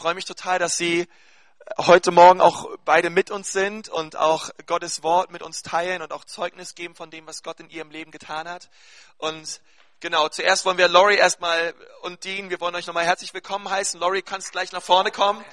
freue 0.00 0.14
mich 0.14 0.24
total, 0.24 0.58
dass 0.58 0.78
Sie 0.78 1.06
heute 1.76 2.10
Morgen 2.10 2.40
auch 2.40 2.70
beide 2.86 3.10
mit 3.10 3.30
uns 3.30 3.52
sind 3.52 3.90
und 3.90 4.16
auch 4.16 4.48
Gottes 4.64 5.02
Wort 5.02 5.30
mit 5.30 5.42
uns 5.42 5.60
teilen 5.62 6.00
und 6.00 6.10
auch 6.14 6.24
Zeugnis 6.24 6.74
geben 6.74 6.94
von 6.94 7.10
dem, 7.10 7.26
was 7.26 7.42
Gott 7.42 7.60
in 7.60 7.68
ihrem 7.68 7.90
Leben 7.90 8.10
getan 8.10 8.48
hat. 8.48 8.70
Und 9.18 9.60
genau, 10.00 10.30
zuerst 10.30 10.64
wollen 10.64 10.78
wir 10.78 10.88
Lori 10.88 11.16
erstmal 11.16 11.74
und 12.00 12.24
Dean, 12.24 12.48
wir 12.48 12.62
wollen 12.62 12.74
euch 12.76 12.86
nochmal 12.86 13.04
herzlich 13.04 13.34
willkommen 13.34 13.68
heißen. 13.68 14.00
Lori, 14.00 14.22
kannst 14.22 14.52
gleich 14.52 14.72
nach 14.72 14.82
vorne 14.82 15.10
kommen. 15.10 15.44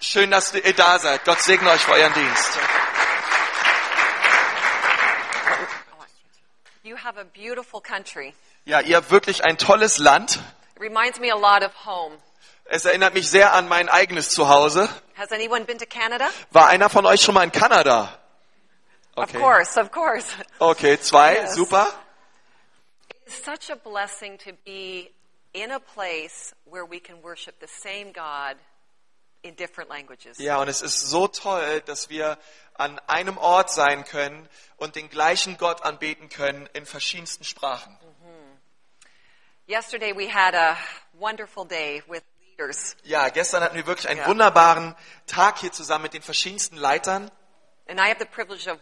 Schön, 0.00 0.30
dass 0.30 0.52
ihr 0.52 0.74
da 0.74 0.98
seid. 0.98 1.24
Gott 1.24 1.40
segne 1.40 1.70
euch 1.70 1.80
für 1.80 1.92
euren 1.92 2.12
Dienst. 2.12 2.58
You 6.82 6.98
have 6.98 7.18
a 7.18 7.24
beautiful 7.24 7.80
country. 7.80 8.34
Ja, 8.66 8.80
ihr 8.80 8.96
habt 8.96 9.10
wirklich 9.10 9.44
ein 9.44 9.56
tolles 9.56 9.96
Land. 9.96 10.40
It 10.76 10.82
reminds 10.82 11.18
me 11.18 11.32
a 11.32 11.36
lot 11.36 11.62
of 11.62 11.72
home. 11.86 12.18
Es 12.64 12.84
erinnert 12.84 13.14
mich 13.14 13.28
sehr 13.28 13.52
an 13.52 13.68
mein 13.68 13.88
eigenes 13.88 14.30
Zuhause. 14.30 14.88
Has 15.16 15.30
anyone 15.32 15.64
been 15.64 15.78
to 15.78 15.86
Canada? 15.86 16.28
War 16.50 16.68
einer 16.68 16.88
von 16.88 17.04
euch 17.06 17.20
schon 17.20 17.34
mal 17.34 17.44
in 17.44 17.52
Kanada? 17.52 18.18
Of 19.14 19.32
course, 19.32 19.78
of 19.78 19.90
course. 19.90 20.26
Okay, 20.58 20.98
zwei, 20.98 21.34
Yes. 21.34 21.54
super. 21.54 21.86
It's 23.26 23.44
such 23.44 23.70
a 23.70 23.76
blessing 23.76 24.38
to 24.38 24.52
be 24.64 25.10
in 25.52 25.70
a 25.70 25.78
place 25.80 26.54
where 26.64 26.86
we 26.88 26.98
can 26.98 27.22
worship 27.22 27.56
the 27.60 27.68
same 27.68 28.12
God 28.12 28.56
in 29.42 29.54
different 29.54 29.90
languages. 29.90 30.38
Ja, 30.38 30.56
und 30.58 30.68
es 30.68 30.80
ist 30.80 31.00
so 31.10 31.28
toll, 31.28 31.82
dass 31.82 32.08
wir 32.08 32.38
an 32.74 32.98
einem 33.06 33.36
Ort 33.36 33.70
sein 33.70 34.04
können 34.04 34.48
und 34.78 34.96
den 34.96 35.10
gleichen 35.10 35.58
Gott 35.58 35.82
anbeten 35.82 36.30
können 36.30 36.66
in 36.72 36.86
verschiedensten 36.86 37.44
Sprachen. 37.44 37.98
Yesterday 39.68 40.12
we 40.16 40.28
had 40.32 40.54
a 40.54 40.76
wonderful 41.12 41.64
day 41.66 42.02
with 42.08 42.22
Ja, 43.04 43.28
gestern 43.28 43.62
hatten 43.62 43.76
wir 43.76 43.86
wirklich 43.86 44.08
einen 44.08 44.20
Ja. 44.20 44.26
wunderbaren 44.26 44.94
Tag 45.26 45.58
hier 45.58 45.72
zusammen 45.72 46.02
mit 46.04 46.14
den 46.14 46.22
verschiedensten 46.22 46.76
Leitern. 46.76 47.30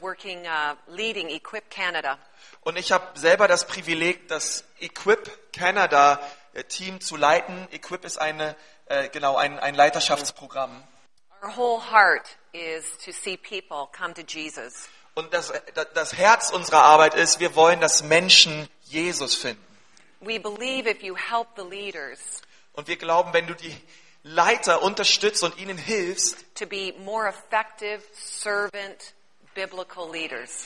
working, 0.00 0.46
uh. 0.46 2.16
Und 2.62 2.76
ich 2.76 2.92
habe 2.92 3.18
selber 3.18 3.48
das 3.48 3.66
Privileg, 3.66 4.28
das 4.28 4.64
Equip 4.78 5.52
Canada 5.52 6.20
äh, 6.52 6.64
Team 6.64 7.00
zu 7.00 7.16
leiten. 7.16 7.68
Equip 7.72 8.04
ist 8.04 8.18
eine, 8.18 8.56
äh, 8.86 9.08
genau, 9.08 9.36
ein, 9.36 9.58
ein 9.58 9.74
Leiterschaftsprogramm. 9.74 10.82
Our 11.42 11.56
whole 11.56 11.80
heart 11.80 12.36
is 12.52 12.84
to 13.04 13.12
see 13.12 13.36
people 13.36 13.88
come 13.96 14.12
to 14.14 14.22
Jesus. 14.22 14.88
Und 15.14 15.32
das, 15.32 15.52
das 15.94 16.12
Herz 16.14 16.50
unserer 16.50 16.82
Arbeit 16.82 17.14
ist, 17.14 17.40
wir 17.40 17.54
wollen, 17.54 17.80
dass 17.80 18.02
Menschen 18.02 18.68
Jesus 18.82 19.34
finden. 19.34 19.64
We 20.20 20.38
believe 20.38 20.88
if 20.88 21.02
you 21.02 21.16
help 21.16 21.48
the 21.56 21.62
leaders 21.64 22.42
Und 22.80 22.88
wir 22.88 22.96
glauben, 22.96 23.34
wenn 23.34 23.46
du 23.46 23.52
die 23.52 23.76
Leiter 24.22 24.82
unterstützt 24.82 25.42
und 25.42 25.58
ihnen 25.58 25.76
hilfst, 25.76 26.38
to 26.54 26.64
be 26.64 26.94
more 27.00 27.28
effective, 27.28 28.00
servant, 28.14 29.12
biblical 29.54 30.10
leaders, 30.10 30.64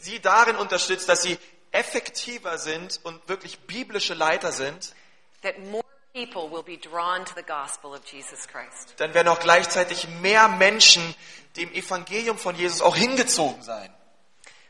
sie 0.00 0.20
darin 0.20 0.54
unterstützt, 0.54 1.08
dass 1.08 1.22
sie 1.22 1.36
effektiver 1.72 2.56
sind 2.56 3.00
und 3.02 3.28
wirklich 3.28 3.58
biblische 3.58 4.14
Leiter 4.14 4.52
sind, 4.52 4.94
that 5.42 5.58
more 5.58 5.82
people 6.12 6.48
will 6.48 6.62
be 6.62 6.78
drawn 6.78 7.24
to 7.24 7.32
the 7.34 7.42
gospel 7.42 7.94
of 7.94 8.04
Jesus 8.04 8.46
Christ. 8.46 8.94
dann 8.98 9.12
werden 9.12 9.26
auch 9.26 9.40
gleichzeitig 9.40 10.06
mehr 10.20 10.46
Menschen 10.46 11.16
dem 11.56 11.72
Evangelium 11.72 12.38
von 12.38 12.54
Jesus 12.54 12.80
auch 12.80 12.94
hingezogen 12.94 13.60
sein. 13.64 13.92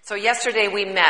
So 0.00 0.14
yesterday 0.14 0.72
we 0.72 0.86
met 0.86 1.05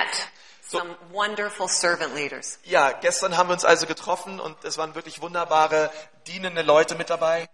some 0.69 0.97
wonderful 1.13 1.69
servant 1.69 2.15
leaders. 2.15 2.59
Ja, 2.65 2.93
gestern 2.93 3.37
haben 3.37 3.49
wir 3.49 3.55
uns 3.55 3.65
also 3.65 3.87
getroffen 3.87 4.41
und 4.41 4.65
es 4.65 4.79
waren 4.79 4.95
wirklich 4.95 5.21
wunderbare, 5.23 5.91
dienende 6.27 6.63
Leute 6.63 6.95
mit 6.95 7.11
dabei. 7.11 7.49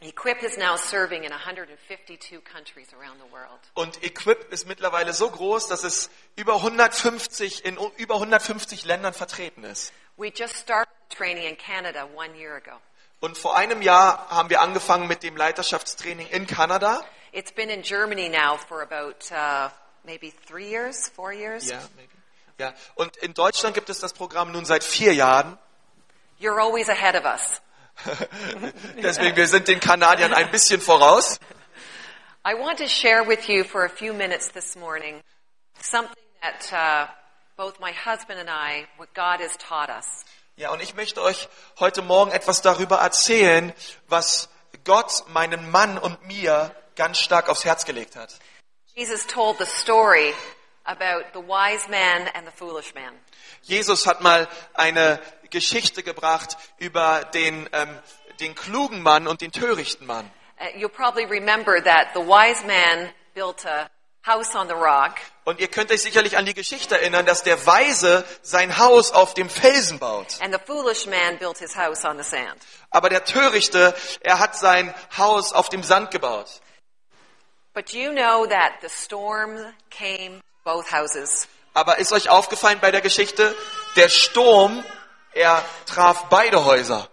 Equip 0.00 0.42
is 0.42 0.58
now 0.58 0.76
serving 0.76 1.24
in 1.24 1.32
152 1.32 2.42
countries 2.44 2.88
around 2.92 3.18
the 3.20 3.32
world. 3.32 3.60
Und 3.72 4.02
Equip 4.04 4.52
ist 4.52 4.66
mittlerweile 4.66 5.14
so 5.14 5.30
groß, 5.30 5.68
dass 5.68 5.82
es 5.82 6.10
über 6.36 6.56
150 6.56 7.64
in 7.64 7.78
über 7.96 8.16
150 8.16 8.84
Ländern 8.84 9.14
vertreten 9.14 9.64
ist. 9.64 9.92
We 10.16 10.28
just 10.28 10.56
started 10.56 10.92
training 11.08 11.48
in 11.48 11.56
Canada 11.56 12.06
one 12.14 12.36
year 12.38 12.54
ago. 12.54 12.78
Und 13.20 13.38
vor 13.38 13.56
einem 13.56 13.80
Jahr 13.80 14.28
haben 14.28 14.50
wir 14.50 14.60
angefangen 14.60 15.08
mit 15.08 15.22
dem 15.22 15.36
Leiterschaftstraining 15.36 16.28
in 16.28 16.46
Kanada. 16.46 17.02
It's 17.32 17.52
been 17.52 17.70
in 17.70 17.82
Germany 17.82 18.28
now 18.28 18.58
for 18.58 18.82
about 18.82 19.32
uh, 19.32 19.70
maybe 20.04 20.30
three 20.46 20.68
years, 20.68 21.08
four 21.08 21.32
years. 21.32 21.66
Ja, 21.66 21.80
maybe. 21.96 22.13
Ja. 22.58 22.72
Und 22.94 23.16
in 23.18 23.34
Deutschland 23.34 23.74
gibt 23.74 23.90
es 23.90 24.00
das 24.00 24.12
Programm 24.12 24.52
nun 24.52 24.64
seit 24.64 24.84
vier 24.84 25.14
Jahren. 25.14 25.58
You're 26.40 26.60
always 26.60 26.88
ahead 26.88 27.14
of 27.14 27.24
us. 27.24 27.60
Deswegen, 28.96 29.36
wir 29.36 29.46
sind 29.46 29.68
den 29.68 29.80
Kanadiern 29.80 30.34
ein 30.34 30.50
bisschen 30.50 30.80
voraus. 30.80 31.38
I 32.46 32.54
want 32.54 32.78
to 32.78 32.88
share 32.88 33.26
with 33.26 33.48
you 33.48 33.64
for 33.64 33.84
a 33.84 33.88
few 33.88 34.12
minutes 34.12 34.50
this 34.52 34.76
morning 34.76 35.22
something 35.80 36.14
that 36.42 36.72
uh, 36.72 37.10
both 37.56 37.80
my 37.80 37.92
husband 37.92 38.38
and 38.38 38.50
I, 38.50 38.86
what 38.98 39.14
God 39.14 39.40
has 39.40 39.56
taught 39.56 39.88
us. 39.88 40.24
Ja, 40.56 40.70
und 40.70 40.80
ich 40.82 40.94
möchte 40.94 41.22
euch 41.22 41.48
heute 41.80 42.02
Morgen 42.02 42.30
etwas 42.30 42.62
darüber 42.62 42.98
erzählen, 42.98 43.72
was 44.08 44.48
Gott 44.84 45.24
meinem 45.28 45.70
Mann 45.70 45.98
und 45.98 46.26
mir 46.26 46.74
ganz 46.94 47.18
stark 47.18 47.48
aufs 47.48 47.64
Herz 47.64 47.84
gelegt 47.84 48.14
hat. 48.14 48.38
Jesus 48.94 49.26
told 49.26 49.58
the 49.58 49.66
story 49.66 50.32
about 50.86 51.24
the 51.32 51.40
wise 51.40 51.88
man 51.88 52.28
and 52.34 52.46
the 52.46 52.52
foolish 52.52 52.94
man. 52.94 53.12
Jesus 53.62 54.06
hat 54.06 54.20
mal 54.20 54.48
eine 54.74 55.20
Geschichte 55.50 56.02
gebracht 56.02 56.56
über 56.78 57.24
den, 57.34 57.68
ähm, 57.72 57.98
den 58.40 58.54
klugen 58.54 59.02
Mann 59.02 59.26
und 59.26 59.40
den 59.40 59.52
törichten 59.52 60.06
Mann. 60.06 60.30
Uh, 60.60 60.78
you'll 60.78 60.88
probably 60.88 61.24
remember 61.24 61.82
that 61.82 62.08
the 62.14 62.20
wise 62.20 62.64
man 62.66 63.10
built 63.34 63.64
a 63.66 63.88
house 64.26 64.54
on 64.54 64.68
the 64.68 64.74
rock, 64.74 65.16
Und 65.44 65.60
ihr 65.60 65.68
könnt 65.68 65.90
euch 65.90 66.00
sicherlich 66.02 66.38
an 66.38 66.46
die 66.46 66.54
Geschichte 66.54 66.98
erinnern, 66.98 67.26
dass 67.26 67.42
der 67.42 67.66
Weise 67.66 68.24
sein 68.42 68.78
Haus 68.78 69.12
auf 69.12 69.34
dem 69.34 69.50
Felsen 69.50 69.98
baut. 69.98 70.40
and 70.40 70.54
the 70.54 70.60
foolish 70.64 71.06
man 71.06 71.36
built 71.38 71.58
his 71.58 71.76
house 71.76 72.04
on 72.04 72.16
the 72.16 72.22
sand. 72.24 72.56
Aber 72.90 73.08
der 73.10 73.24
Törichte, 73.24 73.94
er 74.20 74.38
hat 74.38 74.56
sein 74.56 74.94
Haus 75.18 75.52
auf 75.52 75.68
dem 75.68 75.82
Sand 75.82 76.10
gebaut. 76.10 76.60
But 77.74 77.90
you 77.92 78.12
know 78.12 78.46
that 78.46 78.74
the 78.80 78.88
storm 78.88 79.58
came 79.90 80.40
both 80.64 80.90
houses. 80.90 81.46
Aber 81.74 81.98
ist 81.98 82.12
euch 82.12 82.28
aufgefallen 82.28 82.78
bei 82.80 82.90
der 82.90 83.00
Geschichte, 83.00 83.54
der 83.96 84.08
Sturm, 84.08 84.84
er 85.32 85.64
traf 85.86 86.28
beide 86.28 86.64
Häuser. 86.64 87.08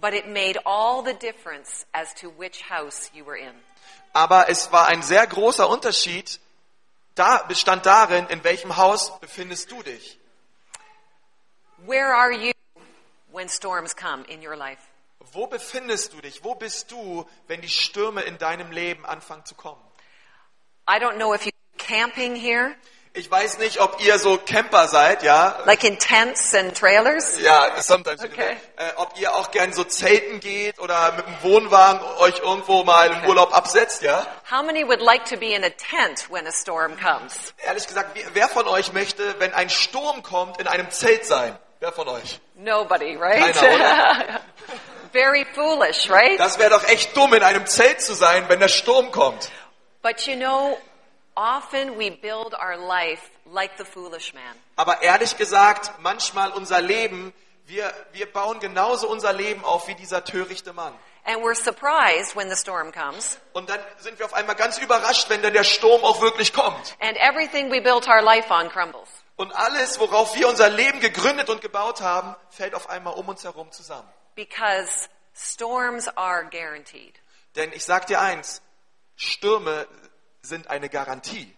But 0.00 0.14
it 0.14 0.28
made 0.28 0.58
all 0.64 1.02
the 1.02 1.14
difference 1.14 1.86
as 1.92 2.14
to 2.20 2.30
which 2.38 2.62
house 2.70 3.10
you 3.14 3.24
were 3.24 3.38
in. 3.38 3.54
Aber 4.12 4.48
es 4.48 4.70
war 4.72 4.88
ein 4.88 5.02
sehr 5.02 5.26
großer 5.26 5.68
Unterschied, 5.68 6.40
da 7.14 7.42
bestand 7.48 7.86
darin, 7.86 8.26
in 8.28 8.44
welchem 8.44 8.76
Haus 8.76 9.18
befindest 9.20 9.70
du 9.70 9.82
dich. 9.82 10.18
Where 11.86 12.14
are 12.14 12.32
you 12.32 12.52
when 13.32 13.48
storms 13.48 13.94
come 13.94 14.24
in 14.28 14.46
your 14.46 14.56
life? 14.56 14.80
Wo 15.32 15.46
befindest 15.46 16.12
du 16.12 16.20
dich? 16.20 16.44
Wo 16.44 16.54
bist 16.54 16.90
du, 16.90 17.28
wenn 17.48 17.60
die 17.60 17.68
Stürme 17.68 18.22
in 18.22 18.38
deinem 18.38 18.70
Leben 18.70 19.04
anfangen 19.04 19.44
zu 19.44 19.54
kommen? 19.54 19.82
I 20.88 20.98
don't 20.98 21.16
know 21.16 21.34
if 21.34 21.44
you 21.44 21.52
camping 21.86 22.34
here, 22.34 22.74
Ich 23.18 23.30
weiß 23.30 23.56
nicht, 23.58 23.80
ob 23.80 23.98
ihr 24.04 24.18
so 24.18 24.36
Camper 24.36 24.88
seid, 24.88 25.22
ja? 25.22 25.58
like 25.64 25.84
in 25.84 25.98
tents 25.98 26.54
and 26.54 26.76
trailers. 26.76 27.40
Ja, 27.40 27.80
sometimes. 27.80 28.22
Okay. 28.22 28.58
Äh, 28.76 28.90
ob 28.96 29.18
ihr 29.18 29.34
auch 29.34 29.50
gern 29.52 29.72
so 29.72 29.84
Zelten 29.84 30.38
geht 30.38 30.78
oder 30.78 31.12
mit 31.12 31.26
dem 31.26 31.34
Wohnwagen 31.42 32.00
euch 32.18 32.40
irgendwo 32.40 32.84
mal 32.84 33.10
im 33.10 33.26
Urlaub 33.26 33.56
absetzt, 33.56 34.02
ja? 34.02 34.26
How 34.50 34.62
many 34.62 34.86
would 34.86 35.00
like 35.00 35.24
to 35.24 35.38
be 35.38 35.54
in 35.54 35.64
a 35.64 35.70
tent 35.70 36.30
when 36.30 36.46
a 36.46 36.52
storm 36.52 36.94
comes? 37.00 37.54
Ehrlich 37.64 37.86
gesagt, 37.86 38.18
wer 38.34 38.48
von 38.48 38.68
euch 38.68 38.92
möchte, 38.92 39.36
wenn 39.38 39.54
ein 39.54 39.70
Sturm 39.70 40.22
kommt, 40.22 40.60
in 40.60 40.66
einem 40.66 40.90
Zelt 40.90 41.24
sein? 41.24 41.58
Wer 41.80 41.92
von 41.92 42.08
euch? 42.08 42.38
Nobody, 42.54 43.16
right? 43.16 43.54
Keiner, 43.54 44.40
Very 45.12 45.46
foolish, 45.54 46.10
right? 46.10 46.38
Das 46.38 46.58
wäre 46.58 46.68
doch 46.68 46.86
echt 46.86 47.16
dumm, 47.16 47.32
in 47.32 47.42
einem 47.42 47.64
Zelt 47.66 48.02
zu 48.02 48.12
sein, 48.12 48.44
wenn 48.48 48.60
der 48.60 48.68
Sturm 48.68 49.10
kommt. 49.10 49.50
But 50.02 50.26
you 50.26 50.36
know, 50.36 50.76
often 51.36 51.98
we 51.98 52.10
build 52.10 52.54
our 52.54 52.76
life 52.76 53.30
like 53.44 53.72
the 53.78 53.84
foolish 53.84 54.34
man. 54.34 54.56
Aber 54.76 55.02
ehrlich 55.02 55.36
gesagt, 55.36 55.92
manchmal 56.00 56.52
unser 56.52 56.80
Leben, 56.80 57.32
wir, 57.66 57.92
wir 58.12 58.32
bauen 58.32 58.60
genauso 58.60 59.08
unser 59.08 59.32
Leben 59.32 59.64
auf 59.64 59.88
wie 59.88 59.94
dieser 59.94 60.24
törichte 60.24 60.72
Mann. 60.72 60.94
And 61.24 61.42
we're 61.42 61.56
surprised 61.56 62.36
when 62.36 62.48
the 62.48 62.56
storm 62.56 62.92
comes. 62.92 63.38
Und 63.52 63.68
dann 63.68 63.80
sind 63.98 64.18
wir 64.18 64.26
auf 64.26 64.34
einmal 64.34 64.54
ganz 64.54 64.78
überrascht, 64.78 65.28
wenn 65.28 65.42
dann 65.42 65.52
der 65.52 65.64
Sturm 65.64 66.04
auch 66.04 66.20
wirklich 66.20 66.52
kommt. 66.52 66.96
And 67.00 67.16
everything 67.18 67.70
we 67.70 67.80
built 67.80 68.06
our 68.08 68.22
life 68.22 68.52
on 68.52 68.68
crumbles. 68.68 69.08
Und 69.34 69.54
alles, 69.54 69.98
worauf 70.00 70.34
wir 70.36 70.48
unser 70.48 70.70
Leben 70.70 71.00
gegründet 71.00 71.50
und 71.50 71.60
gebaut 71.60 72.00
haben, 72.00 72.34
fällt 72.48 72.74
auf 72.74 72.88
einmal 72.88 73.14
um 73.14 73.28
uns 73.28 73.44
herum 73.44 73.70
zusammen. 73.72 74.08
Because 74.34 75.08
storms 75.34 76.08
are 76.16 76.48
guaranteed. 76.48 77.14
Denn 77.56 77.72
ich 77.72 77.84
sag 77.84 78.06
dir 78.06 78.20
eins, 78.20 78.62
Stürme 79.16 79.86
sind 80.46 80.68
eine 80.68 80.88
Garantie. 80.88 81.52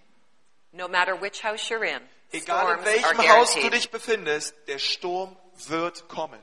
No 0.73 0.89
matter 0.89 1.21
which 1.21 1.43
house 1.45 1.69
you're 1.71 1.85
in, 1.85 2.01
Egal 2.33 2.79
in 2.79 2.85
welchem 2.85 3.29
Haus 3.29 3.55
du 3.55 3.71
dich 3.71 3.91
befindest, 3.91 4.55
der 4.67 4.79
Sturm 4.79 5.37
wird 5.67 6.09
kommen. 6.09 6.41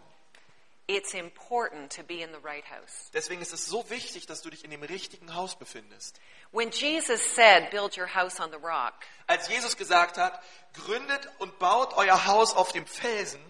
it's 0.87 1.13
important 1.15 1.89
to 1.89 2.03
be 2.03 2.21
in 2.21 2.31
the 2.31 2.39
right 2.39 2.63
house. 2.65 3.09
Deswegen 3.13 3.41
ist 3.41 3.53
es 3.53 3.65
so 3.65 3.89
wichtig, 3.89 4.27
dass 4.27 4.41
du 4.41 4.49
dich 4.51 4.63
in 4.63 4.71
dem 4.71 4.83
richtigen 4.83 5.33
Haus 5.35 5.55
befindest. 5.55 6.19
When 6.51 6.69
Jesus 6.71 7.21
said, 7.21 7.71
Build 7.71 7.97
your 7.97 8.07
house 8.07 8.39
on 8.39 8.51
the 8.51 8.57
rock, 8.59 8.93
Als 9.27 9.47
Jesus 9.49 9.75
gesagt 9.77 10.17
hat, 10.17 10.39
gründet 10.73 11.27
und 11.39 11.57
baut 11.59 11.95
euer 11.97 12.25
Haus 12.27 12.55
auf 12.55 12.71
dem 12.71 12.85
Felsen, 12.85 13.41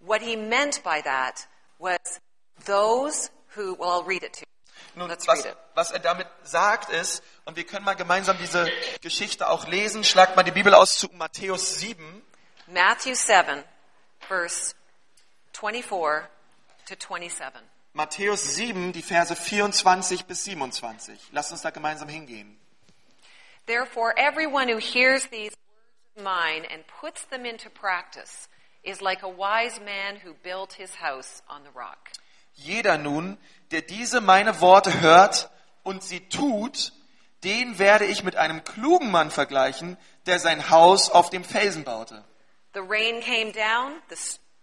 what 0.00 0.22
he 0.22 0.36
meant 0.36 0.82
by 0.84 1.00
that 1.02 1.46
was 1.78 1.98
those 2.64 3.30
who, 3.56 3.74
well, 3.78 3.90
I'll 4.00 4.04
read 4.06 4.22
it 4.22 4.32
to 4.34 4.40
you. 4.40 4.46
Nun, 4.94 5.10
was, 5.10 5.46
was 5.74 5.90
er 5.90 5.98
damit 6.00 6.26
sagt 6.42 6.90
ist, 6.90 7.22
und 7.44 7.56
wir 7.56 7.64
können 7.64 7.84
mal 7.84 7.94
gemeinsam 7.94 8.36
diese 8.38 8.70
Geschichte 9.00 9.48
auch 9.48 9.66
lesen, 9.68 10.04
schlagt 10.04 10.36
mal 10.36 10.42
die 10.42 10.50
Bibel 10.50 10.74
aus 10.74 10.98
zu 10.98 11.08
Matthäus 11.14 11.78
7. 11.78 12.22
Matthew 12.66 13.14
7, 13.14 13.64
verse 14.20 14.74
24 15.52 16.28
to 16.86 16.94
27. 16.96 17.62
Matthäus 17.94 18.54
7, 18.54 18.92
die 18.92 19.02
Verse 19.02 19.34
24 19.34 20.26
bis 20.26 20.44
27. 20.44 21.18
Lasst 21.32 21.52
uns 21.52 21.62
da 21.62 21.70
gemeinsam 21.70 22.08
hingehen. 22.08 22.58
Therefore, 23.66 24.14
everyone 24.16 24.68
who 24.68 24.78
hears 24.78 25.26
these 25.28 25.50
words 25.50 26.16
of 26.16 26.22
mine 26.24 26.64
and 26.70 26.84
puts 27.00 27.24
them 27.26 27.44
into 27.44 27.68
practice 27.70 28.48
is 28.82 29.00
like 29.00 29.22
a 29.22 29.28
wise 29.28 29.80
man 29.80 30.16
who 30.16 30.34
built 30.42 30.74
his 30.74 30.94
house 30.96 31.42
on 31.48 31.62
the 31.64 31.70
rock. 31.74 32.10
Jeder 32.54 32.98
nun, 32.98 33.36
der 33.70 33.82
diese 33.82 34.20
meine 34.20 34.60
Worte 34.60 35.00
hört 35.00 35.50
und 35.82 36.02
sie 36.02 36.28
tut, 36.28 36.92
den 37.44 37.78
werde 37.78 38.04
ich 38.04 38.24
mit 38.24 38.36
einem 38.36 38.64
klugen 38.64 39.10
Mann 39.10 39.30
vergleichen, 39.30 39.96
der 40.26 40.38
sein 40.38 40.70
Haus 40.70 41.10
auf 41.10 41.30
dem 41.30 41.44
Felsen 41.44 41.84
baute. 41.84 42.24
The 42.74 42.80
rain 42.80 43.20
came 43.20 43.52
down, 43.52 44.02
the, 44.08 44.16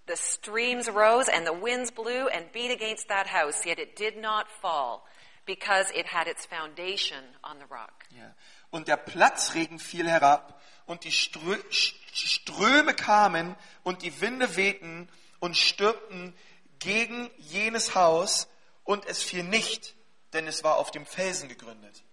the 0.07 0.15
streams 0.15 0.87
rose, 0.87 1.29
and 1.31 1.45
the 1.45 1.53
winds 1.53 1.91
blew 1.91 2.27
and 2.27 2.51
beat 2.51 2.71
against 2.71 3.07
that 3.07 3.27
house, 3.27 3.65
yet 3.65 3.79
it 3.79 3.97
did 3.97 4.17
not 4.21 4.45
fall, 4.61 5.03
because 5.45 5.91
it 5.93 6.07
had 6.07 6.27
its 6.27 6.45
foundation 6.45 7.23
on 7.43 7.57
the 7.59 7.65
rock. 7.69 8.05
Ja. 8.11 8.33
Und 8.69 8.87
der 8.87 8.97
Platzregen 8.97 9.79
fiel 9.79 10.07
herab 10.07 10.61
und 10.85 11.03
die 11.03 11.11
Strö 11.11 11.57
Ströme 11.71 12.93
kamen 12.93 13.55
und 13.83 14.01
die 14.01 14.21
Winde 14.21 14.55
wehten 14.55 15.09
und 15.39 15.57
stürmten 15.57 16.35
gegen 16.79 17.29
jenes 17.37 17.95
Haus 17.95 18.47
und 18.85 19.05
es 19.05 19.21
fiel 19.21 19.43
nicht, 19.43 19.95
denn 20.33 20.47
es 20.47 20.63
war 20.63 20.77
auf 20.77 20.91
dem 20.91 21.05
Felsen 21.05 21.49
gegründet. 21.49 22.03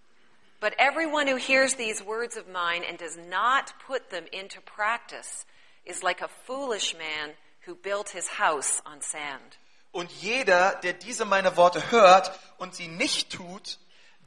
But 0.60 0.74
everyone 0.78 1.26
who 1.26 1.36
hears 1.36 1.74
these 1.76 2.04
words 2.04 2.36
of 2.36 2.46
mine 2.46 2.84
and 2.88 2.98
does 2.98 3.16
not 3.16 3.74
put 3.86 4.10
them 4.10 4.26
into 4.30 4.60
practice 4.60 5.44
is 5.84 6.02
like 6.02 6.22
a 6.22 6.28
foolish 6.46 6.94
man 6.94 7.34
who 7.66 7.74
built 7.74 8.10
his 8.10 8.38
house 8.38 8.80
on 8.86 9.00
sand. 9.00 9.58
Und 9.92 10.10
jeder, 10.10 10.78
der 10.82 10.94
diese 10.94 11.24
meine 11.24 11.56
Worte 11.56 11.90
hört 11.90 12.38
und 12.58 12.74
sie 12.74 12.88
nicht 12.88 13.30
tut, 13.30 13.78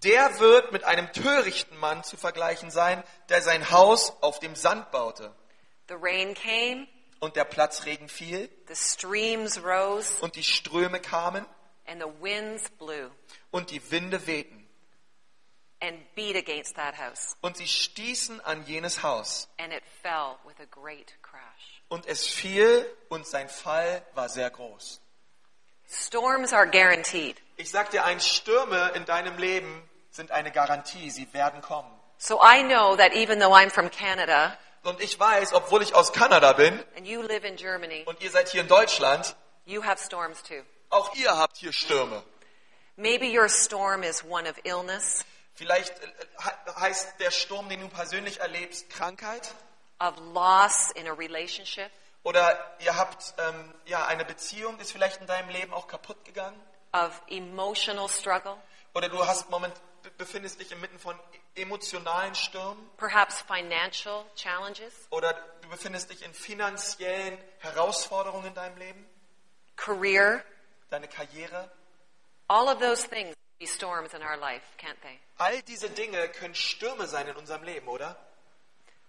der 0.04 0.40
wird 0.40 0.72
mit 0.72 0.84
einem 0.84 1.12
törichten 1.12 1.78
Mann 1.78 2.04
zu 2.04 2.18
vergleichen 2.18 2.70
sein, 2.70 3.04
der 3.30 3.42
sein 3.42 3.72
Haus 3.72 4.14
auf 4.22 4.40
dem 4.40 4.56
Sand 4.56 4.92
baute. 4.92 5.34
The 5.88 5.96
rain 6.00 6.36
came, 6.36 6.88
Und 7.20 7.36
der 7.36 7.46
Platzregen 7.46 8.10
fiel 8.10 8.50
the 8.68 8.76
streams 8.76 9.64
rose, 9.64 10.14
und 10.22 10.36
die 10.36 10.44
Ströme 10.44 11.00
kamen 11.00 11.46
and 11.88 12.02
the 12.02 12.08
winds 12.22 12.70
blew 12.80 13.10
und 13.52 13.70
die 13.72 13.82
Winde 13.92 14.26
wehten. 14.28 14.62
and 15.82 15.98
beat 16.16 16.36
against 16.36 16.76
that 16.78 16.96
house, 16.98 17.36
Und 17.42 17.58
sie 17.58 17.68
stießen 17.68 18.42
an 18.42 18.66
jenes 18.66 19.04
Haus. 19.04 19.48
and 19.60 19.72
it 19.74 19.84
fell 20.02 20.38
with 20.46 20.56
a 20.60 20.66
great 20.66 21.14
crash. 21.22 21.82
Und 21.90 22.06
es 22.08 22.26
fiel 22.28 22.86
und 23.10 23.28
sein 23.28 23.50
Fall 23.50 24.02
war 24.16 24.30
sehr 24.30 24.50
groß. 24.50 25.00
Storms 25.88 26.54
are 26.54 26.66
guaranteed. 26.68 27.36
Ich 27.58 27.70
sag 27.70 27.92
dir 27.92 28.04
eins, 28.06 28.28
Stürme 28.28 28.92
in 28.96 29.06
deinem 29.06 29.38
Leben 29.38 29.88
sind 30.10 30.32
eine 30.32 30.52
Garantie, 30.52 31.12
sie 31.12 31.32
werden 31.34 31.62
kommen. 31.62 31.92
So 32.18 32.40
I 32.42 32.64
know 32.64 32.96
that 32.96 33.14
even 33.14 33.40
though 33.40 33.54
I'm 33.54 33.70
from 33.70 33.92
Canada 33.92 34.58
Und 34.84 35.02
ich 35.02 35.20
weiß, 35.20 35.54
obwohl 35.54 35.82
ich 35.84 35.94
aus 35.94 36.14
Kanada 36.14 36.54
bin 36.54 36.80
and 36.98 37.06
you 37.08 37.22
live 37.22 37.44
in 37.44 37.56
Germany, 37.58 38.04
und 38.06 38.22
ihr 38.22 38.32
seid 38.32 38.50
hier 38.50 38.62
in 38.62 38.68
Deutschland, 38.68 39.36
you 39.66 39.84
have 39.84 40.02
storms 40.04 40.42
too. 40.42 40.64
Auch 40.96 41.14
ihr 41.16 41.38
habt 41.38 41.58
hier 41.58 41.74
Stürme. 41.74 42.24
Maybe 42.98 43.26
your 43.28 43.50
storm 43.50 44.04
is 44.04 44.24
one 44.24 44.50
of 44.50 44.56
illness, 44.64 45.26
Vielleicht 45.54 45.98
äh, 46.02 46.08
he- 46.44 46.72
heißt 46.82 47.20
der 47.20 47.32
Sturm, 47.32 47.70
den 47.70 47.82
du 47.82 47.88
persönlich 47.90 48.40
erlebst, 48.40 48.90
Krankheit. 48.90 49.54
of 50.00 50.18
loss 50.34 50.92
in 50.92 51.08
a 51.08 51.14
relationship, 51.14 51.90
Oder 52.24 52.76
ihr 52.80 52.96
habt 52.98 53.34
ähm, 53.38 53.74
ja 53.86 54.06
eine 54.08 54.26
Beziehung, 54.26 54.80
ist 54.80 54.92
vielleicht 54.92 55.22
in 55.22 55.28
deinem 55.28 55.50
Leben 55.50 55.74
auch 55.74 55.88
kaputt 55.88 56.24
gegangen. 56.26 56.60
of 56.94 57.22
emotional 57.30 58.10
struggle, 58.10 58.58
Oder 58.94 59.10
du 59.10 59.26
hast 59.26 59.50
Moment 59.50 59.74
be- 60.04 60.12
befindest 60.18 60.60
dich 60.60 60.72
inmitten 60.72 61.00
von 61.00 61.18
emotionalen 61.56 62.36
Stürmen. 62.36 62.90
perhaps 62.98 63.42
financial 63.42 64.26
challenges, 64.36 64.94
Oder 65.10 65.34
du 65.62 65.70
befindest 65.70 66.10
dich 66.10 66.22
in 66.24 66.34
finanziellen 66.34 67.38
Herausforderungen 67.60 68.48
in 68.48 68.54
deinem 68.54 68.78
Leben, 68.78 69.06
career. 69.78 70.44
Deine 70.90 71.08
Karriere. 71.08 71.70
All 72.48 72.70
of 72.70 72.80
those 72.80 73.04
things 73.04 73.36
be 73.60 73.66
storms 73.66 74.14
in 74.14 74.22
our 74.22 74.38
life, 74.38 74.64
can't 74.78 75.02
they? 75.02 75.20
All 75.40 75.62
diese 75.68 75.90
Dinge 75.90 76.28
können 76.30 76.56
Stürme 76.56 77.08
sein 77.08 77.28
in 77.28 77.36
unserem 77.36 77.64
Leben, 77.64 77.88
oder? 77.88 78.16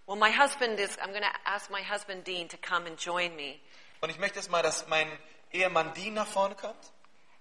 Well, 0.07 0.17
my 0.17 0.31
husband 0.31 0.79
is, 0.79 0.97
I'm 0.99 1.11
going 1.11 1.23
to 1.23 1.51
ask 1.51 1.71
my 1.71 1.83
husband 1.83 2.25
Dean 2.25 2.49
to 2.49 2.57
come 2.57 2.87
and 2.87 2.97
join 2.97 3.35
me. 3.35 3.61
Und 4.01 4.11
ich 4.11 4.19
möchte 4.19 4.39
jetzt 4.39 4.51
mal, 4.51 4.63
dass 4.63 4.87
mein 4.89 5.09
Ehemann 5.53 5.93
Dean 5.95 6.15
nach 6.15 6.27
vorne 6.27 6.55
kommt. 6.55 6.93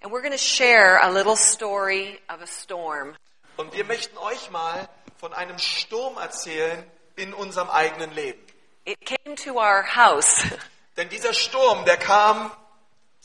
And 0.02 0.12
we're 0.12 0.22
going 0.22 0.32
to 0.32 0.38
share 0.38 1.00
a 1.02 1.10
little 1.10 1.36
story 1.36 2.20
of 2.30 2.42
a 2.42 2.48
storm 2.48 3.16
Und 3.58 3.74
wir 3.74 3.86
möchten 3.86 4.18
euch 4.18 4.50
mal 4.52 4.90
von 5.18 5.34
einem 5.34 5.58
Sturm 5.58 6.18
erzählen 6.18 6.84
in 7.16 7.34
unserem 7.34 7.70
eigenen 7.70 8.12
Leben. 8.12 8.42
It 8.86 9.00
came 9.06 9.36
to 9.36 9.58
our 9.60 9.84
house, 9.96 10.44
Denn 10.98 11.10
dieser 11.10 11.34
Sturm, 11.34 11.86
der 11.86 11.98
kam 11.98 12.52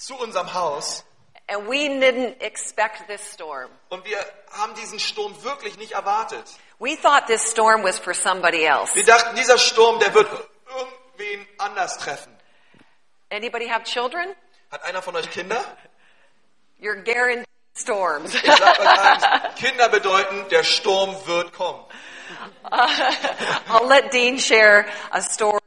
zu 0.01 0.17
unserem 0.17 0.53
Haus 0.55 1.05
and 1.51 1.67
we 1.69 1.89
didn't 1.89 2.37
expect 2.41 3.07
this 3.09 3.21
storm. 3.21 3.71
und 3.91 4.05
wir 4.05 4.19
haben 4.53 4.75
diesen 4.75 4.99
Sturm 4.99 5.35
wirklich 5.43 5.77
nicht 5.77 5.93
erwartet. 5.93 6.45
We 6.79 6.97
thought 6.97 7.27
this 7.27 7.43
storm 7.43 7.83
was 7.83 7.99
for 7.99 8.15
somebody 8.15 8.65
else. 8.65 8.95
Wir 8.95 9.05
dachten, 9.05 9.37
dieser 9.37 9.59
Sturm, 9.59 9.99
der 9.99 10.15
wird 10.15 10.29
irgendwen 10.67 11.47
anders 11.59 11.99
treffen. 11.99 12.35
Anybody 13.31 13.69
have 13.69 13.85
children? 13.85 14.35
Hat 14.71 14.83
einer 14.85 15.03
von 15.03 15.15
euch 15.17 15.29
Kinder? 15.31 15.63
You're 16.81 17.03
guaranteed 17.03 17.47
storms. 17.77 18.35
Ich 18.35 18.43
sag 18.43 18.81
eins, 18.81 19.55
Kinder 19.57 19.89
bedeuten, 19.89 20.49
der 20.51 20.65
Sturm 20.65 21.15
wird 21.27 21.53
kommen. 21.53 21.85
I'll 23.69 23.87
let 23.87 24.11
Dean 24.13 24.39
share 24.39 24.87
a 25.13 25.21
story 25.21 25.59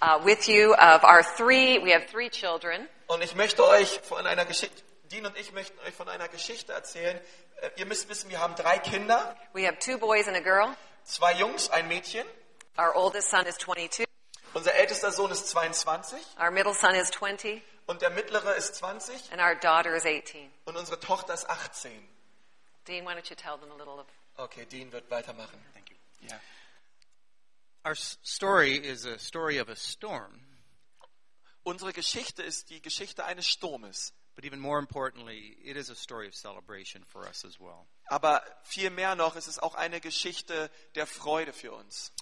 uh, 0.00 0.20
with 0.24 0.48
you 0.48 0.74
of 0.74 1.02
our 1.04 1.22
three. 1.22 1.78
We 1.78 1.90
have 1.90 2.06
three 2.06 2.30
children. 2.30 2.88
Und 3.06 3.22
ich 3.22 3.34
möchte 3.34 3.64
euch 3.66 4.00
von 4.02 4.26
einer 4.26 4.44
Geschichte, 4.44 4.82
Dean 5.04 5.26
und 5.26 5.36
ich 5.38 5.52
möchten 5.52 5.78
euch 5.80 5.94
von 5.94 6.08
einer 6.08 6.28
Geschichte 6.28 6.72
erzählen. 6.72 7.20
Äh, 7.60 7.70
Ihr 7.76 7.86
müsst 7.86 8.08
wissen, 8.08 8.30
wir 8.30 8.40
haben 8.40 8.54
drei 8.56 8.78
Kinder, 8.78 9.36
We 9.52 9.66
have 9.66 9.78
two 9.78 9.98
boys 9.98 10.26
and 10.26 10.36
a 10.36 10.40
girl. 10.40 10.74
zwei 11.04 11.32
Jungs, 11.34 11.70
ein 11.70 11.86
Mädchen. 11.88 12.26
Our 12.78 12.94
oldest 12.96 13.30
son 13.30 13.46
is 13.46 13.56
22. 13.58 14.06
Unser 14.54 14.74
ältester 14.74 15.12
Sohn 15.12 15.30
ist 15.30 15.48
22 15.48 16.18
Our 16.40 16.50
middle 16.50 16.74
son 16.74 16.94
is 16.94 17.10
20, 17.10 17.62
und 17.86 18.02
der 18.02 18.10
mittlere 18.10 18.54
ist 18.54 18.74
20 18.76 19.32
and 19.32 19.40
our 19.40 19.54
daughter 19.54 19.94
is 19.94 20.04
18. 20.04 20.50
und 20.64 20.76
unsere 20.76 20.98
Tochter 20.98 21.34
ist 21.34 21.48
18. 21.48 21.92
Dean, 22.88 23.04
why 23.06 23.12
don't 23.12 23.28
you 23.30 23.36
tell 23.36 23.58
them 23.58 23.70
a 23.70 23.76
little 23.76 24.00
of 24.00 24.06
Okay, 24.38 24.66
Dean 24.66 24.92
wird 24.92 25.10
weitermachen. 25.10 25.58
Thank 25.74 25.90
you. 25.90 25.96
Ja. 26.28 26.38
Our 27.84 27.94
story 27.94 28.76
is 28.76 29.06
a 29.06 29.18
story 29.18 29.58
of 29.60 29.68
a 29.68 29.76
storm, 29.76 30.40
Unsere 31.66 31.92
Geschichte 31.92 32.44
ist 32.44 32.70
die 32.70 32.80
Geschichte 32.80 33.24
eines 33.24 33.48
Sturmes. 33.48 34.12
but 34.36 34.44
even 34.44 34.60
more 34.60 34.78
importantly, 34.78 35.56
it 35.64 35.76
is 35.76 35.90
a 35.90 35.96
story 35.96 36.28
of 36.28 36.34
celebration 36.34 37.02
for 37.02 37.26
us 37.26 37.44
as 37.44 37.58
well. 37.58 37.88
Aber 38.08 38.40
viel 38.62 38.90
mehr 38.90 39.16
noch, 39.16 39.34
es 39.34 39.48
ist 39.48 39.60
auch 39.60 39.74
eine 39.74 40.00
Geschichte 40.00 40.70
der 40.94 41.06
Freude 41.08 41.52
für 41.52 41.72
uns. 41.72 42.12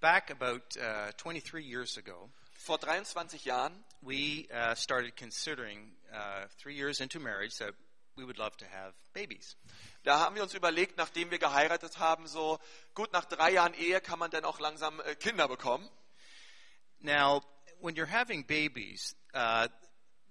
Back 0.00 0.32
about 0.32 0.76
uh, 0.76 1.12
23 1.18 1.64
years 1.64 1.98
ago, 1.98 2.30
Vor 2.54 2.78
23 2.78 3.44
Jahren 3.44 3.84
we 4.02 4.48
uh, 4.50 4.74
started 4.74 5.16
considering, 5.16 5.92
uh, 6.12 6.46
three 6.60 6.74
years 6.74 7.00
into 7.00 7.20
marriage, 7.20 7.58
that 7.58 7.74
we 8.16 8.24
would 8.24 8.38
love 8.38 8.56
to 8.56 8.64
have 8.64 8.92
babies. 9.12 9.56
Da 10.02 10.18
haben 10.18 10.34
wir 10.34 10.42
uns 10.42 10.54
überlegt, 10.54 10.96
nachdem 10.96 11.30
wir 11.30 11.38
geheiratet 11.38 11.98
haben, 11.98 12.26
so 12.26 12.58
gut 12.94 13.12
nach 13.12 13.26
drei 13.26 13.52
Jahren 13.52 13.74
Ehe 13.74 14.00
kann 14.00 14.18
man 14.18 14.32
dann 14.32 14.44
auch 14.44 14.58
langsam 14.58 14.98
äh, 15.00 15.14
Kinder 15.14 15.46
bekommen. 15.46 15.88
Now, 17.02 17.42
when 17.80 17.96
you're 17.96 18.06
having 18.06 18.42
babies, 18.42 19.14
uh, 19.34 19.68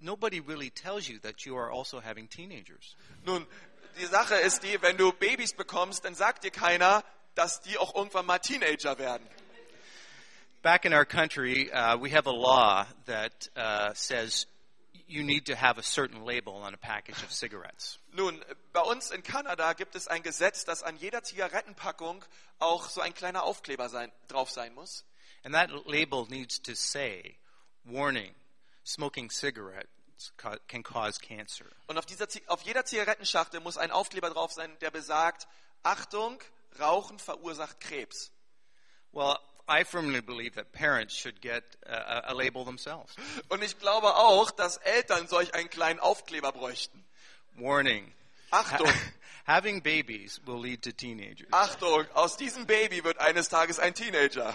nobody 0.02 0.40
really 0.40 0.70
tells 0.70 1.08
you 1.08 1.20
that 1.20 1.46
you 1.46 1.58
are 1.58 1.72
also 1.72 2.00
having 2.00 2.28
teenagers. 2.28 2.96
Nun, 3.26 3.46
die 4.00 4.06
Sache 4.06 4.36
ist 4.36 4.62
die, 4.64 4.82
wenn 4.82 4.98
du 4.98 5.12
Babys 5.12 5.54
bekommst, 5.54 6.06
dann 6.06 6.16
sagt 6.16 6.44
dir 6.44 6.52
keiner, 6.52 7.04
dass 7.36 7.62
die 7.62 7.78
auch 7.78 7.96
irgendwann 7.96 8.26
mal 8.26 8.40
Teenager 8.40 8.98
werden. 8.98 9.28
Back 10.62 10.86
in 10.86 10.94
our 10.94 11.06
country, 11.06 11.72
uh, 11.72 11.98
we 11.98 12.10
have 12.10 12.28
a 12.28 12.34
law 12.34 12.86
that 13.06 13.50
uh, 13.56 13.94
says 13.94 14.46
you 15.08 15.24
need 15.24 15.46
to 15.46 15.56
have 15.56 15.78
a 15.78 15.84
certain 15.84 16.24
label 16.24 16.54
on 16.54 16.74
a 16.74 16.78
package 16.78 17.24
of 17.24 17.32
cigarettes. 17.32 17.98
Nun, 18.14 18.40
bei 18.74 18.82
uns 18.82 19.10
in 19.12 19.24
Kanada 19.24 19.74
gibt 19.74 19.96
es 19.96 20.08
ein 20.08 20.22
Gesetz, 20.22 20.66
dass 20.66 20.84
an 20.84 20.98
jeder 20.98 21.24
Zigarettenpackung 21.24 22.24
auch 22.60 22.90
so 22.90 23.02
ein 23.02 23.14
kleiner 23.14 23.44
Aufkleber 23.44 23.90
sein, 23.90 24.12
drauf 24.28 24.52
sein 24.52 24.74
muss. 24.76 25.04
And 25.44 25.54
that 25.56 25.70
label 25.88 26.28
needs 26.30 26.60
to 26.60 26.76
say, 26.76 27.38
warning, 27.84 28.34
smoking 28.86 29.30
cigarettes 29.30 29.90
ca- 30.38 30.58
can 30.68 30.84
cause 30.84 31.20
cancer. 31.20 31.66
Und 31.88 31.98
auf, 31.98 32.06
dieser, 32.06 32.28
auf 32.48 32.62
jeder 32.64 32.86
Zigarettenschachtel 32.86 33.60
muss 33.60 33.78
ein 33.78 33.92
Aufkleber 33.92 34.30
drauf 34.30 34.52
sein, 34.52 34.78
der 34.80 34.92
besagt, 34.92 35.48
Achtung, 35.84 36.40
Rauchen 36.80 37.20
verursacht 37.20 37.80
Krebs. 37.80 38.32
Well, 39.12 39.38
I 39.68 39.84
firmly 39.84 40.22
believe 40.22 40.56
that 40.56 40.72
parents 40.72 41.16
should 41.16 41.42
get 41.42 41.64
a, 41.86 42.30
a 42.30 42.34
label 42.34 42.66
themselves. 42.66 43.16
Und 43.50 43.64
ich 43.64 43.80
glaube 43.80 44.16
auch, 44.16 44.52
dass 44.52 44.78
Eltern 44.78 45.28
solch 45.28 45.54
einen 45.54 45.70
kleinen 45.70 46.00
Aufkleber 46.00 46.52
bräuchten. 46.52 47.06
Warning. 47.56 48.14
Achtung, 48.52 48.88
Having 49.50 49.80
babies 49.80 50.40
will 50.46 50.60
lead 50.60 50.84
to 50.84 50.92
teenagers. 50.92 51.48
Achtung, 51.52 52.06
aus 52.14 52.38
diesem 52.38 52.68
Baby 52.68 53.04
wird 53.04 53.20
eines 53.20 53.50
Tages 53.50 53.80
ein 53.80 53.96
Teenager. 53.96 54.54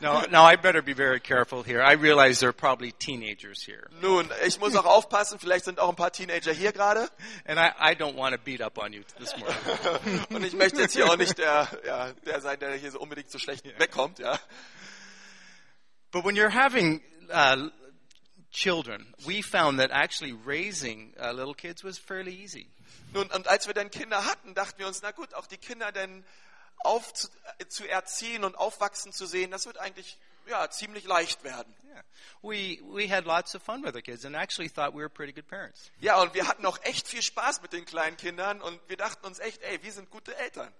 Now, 0.00 0.22
now 0.30 0.44
I 0.44 0.54
better 0.54 0.80
be 0.80 0.92
very 0.92 1.18
careful 1.18 1.64
here. 1.64 1.82
I 1.82 1.94
realize 1.94 2.38
there 2.38 2.50
are 2.50 2.52
probably 2.52 2.92
teenagers 2.92 3.64
here. 3.64 3.88
Nun, 4.00 4.30
ich 4.46 4.60
muss 4.60 4.76
auch 4.76 4.84
aufpassen, 4.84 5.40
vielleicht 5.40 5.64
sind 5.64 5.80
auch 5.80 5.88
ein 5.88 5.96
paar 5.96 6.12
Teenager 6.12 6.52
hier 6.52 6.70
gerade. 6.70 7.08
And 7.46 7.58
I, 7.58 7.72
I 7.80 7.94
don't 7.96 8.14
want 8.14 8.32
to 8.32 8.38
beat 8.38 8.60
up 8.60 8.78
on 8.78 8.92
you 8.92 9.02
this 9.18 9.36
morning. 9.36 10.24
Und 10.30 10.44
ich 10.44 10.54
möchte 10.54 10.82
jetzt 10.82 10.94
hier 10.94 11.06
auch 11.10 11.16
nicht 11.16 11.38
der, 11.38 11.66
ja, 11.84 12.12
der 12.24 12.40
sein, 12.40 12.60
der 12.60 12.74
hier 12.76 12.92
so 12.92 13.00
unbedingt 13.00 13.32
so 13.32 13.40
schlecht 13.40 13.64
wegkommt, 13.76 14.20
ja. 14.20 14.38
But 16.12 16.24
when 16.24 16.36
you're 16.36 16.54
having 16.54 17.00
uh, 17.34 17.70
children, 18.52 19.14
we 19.26 19.42
found 19.42 19.80
that 19.80 19.90
actually 19.90 20.32
raising 20.32 21.12
uh, 21.20 21.32
little 21.32 21.54
kids 21.54 21.82
was 21.82 21.98
fairly 21.98 22.32
easy. 22.32 22.68
Nun, 23.16 23.30
und 23.30 23.48
als 23.48 23.66
wir 23.66 23.72
dann 23.72 23.90
Kinder 23.90 24.26
hatten, 24.26 24.54
dachten 24.54 24.78
wir 24.78 24.86
uns, 24.86 25.00
na 25.00 25.10
gut, 25.10 25.32
auch 25.32 25.46
die 25.46 25.56
Kinder 25.56 25.90
dann 25.90 26.22
auf 26.84 27.14
zu, 27.14 27.28
äh, 27.56 27.66
zu 27.66 27.88
erziehen 27.88 28.44
und 28.44 28.56
aufwachsen 28.56 29.10
zu 29.10 29.24
sehen, 29.24 29.50
das 29.50 29.64
wird 29.64 29.78
eigentlich, 29.78 30.18
ja, 30.46 30.68
ziemlich 30.68 31.06
leicht 31.06 31.42
werden. 31.42 31.74
Yeah. 31.86 32.04
We, 32.42 32.78
we 32.94 33.08
had 33.08 33.24
lots 33.24 33.54
of 33.54 33.62
fun 33.62 33.82
with 33.82 33.94
the 33.94 34.02
kids 34.02 34.26
and 34.26 34.36
actually 34.36 34.68
thought 34.68 34.92
we 34.92 34.98
were 34.98 35.08
pretty 35.08 35.32
good 35.32 35.48
parents. 35.48 35.90
Ja, 35.98 36.20
und 36.20 36.34
wir 36.34 36.46
hatten 36.46 36.66
auch 36.66 36.78
echt 36.82 37.08
viel 37.08 37.22
Spaß 37.22 37.62
mit 37.62 37.72
den 37.72 37.86
kleinen 37.86 38.18
Kindern 38.18 38.60
und 38.60 38.78
wir 38.86 38.98
dachten 38.98 39.24
uns 39.24 39.38
echt, 39.38 39.62
ey, 39.62 39.82
wir 39.82 39.92
sind 39.94 40.10
gute 40.10 40.36
Eltern. 40.36 40.70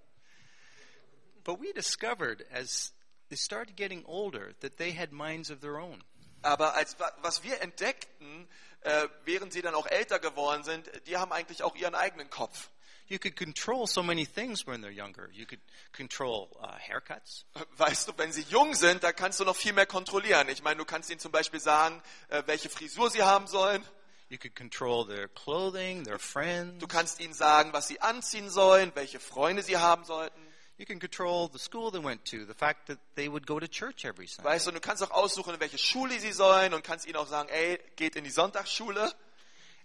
But 1.42 1.58
we 1.62 1.72
discovered 1.72 2.44
as 2.52 2.92
they 3.30 3.36
started 3.38 3.76
getting 3.76 4.04
older 4.04 4.52
that 4.60 4.76
they 4.76 4.92
had 4.94 5.10
minds 5.10 5.50
of 5.50 5.60
their 5.60 5.76
own. 5.78 6.04
Aber 6.42 6.74
als 6.74 6.98
wa- 7.00 7.12
was 7.22 7.42
wir 7.44 7.62
entdeckten, 7.62 8.46
äh, 8.86 9.08
während 9.24 9.52
sie 9.52 9.62
dann 9.62 9.74
auch 9.74 9.86
älter 9.86 10.18
geworden 10.18 10.62
sind, 10.62 10.90
die 11.06 11.16
haben 11.16 11.32
eigentlich 11.32 11.62
auch 11.62 11.74
ihren 11.74 11.94
eigenen 11.94 12.30
Kopf. 12.30 12.70
You 13.08 13.18
could 13.18 13.36
control 13.36 13.86
so 13.86 14.02
many 14.02 14.26
things 14.26 14.66
when 14.66 14.82
they're 14.82 14.90
younger. 14.90 15.28
You 15.32 15.46
could 15.46 15.60
control 15.92 16.48
uh, 16.60 16.76
haircuts. 16.76 17.44
Weißt 17.76 18.08
du, 18.08 18.12
wenn 18.16 18.32
sie 18.32 18.42
jung 18.42 18.74
sind, 18.74 19.04
da 19.04 19.12
kannst 19.12 19.38
du 19.38 19.44
noch 19.44 19.54
viel 19.54 19.72
mehr 19.72 19.86
kontrollieren. 19.86 20.48
Ich 20.48 20.62
meine, 20.62 20.78
du 20.78 20.84
kannst 20.84 21.10
ihnen 21.10 21.20
zum 21.20 21.30
Beispiel 21.30 21.60
sagen, 21.60 22.02
äh, 22.28 22.42
welche 22.46 22.68
Frisur 22.68 23.10
sie 23.10 23.22
haben 23.22 23.46
sollen. 23.46 23.84
You 24.28 24.38
could 24.38 24.56
control 24.56 25.06
their 25.06 25.28
clothing, 25.28 26.02
their 26.02 26.18
friends. 26.18 26.80
Du 26.80 26.88
kannst 26.88 27.20
ihnen 27.20 27.34
sagen, 27.34 27.72
was 27.72 27.86
sie 27.86 28.00
anziehen 28.00 28.50
sollen, 28.50 28.90
welche 28.94 29.20
Freunde 29.20 29.62
sie 29.62 29.76
haben 29.76 30.04
sollten. 30.04 30.40
You 30.78 30.84
can 30.84 30.98
control 30.98 31.48
the 31.48 31.58
school 31.58 31.90
they 31.90 31.98
went 31.98 32.26
to, 32.26 32.44
the 32.44 32.54
fact 32.54 32.88
that 32.88 32.98
they 33.14 33.28
would 33.28 33.46
go 33.46 33.58
to 33.58 33.66
church 33.66 34.04
every 34.04 34.26
Sunday. 34.26 34.50
Weißt 34.50 34.66
du, 34.66 34.72
du 34.72 34.80
kannst 34.80 35.02
auch 35.02 35.10
aussuchen, 35.10 35.54
in 35.54 35.60
welche 35.60 35.78
Schule 35.78 36.18
sie 36.20 36.32
sollen 36.32 36.74
und 36.74 36.84
kannst 36.84 37.06
ihnen 37.06 37.16
auch 37.16 37.28
sagen, 37.28 37.48
ey, 37.48 37.78
geht 37.96 38.14
in 38.14 38.24
die 38.24 38.30
Sonntagsschule. 38.30 39.10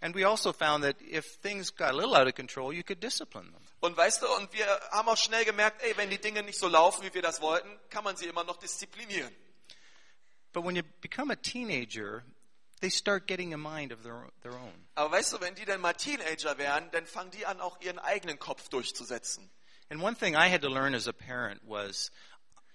And 0.02 0.16
we 0.16 0.26
also 0.26 0.52
found 0.52 0.84
that 0.84 0.96
if 1.02 1.40
things 1.42 1.70
got 1.74 1.90
a 1.90 1.94
little 1.94 2.16
out 2.16 2.28
of 2.28 2.36
control, 2.36 2.74
you 2.74 2.84
could 2.84 3.02
discipline 3.02 3.52
them. 3.52 3.62
Und 3.80 3.96
weißt 3.96 4.24
du, 4.24 4.28
und 4.36 4.52
wir 4.52 4.66
haben 4.92 5.08
auch 5.08 5.18
schnell 5.18 5.46
gemerkt, 5.46 5.82
ey, 5.84 5.96
wenn 5.96 6.10
die 6.10 6.20
Dinge 6.20 6.44
nicht 6.44 6.60
so 6.60 6.68
laufen, 6.68 7.04
wie 7.04 7.14
wir 7.14 7.22
das 7.22 7.40
wollten, 7.40 7.70
kann 7.90 8.04
man 8.04 8.18
sie 8.18 8.26
immer 8.26 8.44
noch 8.44 8.58
disziplinieren. 8.58 9.34
But 10.52 10.66
when 10.66 10.76
you 10.76 10.84
become 11.00 11.32
a 11.32 11.36
teenager, 11.36 12.24
they 12.82 12.90
start 12.90 13.28
getting 13.28 13.54
a 13.54 13.58
mind 13.58 13.94
of 13.94 14.02
their, 14.04 14.30
their 14.42 14.54
own. 14.54 14.88
Aber 14.96 15.12
weißt 15.12 15.34
du, 15.34 15.40
wenn 15.40 15.56
die 15.56 15.66
dann 15.66 15.80
mal 15.80 15.94
Teenager 15.94 16.58
werden, 16.58 16.90
dann 16.92 17.06
fangen 17.06 17.32
die 17.32 17.46
an, 17.46 17.62
auch 17.62 17.80
ihren 17.80 18.00
eigenen 18.00 18.38
Kopf 18.40 18.68
durchzusetzen. 18.70 19.50
And 19.92 20.02
one 20.02 20.16
thing 20.16 20.38
I 20.38 20.48
had 20.48 20.62
to 20.62 20.70
learn 20.70 20.96
as 20.96 21.08
a 21.08 21.14
parent 21.14 21.60
was 21.68 22.12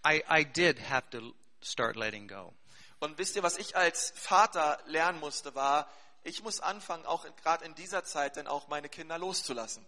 I, 0.04 0.22
I 0.28 0.44
did 0.44 0.78
have 0.78 1.08
to 1.10 1.34
start 1.62 1.96
letting 1.96 2.26
go. 2.26 2.52
Und 3.00 3.16
wisst 3.16 3.36
ihr, 3.36 3.42
was 3.42 3.56
ich 3.56 3.74
als 3.74 4.12
Vater 4.14 4.78
lernen 4.86 5.18
musste, 5.18 5.54
war, 5.54 5.88
ich 6.24 6.42
muss 6.42 6.60
anfangen, 6.60 7.06
auch 7.06 7.26
gerade 7.42 7.64
in 7.64 7.74
dieser 7.74 8.04
Zeit 8.04 8.36
dann 8.36 8.46
auch 8.46 8.68
meine 8.68 8.90
Kinder 8.90 9.18
loszulassen. 9.18 9.84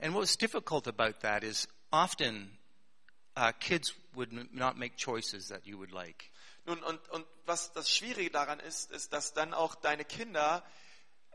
And 0.00 0.14
what 0.14 0.22
was 0.22 0.36
difficult 0.36 0.88
about 0.88 1.20
that 1.20 1.44
is 1.44 1.68
often 1.92 2.58
uh, 3.36 3.52
kids 3.60 3.94
would 4.14 4.32
not 4.52 4.76
make 4.76 4.96
choices 4.96 5.48
that 5.48 5.64
you 5.64 5.78
would 5.78 5.92
like. 5.92 6.30
Nun, 6.66 6.82
und, 6.82 7.08
und 7.10 7.24
was 7.46 7.72
das 7.72 7.94
Schwierige 7.94 8.30
daran 8.30 8.58
ist, 8.58 8.90
ist, 8.90 9.12
dass 9.12 9.32
dann 9.32 9.54
auch 9.54 9.76
deine 9.76 10.04
Kinder 10.04 10.64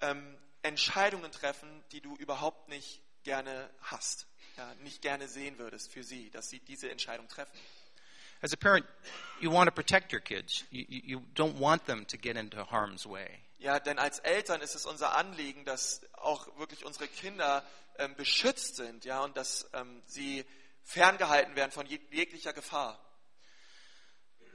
ähm, 0.02 0.38
Entscheidungen 0.64 1.32
treffen, 1.32 1.84
die 1.94 2.02
du 2.02 2.14
überhaupt 2.18 2.68
nicht 2.68 3.02
gerne 3.24 3.70
hast, 3.82 4.28
ja, 4.58 4.74
nicht 4.84 5.02
gerne 5.02 5.28
sehen 5.28 5.58
würdest 5.58 5.92
für 5.92 6.04
sie, 6.04 6.30
dass 6.30 6.50
sie 6.50 6.60
diese 6.60 6.90
Entscheidung 6.90 7.28
treffen. 7.28 7.58
As 8.42 8.52
a 8.52 8.58
parent, 8.58 8.86
you 9.40 9.50
want 9.50 9.70
to 9.70 9.74
protect 9.74 10.12
your 10.12 10.20
kids. 10.20 10.66
You, 10.70 10.86
you, 10.90 11.22
don't 11.34 11.58
want 11.60 11.86
them 11.86 12.06
to 12.08 12.18
get 12.18 12.36
into 12.36 12.70
harm's 12.70 13.06
way. 13.06 13.40
Ja, 13.58 13.80
denn 13.80 13.98
als 13.98 14.20
Eltern 14.20 14.60
ist 14.60 14.76
es 14.76 14.86
unser 14.86 15.16
Anliegen, 15.16 15.64
dass 15.64 16.02
auch 16.14 16.48
wirklich 16.58 16.84
unsere 16.84 17.08
Kinder 17.08 17.64
ähm, 17.98 18.16
beschützt 18.16 18.76
sind, 18.76 19.06
ja, 19.06 19.24
und 19.24 19.38
dass 19.38 19.70
ähm, 19.74 20.02
sie 20.06 20.44
ferngehalten 20.84 21.56
werden 21.56 21.72
von 21.72 21.88
jeg 21.88 22.02
jeglicher 22.12 22.52
Gefahr. 22.52 23.00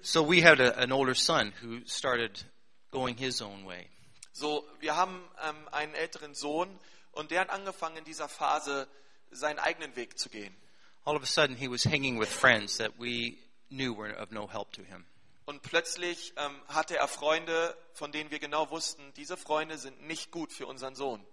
So 0.03 0.31
we 0.31 0.45
had 0.45 0.61
a, 0.61 0.71
an 0.83 0.93
older 0.93 1.15
son 1.15 1.55
who 1.63 1.81
started 1.87 2.45
going 2.91 3.17
his 3.17 3.41
own 3.41 3.67
way. 3.67 3.89
So, 4.33 4.69
wir 4.81 4.95
haben 4.95 5.29
ähm, 5.43 5.69
einen 5.73 5.95
älteren 5.95 6.35
Sohn 6.35 6.79
und 7.13 7.31
der 7.31 7.41
hat 7.41 7.51
angefangen 7.51 7.97
in 7.97 8.05
dieser 8.05 8.29
Phase 8.29 8.87
seinen 9.31 9.59
eigenen 9.59 9.95
Weg 9.97 10.19
zu 10.19 10.29
gehen. 10.29 10.55
All 11.05 11.17
of 11.17 11.23
a 11.23 11.27
sudden, 11.27 11.57
he 11.57 11.71
was 11.71 11.85
hanging 11.85 12.21
with 12.21 12.29
friends 12.29 12.77
that 12.79 12.93
we 12.99 13.39
knew 13.71 13.97
were 13.97 14.15
of 14.17 14.31
no 14.31 14.47
help 14.47 14.73
to 14.73 14.83
him. 14.83 15.05
Und 15.47 15.63
plötzlich 15.63 16.35
ähm, 16.37 16.61
hatte 16.69 16.99
er 16.99 17.09
Freunde, 17.09 17.75
von 17.95 18.13
denen 18.13 18.31
wir 18.31 18.39
genau 18.39 18.71
wussten, 18.71 19.15
diese 19.15 19.39
Freunde 19.39 19.79
sind 19.79 20.03
nicht 20.07 20.31
gut 20.31 20.53
für 20.53 20.67
unseren 20.67 20.95
Sohn. 20.95 21.25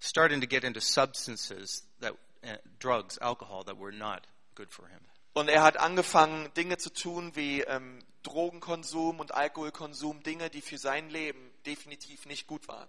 Starting 0.00 0.40
to 0.40 0.48
get 0.48 0.64
into 0.64 0.80
substances 0.80 1.86
that 2.00 2.14
uh, 2.42 2.56
drugs, 2.80 3.18
alcohol 3.18 3.64
that 3.64 3.78
were 3.78 3.92
not 3.92 4.22
good 4.56 4.72
for 4.72 4.88
him. 4.88 5.00
Und 5.34 5.48
er 5.48 5.62
hat 5.62 5.76
angefangen, 5.76 6.52
Dinge 6.54 6.78
zu 6.78 6.92
tun 6.92 7.36
wie 7.36 7.60
ähm, 7.60 8.04
Drogenkonsum 8.24 9.20
und 9.20 9.32
Alkoholkonsum, 9.32 10.22
Dinge, 10.24 10.50
die 10.50 10.60
für 10.60 10.78
sein 10.78 11.08
Leben 11.08 11.52
definitiv 11.64 12.26
nicht 12.26 12.48
gut 12.48 12.66
waren. 12.66 12.88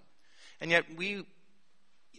And 0.59 0.71
yet, 0.71 0.85
we, 0.97 1.25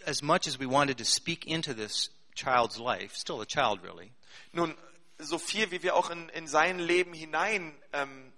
as 0.06 0.22
much 0.22 0.46
as 0.46 0.61
we 0.61 0.70
wanted 0.70 0.99
to 0.99 1.04
speak 1.04 1.46
into 1.46 1.75
this 1.75 2.11
child's 2.34 2.78
life, 2.78 3.14
still 3.14 3.40
a 3.40 3.46
child 3.46 3.82
really, 3.82 4.12
Nun, 4.52 4.76
so 5.18 5.38
viel 5.38 5.70
wie 5.70 5.82
wir 5.82 5.94
auch 5.94 6.10
in, 6.10 6.28
in 6.30 6.46
sein 6.46 6.78
Leben 6.78 7.12
hinein 7.14 7.74
ähm, 7.92 8.32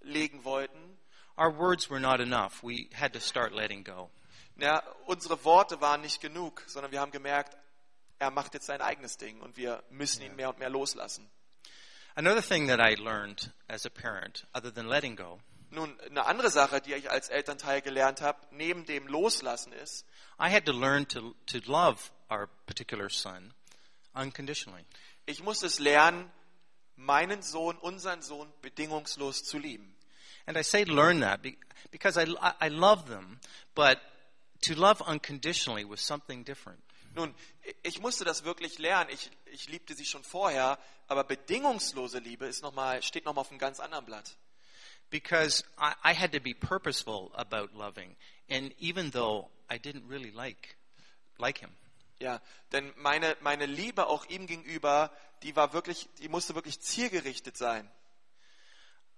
legen 0.00 0.44
wollten, 0.44 0.98
our 1.36 1.50
words 1.50 1.90
were 1.90 2.00
not 2.00 2.20
enough. 2.20 2.62
We 2.62 2.88
had 2.92 3.12
to 3.14 3.20
start 3.20 3.52
letting 3.52 3.84
go. 3.84 4.10
ja, 4.56 4.82
unsere 5.06 5.42
Worte 5.44 5.80
waren 5.80 6.02
nicht 6.02 6.20
genug, 6.20 6.62
sondern 6.66 6.92
wir 6.92 7.00
haben 7.00 7.12
gemerkt, 7.12 7.56
er 8.18 8.30
macht 8.30 8.54
jetzt 8.54 8.66
sein 8.66 8.80
eigenes 8.80 9.16
Ding 9.16 9.40
und 9.40 9.56
wir 9.56 9.82
müssen 9.90 10.22
ihn 10.22 10.36
mehr 10.36 10.50
und 10.50 10.58
mehr 10.58 10.70
loslassen. 10.70 11.28
Another 12.14 12.42
thing 12.42 12.66
that 12.68 12.80
I 12.80 13.00
learned 13.00 13.52
as 13.68 13.86
a 13.86 13.88
parent, 13.88 14.46
other 14.54 14.72
than 14.72 14.86
letting 14.86 15.16
go, 15.16 15.40
Nun, 15.72 15.98
eine 16.00 16.26
andere 16.26 16.50
Sache, 16.50 16.80
die 16.80 16.94
ich 16.94 17.10
als 17.10 17.28
Elternteil 17.28 17.80
gelernt 17.80 18.22
habe, 18.22 18.38
neben 18.50 18.84
dem 18.86 19.06
Loslassen 19.06 19.72
ist, 19.72 20.04
I 20.40 20.50
had 20.50 20.64
to 20.66 20.72
learn 20.72 21.06
to, 21.08 21.34
to 21.46 21.58
love 21.66 22.10
our 22.30 22.48
particular 22.66 23.08
son 23.08 23.52
unconditionally. 24.14 24.84
ich 25.26 25.42
muss 25.42 25.62
es 25.62 25.78
lernen, 25.78 26.30
meinen 26.96 27.42
Sohn, 27.42 27.76
unseren 27.78 28.22
Sohn 28.22 28.52
bedingungslos 28.62 29.44
zu 29.44 29.58
lieben. 29.58 29.94
And 30.46 30.56
I 30.56 30.62
say 30.62 30.84
learn 30.84 31.20
that 31.20 31.42
be- 31.42 31.56
because 31.90 32.18
I, 32.18 32.26
I 32.60 32.68
love 32.68 33.06
them, 33.06 33.38
but 33.74 33.98
to 34.62 34.74
love 34.74 35.00
unconditionally 35.02 35.84
was 35.84 36.00
something 36.00 36.44
different. 36.44 36.82
Nun, 37.14 37.34
ich 37.82 38.00
musste 38.00 38.24
das 38.24 38.44
wirklich 38.44 38.78
lernen. 38.78 39.10
Ich, 39.10 39.30
ich 39.46 39.68
liebte 39.68 39.94
sie 39.94 40.04
schon 40.04 40.22
vorher, 40.22 40.78
aber 41.08 41.24
bedingungslose 41.24 42.18
Liebe 42.18 42.46
ist 42.46 42.62
noch 42.62 42.72
mal, 42.72 43.02
steht 43.02 43.24
nochmal 43.24 43.42
auf 43.42 43.50
einem 43.50 43.58
ganz 43.58 43.80
anderen 43.80 44.04
Blatt. 44.04 44.36
Because 45.10 45.64
I, 45.76 45.92
I 46.04 46.14
had 46.14 46.32
to 46.32 46.40
be 46.40 46.54
purposeful 46.54 47.32
about 47.34 47.74
loving, 47.76 48.14
and 48.48 48.72
even 48.78 49.10
though 49.10 49.50
I 49.68 49.76
didn't 49.78 50.08
really 50.08 50.30
like 50.30 50.76
like 51.38 51.58
him, 51.58 51.70
Ja, 52.20 52.40
denn 52.72 52.92
meine, 52.96 53.36
meine 53.40 53.66
Liebe 53.66 54.06
auch 54.06 54.26
ihm 54.26 54.46
gegenüber, 54.46 55.10
die 55.42 55.56
war 55.56 55.72
wirklich, 55.72 56.08
die 56.18 56.28
musste 56.28 56.54
wirklich 56.54 56.80
zielgerichtet 56.80 57.56
sein. 57.56 57.90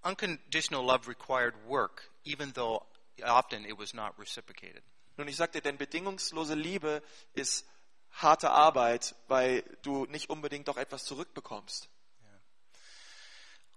unconditional 0.04 0.82
love 0.82 1.08
required 1.08 1.54
work, 1.66 2.10
even 2.24 2.52
though 2.52 2.84
often 3.24 3.64
it 3.64 3.78
was 3.78 3.94
not 3.94 4.14
reciprocated. 4.18 4.82
Nun, 5.16 5.28
ich 5.28 5.36
sagte, 5.36 5.60
denn 5.60 5.76
bedingungslose 5.76 6.54
Liebe 6.54 7.02
ist 7.34 7.66
harte 8.10 8.50
Arbeit, 8.50 9.14
weil 9.28 9.62
du 9.82 10.06
nicht 10.06 10.30
unbedingt 10.30 10.68
doch 10.68 10.76
etwas 10.76 11.04
zurückbekommst. 11.04 11.88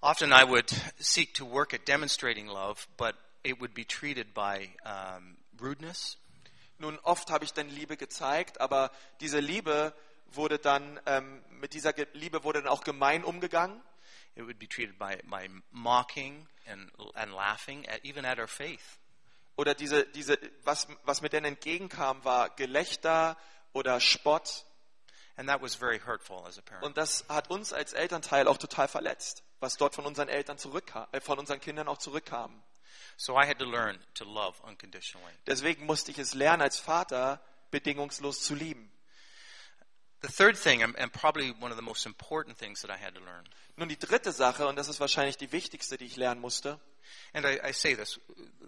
Often 0.01 0.31
I 0.31 0.47
would 0.47 0.71
seek 0.99 1.33
to 1.35 1.49
work 1.49 1.73
at 1.73 1.87
demonstrating 1.87 2.47
love, 2.47 2.85
but 2.95 3.15
it 3.43 3.59
would 3.59 3.73
be 3.73 3.85
treated 3.85 4.33
by 4.33 4.69
um, 4.85 5.37
rudeness. 5.59 6.17
Nun, 6.77 6.99
oft 6.99 7.31
habe 7.31 7.45
ich 7.45 7.53
dann 7.53 7.69
Liebe 7.69 7.97
gezeigt, 7.97 8.59
aber 8.59 8.91
diese 9.21 9.39
Liebe 9.39 9.93
wurde 10.27 10.59
dann, 10.59 10.99
ähm, 11.05 11.43
mit 11.49 11.73
dieser 11.73 11.93
Liebe 12.13 12.43
wurde 12.43 12.61
dann 12.61 12.71
auch 12.71 12.83
gemein 12.83 13.23
umgegangen. 13.23 13.81
It 14.35 14.45
would 14.45 14.59
be 14.59 14.67
treated 14.67 14.99
by, 14.99 15.15
by 15.23 15.49
mocking 15.71 16.47
and, 16.67 16.91
and 17.15 17.31
laughing, 17.31 17.87
at, 17.87 18.03
even 18.03 18.25
at 18.25 18.37
our 18.37 18.47
faith. 18.47 18.99
Oder 19.55 19.73
diese, 19.73 20.05
diese, 20.07 20.37
was, 20.63 20.87
was 21.03 21.21
mir 21.21 21.29
denn 21.29 21.45
entgegenkam, 21.45 22.23
war 22.25 22.49
Gelächter 22.49 23.37
oder 23.71 24.01
Spott. 24.01 24.65
And 25.37 25.49
that 25.49 25.61
was 25.61 25.75
very 25.75 25.99
hurtful 25.99 26.45
as 26.45 26.57
a 26.57 26.61
parent. 26.61 26.85
Und 26.85 26.97
das 26.97 27.25
hat 27.29 27.49
uns 27.49 27.73
als 27.73 27.93
Elternteil 27.93 28.47
auch 28.47 28.57
total 28.57 28.87
verletzt, 28.87 29.43
was 29.59 29.75
dort 29.77 29.95
von 29.95 30.05
unseren 30.05 30.27
Eltern 30.29 30.57
zurückkam, 30.57 31.07
äh, 31.11 31.21
von 31.21 31.39
unseren 31.39 31.59
Kindern 31.61 31.87
auch 31.87 31.97
zurückkam. 31.97 32.61
So 33.17 33.35
I 33.37 33.45
had 33.45 33.59
to 33.59 33.65
learn 33.65 33.97
to 34.15 34.25
love 34.25 34.55
unconditionally. 34.67 35.31
Deswegen 35.47 35.85
musste 35.85 36.11
ich 36.11 36.19
es 36.19 36.33
lernen, 36.33 36.61
als 36.61 36.79
Vater 36.79 37.39
bedingungslos 37.71 38.41
zu 38.41 38.55
lieben. 38.55 38.91
The 40.21 40.31
third 40.31 40.57
thing, 40.57 40.81
and, 40.81 41.13
probably 41.13 41.51
one 41.51 41.71
of 41.71 41.77
the 41.77 41.83
most 41.83 42.05
important 42.05 42.57
things 42.57 42.81
that 42.81 42.89
I 42.89 42.97
had 42.97 43.13
to 43.15 43.21
learn, 43.21 43.47
Nun 43.77 43.89
die 43.89 43.97
dritte 43.97 44.31
Sache, 44.31 44.67
und 44.67 44.75
das 44.77 44.87
ist 44.87 44.99
wahrscheinlich 44.99 45.37
die 45.37 45.51
wichtigste, 45.51 45.97
die 45.97 46.05
ich 46.05 46.15
lernen 46.15 46.41
musste. 46.41 46.79
and 47.33 47.45
I, 47.45 47.59
I 47.69 47.71
say 47.73 47.93
this, 47.95 48.19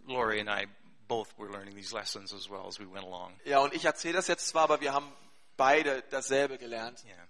Lori 0.06 0.40
and 0.40 0.50
I 0.50 0.68
both 1.08 1.34
were 1.38 1.50
learning 1.50 1.76
these 1.76 1.94
lessons 1.94 2.34
as 2.34 2.50
well 2.50 2.68
as 2.68 2.80
we 2.80 2.86
went 2.86 3.06
along. 3.06 3.34
Ja, 3.46 3.60
und 3.60 3.74
ich 3.74 3.86
erzähle 3.86 4.16
das 4.16 4.28
jetzt 4.28 4.48
zwar, 4.48 4.64
aber 4.64 4.82
wir 4.82 4.94
haben 4.94 5.12
beide 5.56 6.04
dasselbe 6.12 6.58
gelernt. 6.58 7.04
Yeah. 7.06 7.28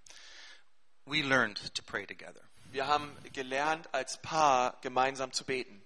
We 1.06 1.22
learned 1.22 1.74
to 1.76 1.84
pray 1.84 2.06
together. 2.06 2.42
Wir 2.72 2.88
haben 2.88 3.16
gelernt, 3.34 3.88
als 3.94 4.22
Paar 4.22 4.78
gemeinsam 4.82 5.32
zu 5.32 5.46
beten. 5.46 5.82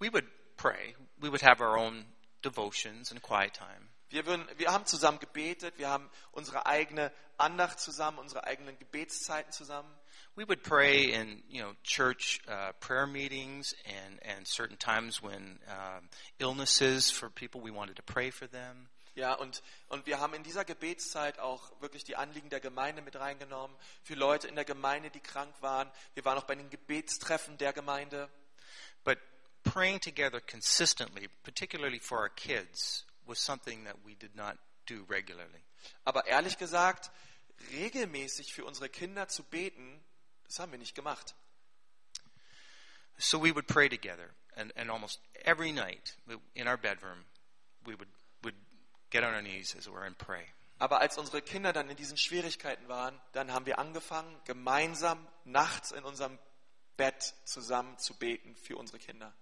We 0.00 0.12
would 0.12 0.24
pray. 0.62 0.94
We 1.20 1.28
would 1.28 1.42
have 1.42 1.60
our 1.60 1.76
own 1.76 2.04
devotions 2.42 3.10
and 3.10 3.20
quiet 3.20 3.54
time. 3.54 3.88
Wir, 4.10 4.26
würden, 4.26 4.46
wir 4.58 4.70
haben 4.70 4.84
zusammen 4.84 5.18
gebetet, 5.18 5.78
wir 5.78 5.88
haben 5.88 6.08
unsere 6.32 6.66
eigene 6.66 7.10
Andacht 7.38 7.80
zusammen, 7.80 8.18
unsere 8.18 8.44
eigenen 8.44 8.78
Gebetszeiten 8.78 9.52
zusammen. 9.52 9.88
We 10.36 10.46
would 10.46 10.62
pray 10.62 11.12
in, 11.12 11.42
you 11.48 11.62
know, 11.62 11.72
church 11.82 12.40
uh, 12.46 12.72
prayer 12.80 13.06
meetings 13.06 13.74
and, 13.86 14.20
and 14.22 14.46
certain 14.46 14.78
times 14.78 15.22
when 15.22 15.58
um, 15.66 16.08
illnesses 16.38 17.10
for 17.10 17.30
people, 17.30 17.60
we 17.60 17.70
wanted 17.70 17.96
to 17.96 18.02
pray 18.02 18.30
for 18.30 18.46
them. 18.48 18.88
Ja, 19.14 19.34
und, 19.34 19.62
und 19.88 20.06
wir 20.06 20.20
haben 20.20 20.32
in 20.32 20.42
dieser 20.42 20.64
Gebetszeit 20.64 21.38
auch 21.38 21.70
wirklich 21.82 22.04
die 22.04 22.16
Anliegen 22.16 22.48
der 22.48 22.60
Gemeinde 22.60 23.02
mit 23.02 23.16
reingenommen, 23.16 23.76
für 24.02 24.14
Leute 24.14 24.48
in 24.48 24.54
der 24.54 24.64
Gemeinde, 24.64 25.10
die 25.10 25.20
krank 25.20 25.54
waren. 25.60 25.90
Wir 26.14 26.24
waren 26.24 26.38
auch 26.38 26.44
bei 26.46 26.54
den 26.54 26.70
Gebetstreffen 26.70 27.58
der 27.58 27.74
Gemeinde. 27.74 28.30
But 29.04 29.18
praying 29.62 30.00
together 30.00 30.40
consistently, 30.40 31.28
particularly 31.44 31.98
for 31.98 32.18
our 32.18 32.28
kids, 32.28 33.04
was 33.26 33.38
something 33.38 33.84
that 33.84 33.96
we 34.04 34.14
did 34.14 34.34
not 34.34 34.58
do 34.86 35.04
regularly. 35.08 35.62
Aber 36.04 36.26
ehrlich 36.26 36.58
gesagt, 36.58 37.10
regelmäßig 37.72 38.52
für 38.52 38.64
unsere 38.64 38.88
Kinder 38.88 39.28
zu 39.28 39.42
beten, 39.42 40.00
das 40.46 40.58
haben 40.58 40.72
wir 40.72 40.78
nicht 40.78 40.94
gemacht. 40.94 41.34
So 43.18 43.38
we 43.38 43.54
would 43.54 43.66
pray 43.66 43.88
together, 43.88 44.30
and, 44.56 44.72
and 44.76 44.90
almost 44.90 45.20
every 45.44 45.72
night 45.72 46.16
in 46.54 46.66
our 46.66 46.76
bedroom, 46.76 47.24
we 47.86 47.94
would, 47.94 48.08
would 48.42 48.54
get 49.10 49.22
on 49.22 49.34
our 49.34 49.42
knees, 49.42 49.74
as 49.76 49.86
it 49.86 49.92
were, 49.92 50.04
and 50.04 50.16
pray. 50.18 50.44
Aber 50.78 51.00
als 51.00 51.16
unsere 51.16 51.42
Kinder 51.42 51.72
dann 51.72 51.88
in 51.88 51.96
diesen 51.96 52.16
Schwierigkeiten 52.16 52.88
waren, 52.88 53.20
dann 53.32 53.52
haben 53.52 53.66
wir 53.66 53.78
angefangen, 53.78 54.36
gemeinsam 54.44 55.24
nachts 55.44 55.92
in 55.92 56.02
unserem 56.02 56.38
Bett 56.96 57.34
zusammen 57.44 57.96
zu 57.98 58.14
beten 58.14 58.56
für 58.56 58.76
unsere 58.76 58.98
Kinder. 58.98 59.32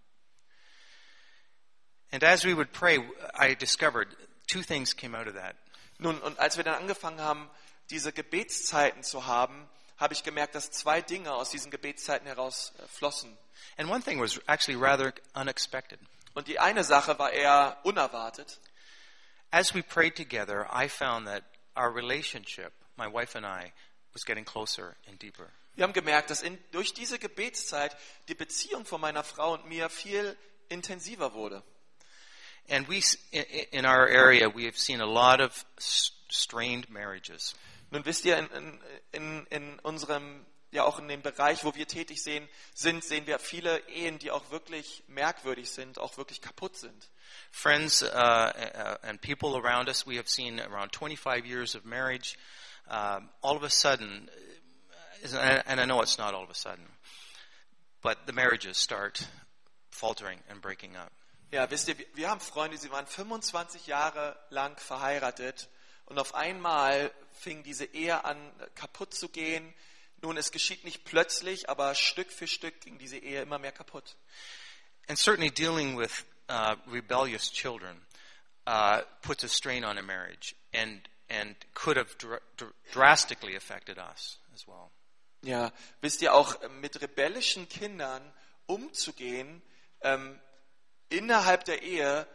And 2.13 2.25
as 2.25 2.45
we 2.45 2.55
would 2.55 2.73
pray, 2.73 2.99
I 3.35 3.55
discovered 3.55 4.09
two 4.47 4.63
things 4.63 4.95
came 4.95 5.15
out 5.15 5.29
of 5.29 5.35
that. 5.35 5.57
Nun, 5.99 6.19
und 6.21 6.39
als 6.39 6.57
wir 6.57 6.65
dann 6.65 6.75
angefangen 6.75 7.21
haben, 7.21 7.49
diese 7.91 8.13
Gebetszeiten 8.13 9.03
zu 9.03 9.27
haben, 9.27 9.69
habe 9.99 10.15
ich 10.15 10.23
gemerkt, 10.23 10.55
dass 10.55 10.71
zwei 10.71 11.03
Dinge 11.03 11.33
aus 11.35 11.51
diesen 11.51 11.71
Gebetszeiten 11.71 12.27
heraus 12.27 12.73
äh, 12.79 12.89
flossen. 12.89 13.37
And 13.77 13.91
one 13.91 14.03
thing 14.03 14.19
was 14.21 14.41
actually 14.47 14.81
rather 14.81 15.13
unexpected. 15.35 15.99
Und 16.35 16.49
die 16.49 16.59
eine 16.59 16.85
Sache 16.85 17.19
war 17.19 17.33
eher 17.33 17.79
unerwartet. 17.85 18.61
As 19.51 19.75
we 19.75 19.83
prayed 19.83 20.17
together, 20.17 20.67
I 20.73 20.89
found 20.89 21.27
that 21.27 21.45
our 21.77 21.95
relationship, 21.95 22.73
my 22.97 23.07
wife 23.07 23.37
and 23.37 23.45
I, 23.45 23.73
was 24.13 24.25
getting 24.25 24.45
closer 24.45 24.97
and 25.07 25.21
deeper. 25.21 25.51
Wir 25.75 25.85
haben 25.85 25.93
gemerkt, 25.93 26.31
dass 26.31 26.43
in, 26.43 26.59
durch 26.73 26.95
diese 26.95 27.19
Gebetszeit 27.19 27.97
die 28.29 28.35
Beziehung 28.35 28.85
von 28.85 29.01
meiner 29.01 29.25
Frau 29.25 29.55
und 29.55 29.67
mir 29.67 29.89
viel 29.89 30.37
intensiver 30.69 31.35
wurde. 31.35 31.63
And 32.71 32.87
we, 32.87 33.03
in 33.73 33.85
our 33.85 34.07
area, 34.07 34.49
we 34.49 34.65
have 34.67 34.79
seen 34.79 35.01
a 35.01 35.07
lot 35.07 35.41
of 35.41 35.65
strained 35.79 36.89
marriages. 36.89 37.55
Nun 37.91 38.05
wisst 38.05 38.25
ihr, 38.25 38.37
in, 38.37 38.79
in, 39.13 39.47
in 39.51 39.81
unserem, 39.83 40.47
ja 40.71 40.85
auch 40.85 41.01
in 41.01 41.09
dem 41.09 41.21
Bereich, 41.21 41.65
wo 41.65 41.75
wir 41.75 41.89
tätig 41.89 42.23
sehen, 42.23 42.49
sind, 42.73 43.03
sehen 43.03 43.27
wir 43.27 43.41
viele 43.41 43.81
Ehen, 43.89 44.21
die 44.21 44.31
auch 44.31 44.53
wirklich 44.53 45.03
merkwürdig 45.09 45.69
sind, 45.69 45.99
auch 45.99 46.17
wirklich 46.17 46.41
kaputt 46.41 46.77
sind. 46.77 47.11
Friends 47.51 48.03
uh, 48.03 48.07
uh, 48.07 48.97
and 49.03 49.21
people 49.21 49.57
around 49.57 49.89
us, 49.89 50.07
we 50.07 50.17
have 50.17 50.29
seen 50.29 50.61
around 50.61 50.95
25 50.95 51.45
years 51.45 51.75
of 51.75 51.85
marriage. 51.85 52.39
Um, 52.89 53.31
all 53.43 53.57
of 53.57 53.65
a 53.65 53.71
sudden, 53.71 54.31
and 55.67 55.81
I 55.81 55.85
know 55.87 56.03
it's 56.03 56.19
not 56.19 56.35
all 56.35 56.45
of 56.45 56.51
a 56.51 56.55
sudden, 56.55 56.87
but 58.01 58.27
the 58.27 58.33
marriages 58.33 58.79
start 58.79 59.27
faltering 59.91 60.39
and 60.49 60.61
breaking 60.61 60.97
up. 60.97 61.13
Ja, 61.51 61.69
wisst 61.69 61.89
ihr, 61.89 61.97
wir 62.15 62.31
haben 62.31 62.41
Freunde, 62.41 62.79
sie 62.79 62.93
waren 62.93 63.09
25 63.09 63.89
Jahre 63.89 64.39
lang 64.51 64.79
verheiratet 64.79 65.69
und 66.07 66.19
auf 66.21 66.37
einmal 66.37 67.13
fing 67.33 67.65
diese 67.65 67.87
Ehe 67.87 68.25
an 68.25 68.39
kaputt 68.77 69.15
zu 69.15 69.29
gehen. 69.29 69.75
Nun, 70.23 70.37
es 70.37 70.53
geschieht 70.53 70.85
nicht 70.85 71.05
plötzlich, 71.05 71.69
aber 71.69 71.97
Stück 71.97 72.31
für 72.31 72.47
Stück 72.47 72.81
ging 72.83 72.99
diese 72.99 73.17
Ehe 73.17 73.43
immer 73.43 73.59
mehr 73.59 73.73
kaputt. 73.73 74.17
And 75.09 75.19
certainly 75.19 75.51
dealing 75.51 75.99
with 75.99 76.25
uh, 76.49 76.77
rebellious 76.87 77.51
children 77.51 78.01
uh, 78.69 79.01
puts 79.23 79.43
a 79.43 79.49
strain 79.49 79.85
on 79.85 79.99
a 79.99 80.03
marriage 80.03 80.55
and, 80.73 81.01
and 81.29 81.57
could 81.75 81.97
have 81.97 82.17
dr 82.19 82.41
dr 82.59 82.73
drastically 82.93 83.57
affected 83.57 83.99
us 83.99 84.39
as 84.55 84.69
well. 84.69 84.93
Ja, 85.43 85.73
wisst 86.01 86.23
ihr 86.23 86.33
auch, 86.33 86.55
mit 86.81 87.01
rebellischen 87.01 87.69
Kindern 87.69 88.23
umzugehen, 88.67 89.63
ähm, 90.03 90.39
innerhalb 91.11 91.65
der 91.65 91.83
Ehe, 91.83 92.27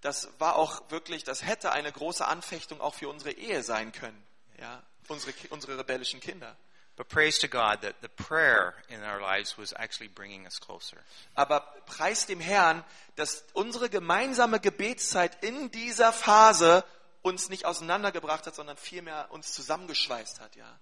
das 0.00 0.28
war 0.38 0.56
auch 0.56 0.90
wirklich, 0.90 1.24
das 1.24 1.44
hätte 1.44 1.72
eine 1.72 1.90
große 1.90 2.26
Anfechtung 2.26 2.80
auch 2.80 2.94
für 2.94 3.08
unsere 3.08 3.32
Ehe 3.32 3.62
sein 3.62 3.92
können. 3.92 4.22
Ja, 4.58 4.82
unsere, 5.08 5.32
unsere 5.50 5.78
rebellischen 5.78 6.20
Kinder. 6.20 6.56
But 6.96 7.08
praise 7.08 7.40
to 7.40 7.48
God 7.48 7.82
that 7.82 7.96
the 8.02 8.08
prayer 8.08 8.74
in 8.88 9.02
our 9.02 9.20
lives 9.20 9.58
was 9.58 9.72
actually 9.72 10.08
bringing 10.08 10.44
us 10.44 10.60
closer. 10.60 10.96
Aber 11.34 11.60
preis 11.86 12.26
dem 12.26 12.38
Herrn, 12.38 12.84
dass 13.16 13.44
unsere 13.52 13.90
gemeinsame 13.90 14.60
Gebetszeit 14.60 15.42
in 15.42 15.72
dieser 15.72 16.12
Phase 16.12 16.84
uns 17.22 17.48
nicht 17.48 17.64
auseinandergebracht 17.64 18.46
hat, 18.46 18.54
sondern 18.54 18.76
vielmehr 18.76 19.26
uns 19.30 19.52
zusammengeschweißt 19.54 20.40
hat, 20.40 20.54
ja. 20.54 20.78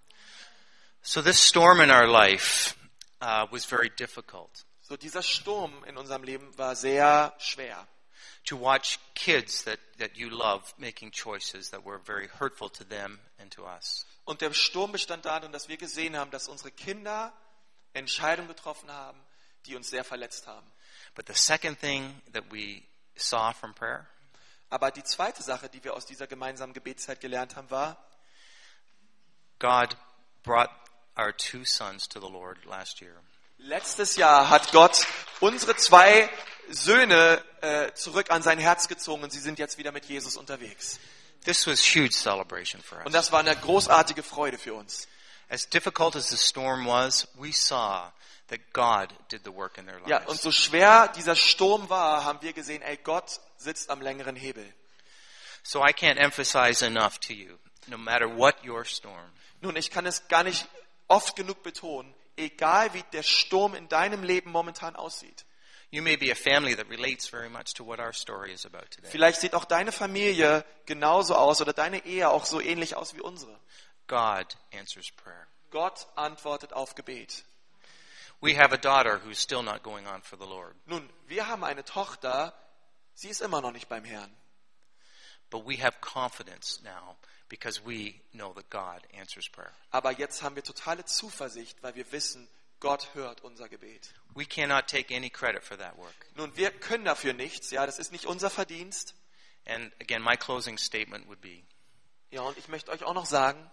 So 1.01 1.23
this 1.23 1.43
storm 1.43 1.81
in 1.81 1.91
our 1.91 2.07
life 2.07 2.75
uh, 3.23 3.47
was 3.51 3.65
very 3.65 3.89
difficult. 3.89 4.67
So 4.93 4.99
dieser 4.99 5.23
Sturm 5.23 5.73
in 5.85 5.97
unserem 5.97 6.23
Leben 6.23 6.47
war 6.59 6.77
sehr 6.77 7.33
schwer. 7.39 7.89
To 8.45 8.61
watch 8.61 8.99
kids 9.15 9.65
that, 9.65 9.79
that 9.99 10.19
you 10.19 10.29
love 10.29 10.75
making 10.77 11.13
choices 11.13 11.71
that 11.71 11.83
were 11.83 11.99
very 11.99 12.29
hurtful 12.39 12.69
to 12.69 12.85
them 12.85 13.19
and 13.39 13.51
to 13.55 13.65
us. 13.65 14.05
Und 14.27 14.43
der 14.43 14.53
Sturm 14.53 14.93
bestand 14.93 15.25
darin, 15.25 15.51
dass 15.51 15.69
wir 15.69 15.79
gesehen 15.79 16.15
haben, 16.15 16.31
dass 16.31 16.47
unsere 16.47 16.71
Kinder 16.71 17.33
Entscheidungen 17.95 18.49
getroffen 18.49 18.93
haben, 18.93 19.19
die 19.65 19.77
uns 19.77 19.89
sehr 19.89 20.05
verletzt 20.05 20.47
haben. 20.47 20.71
But 21.15 21.27
the 21.27 21.35
second 21.35 21.81
thing 21.81 22.21
that 22.35 22.45
we 22.53 22.83
saw 23.17 23.55
from 23.55 23.75
prayer 23.75 24.07
Aber 24.69 24.91
die 24.91 25.05
zweite 25.05 25.43
Sache, 25.43 25.71
die 25.71 25.83
wir 25.83 25.95
aus 25.95 26.05
dieser 26.05 26.27
gemeinsamen 26.27 26.75
Gebetszeit 26.75 27.19
gelernt 27.23 27.57
haben, 27.57 27.71
war, 27.71 27.97
God 29.59 29.97
brought 30.43 30.69
our 31.17 31.35
two 31.35 31.65
sons 31.65 32.07
to 32.07 32.21
the 32.21 32.31
Lord 32.31 32.67
last 32.67 33.01
year. 33.01 33.23
Letztes 33.63 34.17
Jahr 34.17 34.51
hat 34.51 34.73
Gott 34.73 35.07
unsere 35.41 35.77
zwei 35.77 36.29
Söhne 36.71 37.43
äh, 37.61 37.93
zurück 37.95 38.31
an 38.31 38.43
sein 38.43 38.59
Herz 38.59 38.89
gezogen 38.89 39.23
und 39.23 39.33
sie 39.33 39.41
sind 39.41 39.59
jetzt 39.59 39.79
wieder 39.79 39.93
mit 39.93 40.05
Jesus 40.07 40.37
unterwegs. 40.37 40.99
This 41.45 41.67
was 41.67 41.81
huge 41.83 42.13
celebration 42.13 42.83
for 42.83 42.99
Und 42.99 43.07
us. 43.07 43.13
das 43.13 43.33
war 43.33 43.41
eine 43.41 43.55
großartige 43.57 44.23
Freude 44.23 44.59
für 44.59 44.75
uns. 44.75 45.09
As 45.49 45.69
difficult 45.69 46.17
as 46.17 46.29
the 46.31 46.37
storm 46.37 46.87
was, 46.87 47.29
we 47.35 47.53
saw 47.53 48.11
that 48.49 48.61
God 48.73 49.13
did 49.31 49.43
the 49.45 49.53
work 49.53 49.77
in 49.77 49.87
their 49.87 50.01
Ja, 50.07 50.19
lives. 50.19 50.31
und 50.31 50.41
so 50.41 50.51
schwer 50.53 51.09
dieser 51.17 51.37
Sturm 51.37 51.89
war, 51.91 52.25
haben 52.25 52.41
wir 52.43 52.53
gesehen, 52.53 52.81
ey, 52.83 52.97
Gott 52.97 53.41
sitzt 53.57 53.91
am 53.91 54.01
längeren 54.01 54.37
Hebel. 54.37 54.73
So 55.63 55.85
I 55.85 55.91
can't 55.93 56.17
emphasize 56.19 56.85
enough 56.85 57.19
to 57.21 57.33
you, 57.33 57.57
no 57.87 57.99
matter 57.99 58.27
what 58.29 58.57
your 58.65 58.85
storm, 58.85 59.33
Nun, 59.61 59.77
ich 59.77 59.91
kann 59.91 60.07
es 60.07 60.27
gar 60.29 60.43
nicht 60.43 60.67
oft 61.07 61.37
genug 61.37 61.63
betonen, 61.63 62.13
egal 62.37 62.93
wie 62.95 63.03
der 63.13 63.23
Sturm 63.23 63.75
in 63.75 63.89
deinem 63.89 64.23
Leben 64.23 64.51
momentan 64.51 64.97
aussieht. 64.97 65.45
you 65.91 66.03
may 66.03 66.17
be 66.17 66.31
a 66.31 66.35
family 66.35 66.75
that 66.75 66.89
relates 66.89 67.29
very 67.29 67.51
much 67.51 67.75
to 67.75 67.85
what 67.85 68.01
our 68.01 68.13
story 68.15 68.51
is 68.53 68.65
about 68.65 68.91
today. 68.91 69.09
Vielleicht 69.11 69.41
sieht 69.41 69.55
auch 69.55 69.67
deine 69.67 69.93
Familie 69.93 70.65
genauso 70.87 71.35
aus 71.35 71.61
oder 71.61 71.73
deine 71.75 72.05
Ehe 72.07 72.31
auch 72.31 72.47
so 72.47 72.61
ähnlich 72.61 72.97
aus 72.97 73.15
wie 73.15 73.21
unsere. 73.21 73.59
God 74.07 74.57
answers 74.73 75.11
prayer. 75.11 75.47
Gott 75.71 76.07
antwortet 76.17 76.73
auf 76.73 76.95
Gebet. 76.95 77.45
We 78.41 78.57
have 78.59 78.73
a 78.75 78.79
daughter 78.79 79.21
who's 79.25 79.41
still 79.41 79.63
not 79.63 79.83
going 79.83 80.07
on 80.07 80.23
for 80.23 80.39
the 80.39 80.47
Lord, 80.47 80.75
Nun, 80.87 81.09
wir 81.29 81.47
haben 81.47 81.63
eine 81.63 81.85
Tochter, 81.85 82.53
sie 83.15 83.29
ist 83.29 83.41
immer 83.43 83.61
noch 83.61 83.73
nicht 83.73 83.89
beim 83.89 84.05
Herrn. 84.05 84.35
but 85.51 85.67
we 85.67 85.77
have 85.77 85.99
confidence 86.01 86.81
now 86.83 87.17
because 87.53 87.85
we 87.85 88.15
know 88.33 88.55
that 88.55 88.71
God 88.71 89.07
answers 89.13 89.47
prayer. 89.47 89.73
Aber 89.91 90.11
jetzt 90.13 90.43
haben 90.43 90.57
wir 90.57 90.65
totale 90.65 91.05
Zuversicht, 91.05 91.83
weil 91.83 91.95
wir 91.95 92.11
wissen, 92.11 92.49
Gott 92.81 93.11
hört 93.13 93.43
unser 93.43 93.69
Gebet. 93.69 94.15
We 94.35 94.47
cannot 94.47 94.87
take 94.87 95.15
any 95.15 95.29
credit 95.29 95.63
for 95.63 95.77
that 95.77 95.99
work. 95.99 96.15
Nun, 96.35 96.57
wir 96.57 96.71
können 96.71 97.05
dafür 97.05 97.35
nichts, 97.35 97.71
ja, 97.71 97.85
das 97.85 97.99
ist 97.99 98.11
nicht 98.11 98.25
unser 98.25 98.49
Verdienst. 98.49 99.15
And 99.67 99.93
again, 100.01 100.23
my 100.23 100.35
closing 100.35 100.79
statement 100.79 101.29
would 101.29 101.43
be 101.43 101.63
Ja, 102.31 102.41
und 102.41 102.57
ich 102.57 102.69
möchte 102.69 102.91
euch 102.91 103.05
auch 103.05 103.13
noch 103.13 103.27
sagen, 103.27 103.71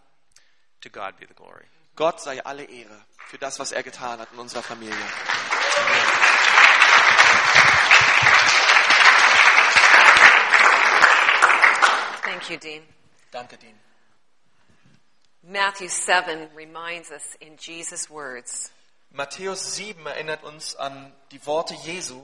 to 0.81 0.89
God 0.89 1.17
be 1.17 1.25
the 1.25 1.33
glory. 1.33 1.63
Gott 1.95 2.19
sei 2.19 2.43
alle 2.43 2.65
Ehre 2.65 3.05
für 3.29 3.37
das, 3.37 3.59
was 3.59 3.71
er 3.71 3.83
getan 3.83 4.19
hat 4.19 4.33
in 4.33 4.39
unserer 4.39 4.61
Familie. 4.61 4.93
Thank 12.23 12.49
you, 12.49 12.57
Dean. 12.57 12.98
Danke, 13.31 13.57
Dean. 13.57 13.75
Matthew 15.43 15.87
7 15.89 16.49
reminds 16.55 17.11
us 17.11 17.35
in 17.39 17.55
Jesus' 17.57 18.09
words 18.09 18.71
Matthäus 19.11 19.75
7 19.75 20.05
erinnert 20.05 20.43
uns 20.43 20.75
an 20.75 21.13
die 21.31 21.39
Worte 21.45 21.73
Jesu. 21.75 22.21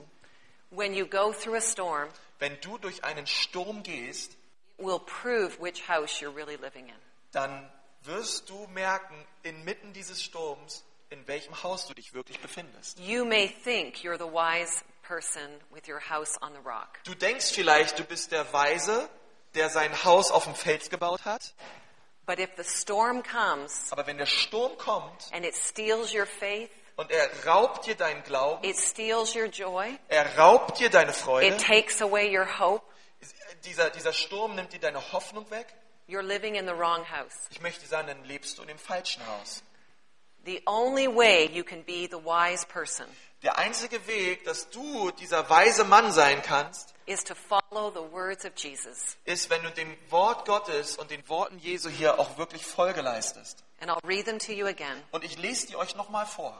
when 0.70 0.94
you 0.94 1.06
go 1.08 1.32
through 1.32 1.56
a 1.56 1.62
storm, 1.62 2.10
Wenn 2.40 2.58
du 2.62 2.78
durch 2.78 3.04
einen 3.06 3.26
Sturm 3.26 3.82
gehst, 3.84 4.36
will 4.78 5.00
prove 5.00 5.58
which 5.62 5.88
house 5.88 6.20
you're 6.22 6.36
really 6.36 6.58
living 6.58 6.88
in. 6.90 6.96
dann 7.32 7.70
wirst 8.04 8.50
du 8.50 8.68
merken, 8.68 9.16
inmitten 9.44 9.94
dieses 9.94 10.22
Sturms, 10.22 10.84
in 11.10 11.26
welchem 11.28 11.64
Haus 11.64 11.88
du 11.88 11.94
dich 11.94 12.14
wirklich 12.14 12.40
befindest. 12.42 13.00
You 13.00 13.24
may 13.26 13.48
think 13.48 14.04
you're 14.04 14.18
the 14.18 14.26
wise 14.32 14.84
person 15.04 15.50
with 15.72 15.88
your 15.88 16.02
house 16.02 16.38
on 16.42 16.52
the 16.54 16.60
rock, 16.68 17.00
Du 17.06 17.16
denkst 17.16 17.52
vielleicht, 17.54 17.98
du 17.98 18.04
bist 18.04 18.32
der 18.34 18.52
Weise, 18.52 19.10
der 19.56 19.70
sein 19.70 20.04
Haus 20.04 20.32
auf 20.32 20.44
dem 20.44 20.56
Fels 20.56 20.90
gebaut 20.90 21.26
hat, 21.26 21.54
but 22.26 22.40
if 22.40 22.50
the 22.58 22.64
storm 22.64 23.24
comes 23.24 23.92
aber 23.92 24.06
wenn 24.08 24.18
der 24.18 24.26
Sturm 24.26 24.78
kommt 24.78 25.30
and 25.32 25.46
it 25.46 25.56
steals 25.56 26.14
your 26.14 26.26
faith, 26.26 26.70
und 26.98 27.12
er 27.12 27.30
raubt 27.46 27.86
dir 27.86 27.96
deinen 27.96 28.24
Glauben, 28.24 28.64
it 28.64 28.78
steals 28.78 29.36
your 29.36 29.48
joy, 29.48 29.98
er 30.08 30.38
raubt 30.38 30.80
dir 30.80 30.90
deine 30.90 31.14
Freude, 31.14 31.48
it 31.48 31.62
takes 31.62 32.02
away 32.02 32.28
your 32.36 32.48
hope, 32.60 32.84
dieser, 33.64 33.90
dieser 33.90 34.14
Sturm 34.14 34.56
nimmt 34.56 34.74
dir 34.74 34.80
deine 34.80 35.12
Hoffnung 35.12 35.50
weg, 35.52 35.68
you're 36.08 36.22
living 36.22 36.56
in 36.56 36.66
the 36.66 36.74
wrong 36.74 37.04
house. 37.10 37.48
ich 37.50 37.62
möchte 37.62 37.86
sagen, 37.88 38.08
dann 38.08 38.24
lebst 38.26 38.58
du 38.58 38.62
in 38.62 38.68
dem 38.68 38.80
falschen 38.80 39.26
Haus. 39.28 39.64
The 40.46 40.62
only 40.68 41.08
way 41.08 41.48
you 41.48 41.64
can 41.64 41.84
be 41.84 42.08
the 42.08 42.24
wise 42.24 42.66
person 42.68 43.08
Der 43.46 43.60
einzige 43.60 44.08
Weg, 44.08 44.44
dass 44.46 44.72
du 44.72 45.12
dieser 45.12 45.48
weise 45.52 45.84
Mann 45.84 46.12
sein 46.12 46.42
kannst, 46.42 46.96
is 47.06 47.24
to 47.24 47.36
follow 47.36 47.92
the 47.92 48.12
words 48.12 48.44
of 48.44 48.54
Jesus. 48.56 49.18
ist, 49.26 49.52
wenn 49.52 49.62
du 49.62 49.70
dem 49.70 49.96
Wort 50.10 50.48
Gottes 50.48 50.98
und 50.98 51.12
den 51.12 51.30
Worten 51.30 51.60
Jesu 51.60 51.88
hier 51.90 52.18
auch 52.18 52.40
wirklich 52.40 52.66
Folge 52.66 53.02
leistest. 53.02 53.64
And 53.80 53.92
I'll 53.92 54.04
read 54.04 54.26
them 54.26 54.40
to 54.40 54.52
you 54.52 54.66
again. 54.66 55.00
Und 55.12 55.24
ich 55.24 55.38
lese 55.38 55.68
die 55.68 55.76
euch 55.76 55.96
nochmal 55.96 56.26
vor. 56.26 56.60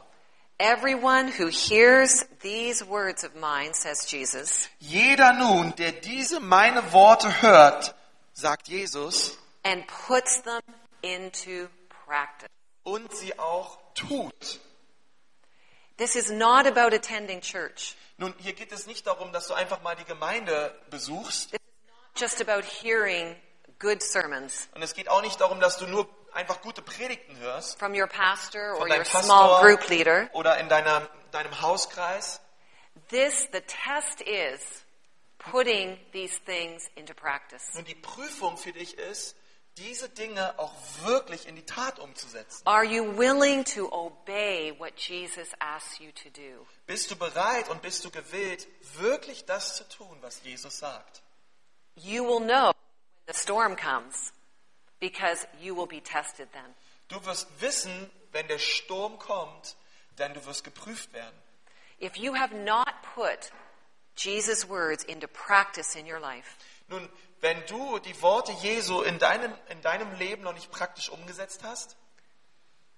Everyone 0.58 1.32
who 1.36 1.48
hears 1.48 2.24
these 2.40 2.86
words 2.86 3.24
of 3.24 3.34
mine, 3.34 3.74
says 3.74 4.08
Jesus, 4.08 4.68
Jeder 4.78 5.32
nun, 5.32 5.74
der 5.74 5.90
diese 5.90 6.38
meine 6.38 6.92
Worte 6.92 7.42
hört, 7.42 7.96
sagt 8.32 8.68
Jesus, 8.68 9.36
and 9.64 9.84
puts 10.06 10.40
them 10.42 10.62
into 11.02 11.66
practice. 12.06 12.48
und 12.84 13.12
sie 13.12 13.36
auch 13.40 13.76
tut. 13.94 14.60
This 15.98 16.14
is 16.14 16.30
not 16.30 16.66
about 16.66 16.94
attending 16.94 17.40
church, 17.40 17.94
Nun, 18.18 18.34
hier 18.38 18.52
geht 18.54 18.72
es 18.72 18.86
nicht 18.86 19.06
darum, 19.06 19.32
dass 19.32 19.46
du 19.48 19.54
einfach 19.54 19.82
mal 19.82 19.94
die 19.96 20.04
Gemeinde 20.04 20.74
besuchst. 20.90 21.54
just 22.16 22.40
about 22.40 22.62
hearing 22.66 23.36
good 23.78 24.02
sermons 24.02 24.68
Und 24.74 24.82
es 24.82 24.94
geht 24.94 25.08
auch 25.08 25.22
nicht 25.22 25.40
darum, 25.40 25.60
dass 25.60 25.78
du 25.78 25.86
nur 25.86 26.08
einfach 26.32 26.60
gute 26.60 26.82
Predigten 26.82 27.38
hörst. 27.38 27.78
from 27.78 27.92
your 27.94 28.06
pastor 28.06 28.74
or 28.74 28.82
your 28.82 28.88
deinem 28.88 29.04
small 29.04 29.48
Pastor 29.60 29.66
group 29.68 29.88
leader. 29.88 30.30
oder 30.34 30.58
in 30.58 30.68
deiner, 30.68 31.08
deinem 31.30 31.60
Hauskreis. 31.62 32.40
This, 33.10 33.48
the 33.52 33.60
test 33.62 34.20
is 34.22 34.60
putting 35.38 35.98
these 36.12 36.38
things 36.44 36.88
into 36.94 37.14
practice. 37.14 37.62
Nun, 37.74 37.84
die 37.84 37.94
Prüfung 37.94 38.56
für 38.58 38.72
dich 38.72 38.98
ist, 38.98 39.36
diese 39.78 40.08
Dinge 40.08 40.58
auch 40.58 40.72
wirklich 41.02 41.46
in 41.46 41.54
die 41.54 41.64
Tat 41.64 41.98
umzusetzen. 41.98 42.62
Are 42.66 42.84
you 42.84 43.16
willing 43.16 43.64
to 43.64 43.88
obey 43.92 44.74
what 44.78 44.98
Jesus 44.98 45.48
asks 45.58 45.98
you 45.98 46.10
to 46.12 46.30
do? 46.30 46.66
Bist 46.86 47.10
du 47.10 47.16
bereit 47.16 47.68
und 47.68 47.82
bist 47.82 48.04
du 48.04 48.10
gewillt, 48.10 48.66
wirklich 48.94 49.44
das 49.44 49.76
zu 49.76 49.88
tun, 49.88 50.16
was 50.22 50.40
Jesus 50.42 50.78
sagt? 50.78 51.22
You 51.96 52.24
will 52.24 52.40
know 52.40 52.66
when 52.66 53.34
the 53.34 53.34
storm 53.34 53.76
comes 53.76 54.32
because 54.98 55.46
you 55.60 55.74
will 55.74 55.86
be 55.86 56.00
tested 56.00 56.50
then. 56.52 56.74
Du 57.08 57.24
wirst 57.24 57.48
wissen, 57.60 58.10
wenn 58.32 58.48
der 58.48 58.58
Sturm 58.58 59.18
kommt, 59.18 59.76
denn 60.18 60.34
du 60.34 60.44
wirst 60.46 60.64
geprüft 60.64 61.12
werden. 61.12 61.36
If 62.00 62.16
you 62.16 62.34
have 62.34 62.54
not 62.54 62.88
put 63.14 63.50
Jesus' 64.16 64.68
words 64.68 65.04
into 65.04 65.26
practice 65.28 65.94
in 65.94 66.06
your 66.06 66.20
life, 66.20 66.56
Nun, 66.88 67.08
wenn 67.40 67.64
du 67.66 67.98
die 67.98 68.20
Worte 68.22 68.52
Jesu 68.52 69.02
in 69.02 69.18
deinem, 69.18 69.52
in 69.68 69.80
deinem 69.82 70.12
Leben 70.14 70.42
noch 70.42 70.54
nicht 70.54 70.70
praktisch 70.70 71.08
umgesetzt 71.10 71.62
hast, 71.64 71.96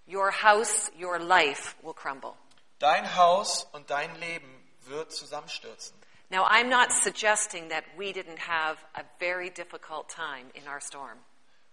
your 0.06 0.30
house, 0.42 0.90
your 0.98 1.18
life 1.18 1.74
will 1.82 1.94
crumble. 1.94 2.34
dein 2.78 3.16
Haus 3.16 3.64
und 3.72 3.90
dein 3.90 4.14
Leben 4.20 4.48
wird 4.86 5.12
zusammenstürzen. 5.12 5.96
Now, 6.30 6.44
I'm 6.44 6.68
not 6.68 6.92
suggesting 6.92 7.70
that 7.70 7.84
we 7.96 8.12
didn't 8.12 8.38
have 8.38 8.76
a 8.94 9.02
very 9.18 9.50
difficult 9.50 10.08
time 10.08 10.50
in 10.54 10.66
our 10.68 10.80
storm. 10.80 11.18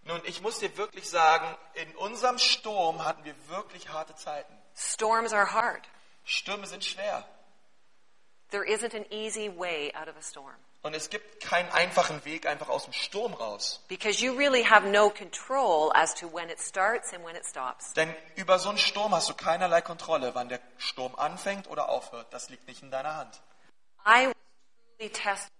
Nun, 0.04 0.20
ich 0.24 0.40
muss 0.40 0.60
dir 0.60 0.74
wirklich 0.76 1.08
sagen, 1.10 1.56
in 1.74 1.94
unserem 1.96 2.38
Sturm 2.38 3.04
hatten 3.04 3.24
wir 3.24 3.34
wirklich 3.48 3.88
harte 3.88 4.14
Zeiten. 4.14 4.56
Storms 4.74 5.32
are 5.32 5.52
hard. 5.52 5.82
Stürme 6.24 6.66
sind 6.66 6.84
schwer. 6.84 7.24
There 8.50 8.64
isn't 8.64 8.94
an 8.94 9.04
easy 9.10 9.48
way 9.48 9.92
out 9.94 10.08
of 10.08 10.16
a 10.16 10.22
storm 10.22 10.54
Und 10.86 10.94
es 10.94 11.10
gibt 11.10 11.40
keinen 11.40 11.68
einfachen 11.70 12.24
Weg 12.24 12.46
einfach 12.46 12.68
aus 12.68 12.84
dem 12.84 12.92
Sturm 12.92 13.34
raus. 13.34 13.80
because 13.88 14.24
you 14.24 14.36
really 14.36 14.62
have 14.62 14.86
no 14.86 15.10
control 15.10 15.90
as 15.94 16.14
to 16.14 16.32
when 16.32 16.48
it 16.48 16.60
starts 16.60 17.12
and 17.12 17.24
when 17.26 17.34
it 17.34 17.44
stops. 17.44 17.92
Denn 17.94 18.14
über 18.36 18.60
so 18.60 18.68
einen 18.68 18.78
Sturm 18.78 19.12
hast 19.12 19.28
du 19.28 19.34
keinerlei 19.34 19.80
Kontrolle, 19.80 20.32
wann 20.36 20.48
der 20.48 20.60
Sturm 20.78 21.16
anfängt 21.16 21.66
oder 21.66 21.88
aufhört. 21.88 22.32
Das 22.32 22.50
liegt 22.50 22.68
nicht 22.68 22.82
in 22.82 22.92
deiner 22.92 23.16
Hand. 23.16 23.40
I 24.06 24.28
was 24.28 24.34
truly 24.96 25.10
tested. 25.12 25.50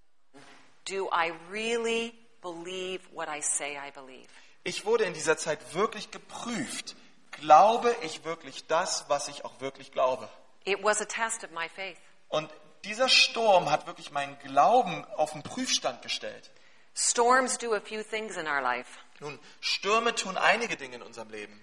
Do 0.84 1.10
I 1.12 1.32
really 1.50 2.14
believe 2.40 3.00
what 3.12 3.26
I 3.28 3.42
say 3.42 3.76
I 3.76 3.90
believe? 3.90 4.28
Ich 4.62 4.86
wurde 4.86 5.02
in 5.02 5.12
dieser 5.14 5.36
Zeit 5.36 5.74
wirklich 5.74 6.12
geprüft. 6.12 6.94
Glaube 7.32 7.96
ich 8.02 8.24
wirklich 8.24 8.68
das, 8.68 9.06
was 9.08 9.26
ich 9.26 9.44
auch 9.44 9.60
wirklich 9.60 9.90
glaube? 9.90 10.28
It 10.64 10.78
was 10.84 11.00
a 11.00 11.04
test 11.04 11.42
of 11.42 11.50
my 11.50 11.68
faith. 11.68 11.98
Und 12.28 12.48
dieser 12.84 13.08
Sturm 13.08 13.70
hat 13.70 13.86
wirklich 13.86 14.10
meinen 14.10 14.38
Glauben 14.40 15.04
auf 15.16 15.32
den 15.32 15.42
Prüfstand 15.42 16.02
gestellt. 16.02 16.50
Storms 16.94 17.58
do 17.58 17.74
a 17.74 17.80
few 17.80 18.02
things 18.02 18.36
in 18.36 18.46
our 18.46 18.60
life. 18.62 18.98
Nun, 19.20 19.38
Stürme 19.60 20.14
tun 20.14 20.36
einige 20.36 20.76
Dinge 20.76 20.96
in 20.96 21.02
unserem 21.02 21.30
Leben. 21.30 21.60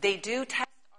They 0.00 0.18
do 0.18 0.44
test 0.44 0.60
our 0.60 0.98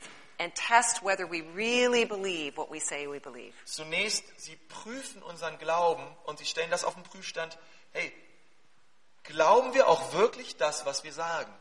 faith 0.00 0.10
and 0.38 0.54
test 0.54 1.02
whether 1.04 1.30
we 1.30 1.42
really 1.54 2.04
believe 2.04 2.56
what 2.56 2.70
we 2.70 2.80
say 2.80 3.06
we 3.06 3.20
believe. 3.20 3.54
Zunächst, 3.64 4.24
sie 4.36 4.56
prüfen 4.56 5.22
unseren 5.22 5.58
Glauben 5.58 6.04
und 6.24 6.38
sie 6.38 6.46
stellen 6.46 6.70
das 6.70 6.84
auf 6.84 6.94
den 6.94 7.04
Prüfstand. 7.04 7.56
Hey, 7.92 8.12
glauben 9.22 9.74
wir 9.74 9.88
auch 9.88 10.12
wirklich 10.12 10.56
das, 10.56 10.84
was 10.84 11.04
wir 11.04 11.12
sagen? 11.12 11.52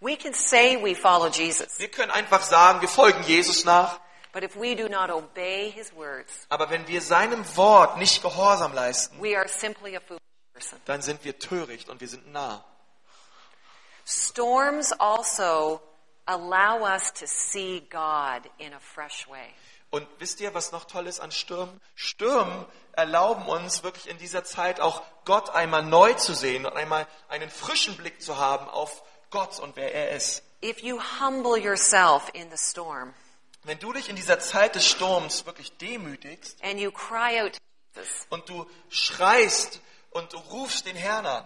We 0.00 0.16
can 0.16 0.32
say 0.32 0.76
we 0.82 0.96
follow 0.96 1.28
Jesus, 1.28 1.78
Wir 1.78 1.90
können 1.90 2.10
einfach 2.10 2.42
sagen, 2.42 2.80
wir 2.80 2.88
folgen 2.88 3.22
Jesus 3.24 3.64
nach, 3.64 4.00
but 4.32 4.42
if 4.42 4.56
we 4.56 4.74
do 4.74 4.88
not 4.88 5.10
obey 5.10 5.70
his 5.70 5.92
words, 5.94 6.46
aber 6.48 6.70
wenn 6.70 6.86
wir 6.86 7.00
seinem 7.00 7.44
Wort 7.56 7.98
nicht 7.98 8.22
Gehorsam 8.22 8.72
leisten, 8.72 9.20
we 9.20 9.36
are 9.36 9.48
simply 9.48 9.96
a 9.96 10.00
foolish 10.00 10.20
person. 10.52 10.80
dann 10.86 11.02
sind 11.02 11.24
wir 11.24 11.38
töricht 11.38 11.88
und 11.88 12.00
wir 12.00 12.08
sind 12.08 12.30
nah. 12.32 12.64
Storms 14.04 14.92
also 14.92 15.80
allow 16.26 16.84
us 16.84 17.12
to 17.12 17.26
see 17.26 17.80
God 17.90 18.50
in 18.58 18.72
a 18.72 18.80
fresh 18.80 19.28
way. 19.28 19.54
Und 19.90 20.06
wisst 20.18 20.40
ihr, 20.40 20.54
was 20.54 20.70
noch 20.70 20.84
toll 20.84 21.08
ist 21.08 21.18
an 21.18 21.32
Stürmen? 21.32 21.80
Stürmen 21.96 22.64
erlauben 22.92 23.46
uns 23.46 23.82
wirklich 23.82 24.08
in 24.08 24.18
dieser 24.18 24.44
Zeit 24.44 24.80
auch 24.80 25.02
Gott 25.24 25.50
einmal 25.50 25.82
neu 25.82 26.12
zu 26.14 26.32
sehen 26.32 26.64
und 26.64 26.74
einmal 26.74 27.08
einen 27.28 27.50
frischen 27.50 27.96
Blick 27.96 28.22
zu 28.22 28.38
haben 28.38 28.68
auf 28.68 29.02
Gott 29.30 29.58
und 29.58 29.74
wer 29.76 29.92
er 29.92 30.12
ist. 30.16 30.44
If 30.62 30.80
you 30.80 31.00
humble 31.20 31.58
yourself 31.58 32.30
in 32.34 32.50
the 32.50 32.56
storm 32.56 33.14
Wenn 33.64 33.78
du 33.78 33.92
dich 33.92 34.08
in 34.08 34.16
dieser 34.16 34.40
Zeit 34.40 34.74
des 34.74 34.86
Sturms 34.86 35.44
wirklich 35.46 35.76
demütigst 35.78 36.62
and 36.64 36.78
you 36.80 36.90
cry 36.90 37.40
out 37.42 37.58
und 38.30 38.48
du 38.48 38.66
schreist 38.88 39.80
und 40.10 40.32
du 40.32 40.38
rufst 40.38 40.86
den 40.86 40.96
Herrn 40.96 41.26
an, 41.26 41.44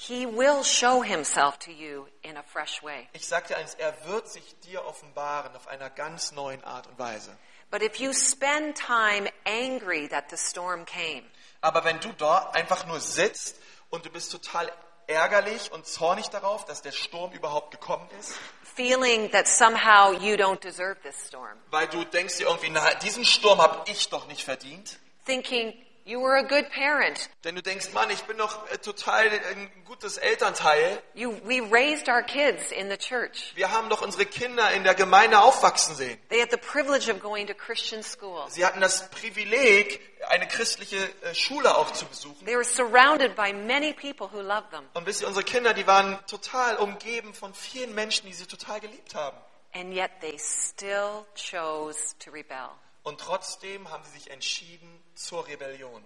He 0.00 0.26
will 0.26 0.62
show 0.62 1.02
Himself 1.02 1.58
to 1.58 1.72
you 1.72 2.06
in 2.22 2.36
a 2.36 2.42
fresh 2.44 2.80
way. 2.84 3.08
ich 3.12 3.26
sag 3.26 3.48
dir 3.48 3.56
eins, 3.56 3.74
er 3.74 3.92
wird 4.06 4.28
sich 4.28 4.54
dir 4.60 4.84
offenbaren 4.84 5.56
auf 5.56 5.66
einer 5.66 5.90
ganz 5.90 6.30
neuen 6.30 6.62
Art 6.62 6.86
und 6.86 6.96
Weise. 6.98 7.36
But 7.70 7.82
if 7.82 7.96
you 7.96 8.12
spend 8.12 8.76
time 8.76 9.28
angry 9.44 10.08
that 10.08 10.30
the 10.30 10.36
storm 10.36 10.84
came, 10.86 11.24
Aber 11.60 11.82
wenn 11.84 11.98
du 11.98 12.12
dort 12.12 12.54
einfach 12.54 12.86
nur 12.86 13.00
sitzt 13.00 13.56
und 13.90 14.06
du 14.06 14.10
bist 14.10 14.30
total 14.30 14.72
ärgerlich 15.08 15.72
und 15.72 15.86
zornig 15.86 16.28
darauf, 16.28 16.64
dass 16.64 16.82
der 16.82 16.92
Sturm 16.92 17.32
überhaupt 17.32 17.70
gekommen 17.72 18.08
ist, 18.20 18.34
feeling 18.76 19.30
that 19.32 19.48
somehow 19.48 20.12
you 20.12 20.34
don't 20.36 20.62
deserve 20.62 20.96
this 21.02 21.16
storm, 21.26 21.58
weil 21.70 21.88
du 21.88 22.04
denkst 22.04 22.36
dir 22.38 22.46
irgendwie, 22.46 22.70
na, 22.70 22.94
diesen 22.94 23.24
Sturm 23.24 23.60
habe 23.60 23.90
ich 23.90 24.08
doch 24.08 24.26
nicht 24.28 24.44
verdient, 24.44 24.98
thinking 25.26 25.74
you 26.08 26.20
were 26.20 26.36
a 26.36 26.42
good 26.42 26.70
parent, 26.70 27.28
denn 27.44 27.54
du 27.54 27.62
denkst, 27.62 27.92
Mann, 27.92 28.08
ich 28.10 28.22
bin 28.24 28.38
doch 28.38 28.68
äh, 28.70 28.78
total 28.78 29.28
ein 29.28 29.70
gutes 29.84 30.16
Elternteil, 30.16 31.02
you, 31.14 31.34
we 31.44 31.60
raised 31.60 32.08
our 32.08 32.22
kids 32.22 32.72
in 32.72 32.88
the 32.88 32.96
church. 32.96 33.52
wir 33.54 33.70
haben 33.70 33.90
doch 33.90 34.00
unsere 34.00 34.24
Kinder 34.24 34.70
in 34.72 34.84
der 34.84 34.94
Gemeinde 34.94 35.38
aufwachsen 35.38 35.94
sehen. 35.94 36.18
They 36.30 36.40
had 36.40 36.50
the 36.50 36.56
privilege 36.56 37.10
of 37.12 37.20
going 37.20 37.46
to 37.46 37.54
Christian 37.54 38.02
school. 38.02 38.44
Sie 38.48 38.64
hatten 38.64 38.80
das 38.80 39.10
Privileg, 39.10 40.00
eine 40.28 40.48
christliche 40.48 40.96
äh, 40.96 41.34
Schule 41.34 41.76
auch 41.76 41.92
zu 41.92 42.06
besuchen. 42.06 42.44
They 42.44 42.56
were 42.56 42.64
surrounded 42.64 43.36
by 43.36 43.52
many 43.52 43.92
people 43.92 44.28
who 44.32 44.40
loved 44.40 44.70
them. 44.70 44.84
Und 44.94 45.06
wisst 45.06 45.20
ihr, 45.20 45.28
unsere 45.28 45.44
Kinder, 45.44 45.74
die 45.74 45.86
waren 45.86 46.18
total 46.26 46.76
umgeben 46.76 47.34
von 47.34 47.52
vielen 47.52 47.94
Menschen, 47.94 48.26
die 48.26 48.34
sie 48.34 48.46
total 48.46 48.80
geliebt 48.80 49.14
haben. 49.14 49.36
And 49.74 49.92
yet 49.92 50.10
they 50.20 50.38
still 50.38 51.26
chose 51.34 52.14
to 52.18 52.30
rebel. 52.30 52.70
Und 53.08 53.22
trotzdem 53.22 53.90
haben 53.90 54.04
sie 54.04 54.18
sich 54.18 54.30
entschieden 54.30 55.02
zur 55.14 55.46
Rebellion. 55.46 56.04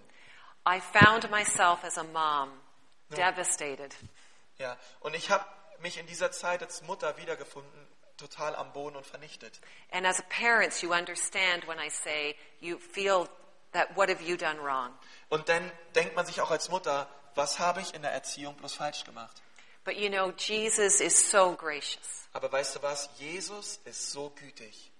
I 0.65 0.79
found 0.79 1.29
myself 1.29 1.83
as 1.83 1.97
a 1.97 2.03
mom 2.03 2.61
devastated. 3.09 3.93
Ja, 4.57 4.77
und 5.01 5.13
ich 5.13 5.29
habe 5.29 5.43
mich 5.79 5.97
in 5.97 6.07
dieser 6.07 6.31
Zeit 6.31 6.63
als 6.63 6.81
Mutter 6.83 7.17
wiedergefunden, 7.17 7.87
total 8.15 8.55
am 8.55 8.71
Boden 8.71 8.95
und 8.95 9.05
vernichtet. 9.05 9.59
And 9.91 10.05
as 10.05 10.23
parents, 10.29 10.81
you 10.81 10.93
understand 10.93 11.67
when 11.67 11.77
I 11.77 11.89
say 11.89 12.37
you 12.61 12.79
feel 12.79 13.27
that 13.73 13.97
what 13.97 14.07
have 14.07 14.23
you 14.23 14.37
done 14.37 14.63
wrong? 14.63 14.97
Und 15.27 15.49
dann 15.49 15.69
denkt 15.95 16.15
man 16.15 16.25
sich 16.25 16.39
auch 16.39 16.51
als 16.51 16.69
Mutter, 16.69 17.09
was 17.35 17.59
habe 17.59 17.81
ich 17.81 17.93
in 17.93 18.01
der 18.01 18.13
Erziehung 18.13 18.55
bloß 18.55 18.75
falsch 18.75 19.03
gemacht? 19.03 19.41
But 19.83 19.97
you 19.97 20.07
know, 20.07 20.31
Jesus 20.37 21.01
is 21.01 21.29
so 21.29 21.53
gracious. 21.53 22.29
Aber 22.31 22.49
weißt 22.49 22.77
du 22.77 22.81
was? 22.81 23.09
Jesus 23.17 23.81
ist 23.83 24.09
so 24.13 24.29
gütig. 24.29 24.92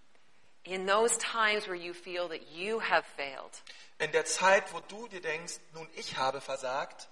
In 0.66 0.86
those 0.86 1.18
times 1.18 1.68
where 1.68 1.76
you 1.76 1.94
feel 1.94 2.30
that 2.30 2.42
you 2.52 2.80
have 2.80 3.04
failed, 3.18 3.52
In 4.00 4.12
der 4.12 4.26
Zeit, 4.26 4.64
wo 4.74 4.80
du 4.80 5.08
dir 5.10 5.22
denkst, 5.22 5.60
nun 5.74 5.88
ich 5.96 6.16
habe 6.18 6.40
versagt, 6.42 7.10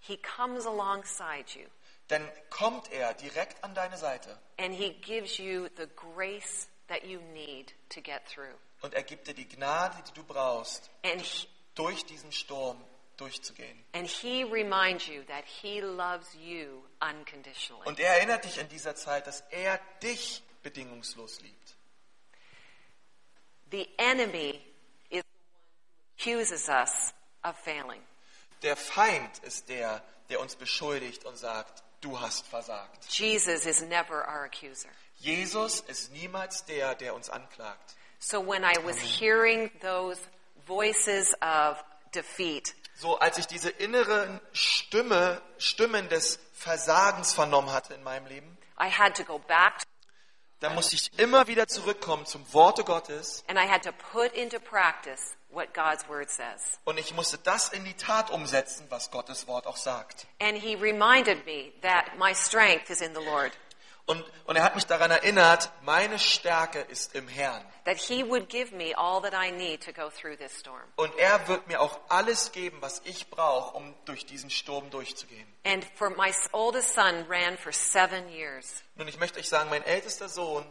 He 0.00 0.16
comes 0.18 0.66
alongside 0.66 1.46
you 1.58 1.66
dann 2.08 2.28
kommt 2.50 2.90
er 2.92 3.14
direkt 3.14 3.62
an 3.64 3.74
deine 3.74 3.96
Seite 3.96 4.38
and 4.58 4.74
He 4.74 4.90
gives 5.00 5.38
you 5.38 5.68
the 5.76 5.86
grace 5.96 6.68
that 6.88 7.04
you 7.04 7.20
need 7.32 7.72
to 7.90 8.00
get 8.00 8.24
through. 8.26 8.54
und 8.82 8.94
er 8.94 9.02
gibt 9.02 9.26
dir 9.26 9.34
die 9.34 9.48
Gnade, 9.48 9.96
die 10.08 10.12
du 10.14 10.22
brauchst, 10.24 10.90
he, 11.04 11.48
durch 11.74 12.04
diesen 12.04 12.30
Sturm 12.32 12.82
durchzugehen. 13.16 13.84
and 13.94 14.06
he 14.06 14.44
reminds 14.44 15.06
you 15.06 15.22
that 15.24 15.44
He 15.44 15.80
loves 15.80 16.34
you 16.34 16.82
unconditionally. 17.00 17.86
Und 17.86 17.98
er 18.00 18.16
erinnert 18.16 18.44
dich 18.44 18.58
in 18.58 18.68
dieser 18.68 18.94
Zeit, 18.94 19.26
dass 19.26 19.40
er 19.50 19.78
dich 20.02 20.42
bedingungslos 20.62 21.40
liebt. 21.40 21.76
The 23.72 23.88
enemy 23.98 24.60
is 25.10 25.22
the 25.22 25.38
one 25.48 25.52
who 25.54 26.36
accuses 26.38 26.68
us 26.68 27.12
of 27.42 27.56
failing. 27.64 28.00
Der 28.62 28.76
Feind 28.76 29.38
ist 29.42 29.68
der, 29.68 30.02
der 30.28 30.40
uns 30.40 30.54
beschuldigt 30.54 31.24
und 31.24 31.36
sagt, 31.36 31.82
du 32.00 32.20
hast 32.20 32.46
versagt. 32.46 33.04
Jesus 33.08 33.66
is 33.66 33.82
never 33.82 34.24
our 34.28 34.44
accuser. 34.44 34.90
Jesus 35.18 35.80
ist 35.80 36.12
niemals 36.12 36.64
der, 36.66 36.94
der 36.94 37.14
uns 37.14 37.30
anklagt. 37.30 37.94
So 38.20 38.40
when 38.40 38.62
I 38.62 38.76
was 38.84 38.98
hearing 39.00 39.70
those 39.80 40.20
voices 40.66 41.34
of 41.40 41.82
defeat, 42.12 42.74
So, 42.94 43.18
als 43.18 43.38
ich 43.38 43.46
diese 43.46 43.70
inneren 43.70 44.38
Stimme, 44.52 45.40
Stimmen 45.58 46.08
des 46.08 46.38
Versagens 46.52 47.32
vernommen 47.32 47.72
hatte 47.72 47.94
in 47.94 48.02
meinem 48.04 48.26
Leben, 48.26 48.58
I 48.78 48.88
had 48.88 49.16
to 49.16 49.24
go 49.24 49.38
back 49.38 49.78
to, 49.78 49.86
da 50.62 50.70
musste 50.70 50.94
ich 50.94 51.10
immer 51.18 51.46
wieder 51.48 51.66
zurückkommen 51.66 52.24
zum 52.24 52.40
Worte 52.52 52.84
Gottes 52.84 53.44
and 53.48 53.58
I 53.58 53.68
had 53.68 53.82
to 53.82 53.92
put 54.12 54.32
into 54.32 54.58
practice 54.60 55.36
what 55.50 55.74
God's 55.74 56.08
word 56.08 56.30
says. 56.30 56.78
und 56.84 56.98
ich 56.98 57.12
musste 57.14 57.36
das 57.38 57.68
in 57.70 57.84
die 57.84 57.94
Tat 57.94 58.30
umsetzen, 58.30 58.86
was 58.88 59.10
Gottes 59.10 59.46
Wort 59.48 59.66
auch 59.66 59.76
sagt. 59.76 60.26
And 60.40 60.56
he 60.56 60.76
reminded 60.76 61.44
me 61.44 61.72
that 61.82 62.16
my 62.18 62.32
strength 62.34 62.90
is 62.90 63.00
in 63.00 63.12
the 63.14 63.20
Lord, 63.20 63.52
Und, 64.04 64.24
und 64.46 64.56
er 64.56 64.64
hat 64.64 64.74
mich 64.74 64.86
daran 64.86 65.10
erinnert, 65.12 65.70
meine 65.82 66.18
Stärke 66.18 66.80
ist 66.80 67.14
im 67.14 67.28
Herrn. 67.28 67.64
that 67.84 67.96
he 67.96 68.22
would 68.24 68.48
give 68.48 68.74
me 68.74 68.92
all 68.96 69.20
that 69.22 69.32
I 69.32 69.50
need 69.52 69.80
to 69.84 69.92
go 69.92 70.10
through 70.10 70.36
this 70.36 70.58
storm. 70.58 70.82
Und 70.96 71.16
er 71.18 71.46
wird 71.48 71.68
mir 71.68 71.80
auch 71.80 71.98
alles 72.08 72.50
geben, 72.52 72.78
was 72.80 73.00
ich 73.04 73.30
brauche, 73.30 73.76
um 73.76 73.94
durch 74.04 74.26
diesen 74.26 74.50
Sturm 74.50 74.90
durchzugehen. 74.90 75.46
And 75.64 75.84
for 75.96 76.10
my 76.10 76.32
oldest 76.52 76.94
son 76.94 77.24
ran 77.28 77.56
for 77.56 77.72
seven 77.72 78.28
years. 78.28 78.82
Nun, 78.96 79.06
ich 79.08 79.18
möchte 79.18 79.38
euch 79.38 79.48
sagen, 79.48 79.70
mein 79.70 79.84
ältester 79.84 80.28
Sohn, 80.28 80.64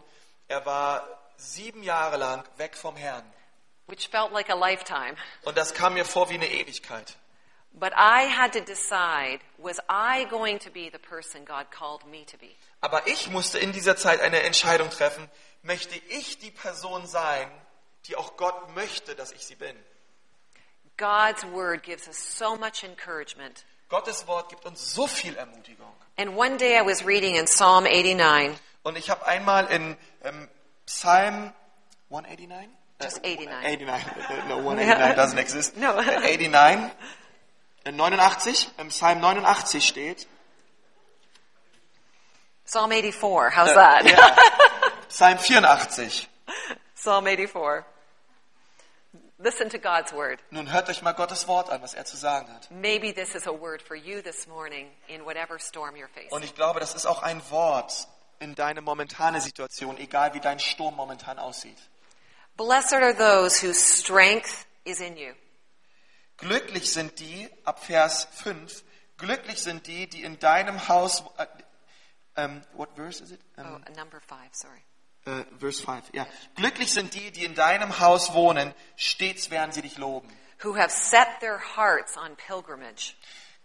er 0.47 0.65
war 0.65 1.07
sieben 1.37 1.83
Jahre 1.83 2.17
lang 2.17 2.43
weg 2.57 2.75
vom 2.75 2.95
Herrn. 2.97 3.23
which 3.87 4.07
felt 4.09 4.31
like 4.31 4.49
a 4.49 4.55
lifetime. 4.55 5.15
Und 5.43 5.57
das 5.57 5.73
kam 5.73 5.93
mir 5.95 6.05
vor 6.05 6.29
wie 6.29 6.35
eine 6.35 6.49
Ewigkeit. 6.49 7.17
But 7.73 7.93
I 7.95 8.23
had 8.23 8.51
to 8.53 8.61
decide 8.61 9.39
was 9.57 9.79
I 9.89 10.25
going 10.29 10.59
to 10.59 10.69
be 10.69 10.89
the 10.89 10.99
person 10.99 11.45
God 11.45 11.67
called 11.71 12.05
me 12.05 12.25
to 12.25 12.37
be? 12.37 12.55
Aber 12.81 13.07
ich 13.07 13.29
musste 13.29 13.59
in 13.59 13.71
dieser 13.71 13.95
Zeit 13.95 14.21
eine 14.21 14.41
Entscheidung 14.41 14.89
treffen. 14.89 15.29
Möchte 15.63 15.95
ich 16.09 16.39
die 16.39 16.51
Person 16.51 17.05
sein, 17.07 17.49
die 18.07 18.15
auch 18.15 18.35
Gott 18.35 18.75
möchte, 18.75 19.15
dass 19.15 19.31
ich 19.31 19.45
sie 19.45 19.55
bin? 19.55 19.75
God's 20.97 21.43
word 21.45 21.83
gives 21.83 22.07
us 22.07 22.17
so 22.17 22.55
much 22.55 22.83
encouragement. 22.83 23.63
Gottes 23.89 24.27
Wort 24.27 24.49
gibt 24.49 24.65
uns 24.65 24.93
so 24.93 25.07
viel 25.07 25.35
Ermutigung. 25.35 25.91
And 26.17 26.35
one 26.35 26.57
day 26.57 26.77
I 26.77 26.81
was 26.85 27.05
reading 27.05 27.35
in 27.35 27.45
Psalm 27.45 27.85
89, 27.85 28.57
Und 28.83 28.97
ich 28.97 29.09
habe 29.09 29.25
einmal 29.25 29.67
in 29.67 29.97
ähm, 30.23 30.47
Psalm 30.85 31.53
189? 32.09 32.69
Just 33.01 33.23
Äh, 33.23 33.35
89. 33.37 33.87
89. 33.87 34.45
No, 34.49 34.57
189 34.57 35.15
doesn't 35.17 35.37
exist. 35.39 35.77
No. 35.77 35.99
Äh, 35.99 36.19
89. 36.19 36.91
äh, 37.85 37.91
89. 37.91 38.69
Im 38.77 38.87
Psalm 38.89 39.19
89 39.19 39.85
steht. 39.85 40.27
Psalm 42.65 42.91
84, 42.91 43.51
how's 43.55 43.69
Äh, 43.71 43.73
that? 43.75 44.05
ja, 44.09 44.35
Psalm 45.09 45.37
84. 45.39 46.27
Psalm 46.95 47.25
84. 47.25 47.83
Listen 49.39 49.69
to 49.69 49.79
God's 49.79 50.13
word. 50.13 50.39
Nun 50.51 50.71
hört 50.71 50.87
euch 50.87 51.01
mal 51.01 51.13
Gottes 51.13 51.47
Wort 51.47 51.71
an, 51.71 51.81
was 51.81 51.95
er 51.95 52.05
zu 52.05 52.15
sagen 52.15 52.47
hat. 52.53 52.69
Maybe 52.69 53.11
this 53.11 53.33
is 53.33 53.47
a 53.47 53.51
word 53.51 53.81
for 53.81 53.95
you 53.95 54.21
this 54.21 54.45
morning 54.47 54.87
in 55.07 55.25
whatever 55.25 55.57
storm 55.57 55.95
you're 55.95 56.05
Und 56.05 56.13
facing. 56.13 56.43
ich 56.43 56.55
glaube, 56.55 56.79
das 56.79 56.93
ist 56.93 57.07
auch 57.07 57.23
ein 57.23 57.41
Wort 57.49 58.07
in 58.39 58.53
deine 58.53 58.81
momentane 58.81 59.41
Situation, 59.41 59.97
egal 59.97 60.35
wie 60.35 60.39
dein 60.39 60.59
Sturm 60.59 60.95
momentan 60.95 61.39
aussieht. 61.39 61.77
Blessed 62.55 62.93
are 62.93 63.15
those 63.15 63.65
whose 63.65 63.79
strength 63.81 64.67
is 64.85 64.99
in 64.99 65.17
you. 65.17 65.33
Glücklich 66.41 66.91
sind 66.91 67.19
die, 67.19 67.49
ab 67.65 67.83
Vers 67.85 68.27
5, 68.43 68.83
glücklich 69.17 69.61
sind 69.61 69.85
die, 69.87 70.07
die 70.07 70.23
in 70.23 70.39
deinem 70.39 70.87
Haus, 70.87 71.23
äh, 71.37 71.45
ähm, 72.35 72.61
what 72.73 72.89
verse 72.95 73.23
is 73.23 73.31
it? 73.31 73.39
Oh, 73.57 73.61
Ähm, 73.61 73.83
number 73.95 74.19
five, 74.19 74.49
sorry. 74.51 74.81
äh, 75.25 75.45
Verse 75.59 75.83
5, 75.83 76.13
ja. 76.13 76.25
Glücklich 76.55 76.91
sind 76.91 77.13
die, 77.13 77.31
die 77.31 77.45
in 77.45 77.53
deinem 77.55 77.99
Haus 77.99 78.33
wohnen, 78.33 78.73
stets 78.95 79.51
werden 79.51 79.71
sie 79.71 79.83
dich 79.83 79.97
loben. 79.97 80.29
Who 80.63 80.75
have 80.75 80.89
set 80.91 81.27
their 81.39 81.59
hearts 81.75 82.17
on 82.17 82.35
pilgrimage. 82.35 83.13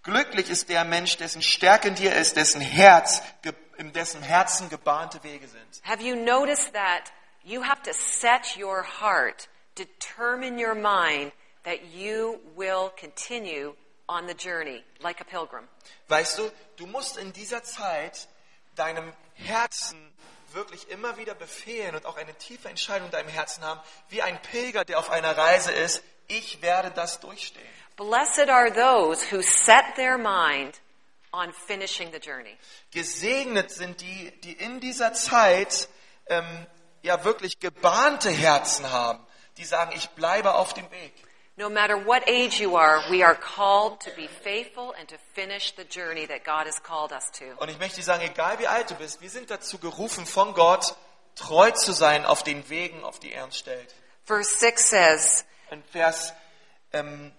Glücklich 0.03 0.51
ist 0.51 0.69
der 0.69 0.85
Mensch, 0.85 1.17
dessen 1.17 1.43
Stärke 1.43 1.89
in 1.89 1.95
dir 1.95 2.15
ist, 2.15 2.37
dessen 2.37 2.61
Herz, 2.61 3.23
in 3.79 3.93
dessen 3.93 4.23
Herzen 4.23 4.69
gebahnte 4.69 5.23
Wege 5.25 5.49
sind. 5.49 5.83
Have 5.85 6.03
you 6.03 6.15
noticed 6.15 6.73
that 6.75 7.11
you 7.43 7.63
have 7.65 7.83
to 7.83 7.93
set 7.93 8.57
your 8.57 8.85
heart, 9.01 9.49
determine 9.79 10.59
your 10.63 10.75
mind 10.75 11.33
that 11.67 11.93
you 11.93 12.41
will 12.57 12.91
continue 12.99 13.75
on 14.09 14.27
the 14.27 14.35
journey 14.35 14.83
like 15.03 15.21
a 15.21 15.25
pilgrim? 15.25 15.69
Weißt 16.09 16.39
du, 16.39 16.51
du 16.77 16.87
musst 16.87 17.19
in 17.19 17.33
dieser 17.33 17.63
Zeit 17.63 18.29
deinem 18.77 19.13
Herzen 19.35 20.13
wirklich 20.53 20.89
immer 20.89 21.19
wieder 21.19 21.35
befehlen 21.35 21.95
und 21.97 22.07
auch 22.07 22.17
eine 22.17 22.35
tiefe 22.35 22.69
Entscheidung 22.69 23.07
in 23.07 23.13
deinem 23.13 23.29
Herzen 23.29 23.63
haben, 23.65 23.81
wie 24.09 24.23
ein 24.23 24.41
Pilger, 24.43 24.85
der 24.85 24.99
auf 24.99 25.11
einer 25.11 25.37
Reise 25.37 25.73
ist, 25.73 26.03
ich 26.29 26.63
werde 26.63 26.91
das 26.93 27.21
durchstehen. 27.21 27.67
Blessed 27.97 28.49
are 28.49 28.73
those 28.73 29.25
who 29.31 29.43
set 29.43 29.97
their 29.97 30.17
mind 30.17 30.81
on 31.33 31.53
finishing 31.67 32.13
the 32.13 32.19
journey. 32.19 32.57
Gesegnet 32.93 33.71
sind 33.71 34.01
die, 34.01 34.33
die 34.43 34.53
in 34.53 34.81
dieser 34.81 35.13
Zeit 35.15 35.89
ähm, 36.29 36.67
ja 37.03 37.25
wirklich 37.25 37.59
gebahnte 37.59 38.31
Herzen 38.31 38.91
haben, 38.91 39.25
die 39.57 39.65
sagen, 39.65 39.93
ich 39.95 40.09
bleibe 40.11 40.55
auf 40.55 40.75
dem 40.75 40.91
Weg. 40.91 41.13
No 41.59 41.71
matter 41.71 41.97
what 41.97 42.29
age 42.29 42.61
you 42.61 42.77
are, 42.77 43.01
we 43.11 43.23
are 43.23 43.35
called 43.35 44.01
to 44.01 44.11
be 44.15 44.27
faithful 44.27 44.93
and 44.99 45.09
to 45.09 45.17
finish 45.33 45.73
the 45.73 45.85
journey 45.85 46.27
that 46.27 46.45
God 46.45 46.67
has 46.67 46.79
called 46.79 47.13
us 47.13 47.31
to. 47.39 47.45
Und 47.59 47.71
ich 47.71 47.79
möchte 47.79 48.03
sagen, 48.03 48.23
egal 48.25 48.59
wie 48.59 48.67
alt 48.67 48.91
du 48.91 48.95
bist, 48.95 49.23
wir 49.23 49.31
sind 49.31 49.51
dazu 49.51 49.79
gerufen 49.79 50.27
von 50.27 50.53
Gott, 50.53 50.95
treu 51.35 51.71
zu 51.71 51.93
sein 51.93 52.27
auf 52.27 52.43
den 52.43 52.69
Wegen, 52.69 53.03
auf 53.05 53.19
die 53.21 53.33
er 53.33 53.45
uns 53.45 53.57
stellt. 53.59 53.95
Verse 54.25 54.59
6 54.59 54.91
says, 54.91 55.45
In 55.71 55.83
Vers 55.85 56.35
ähm, 56.93 57.33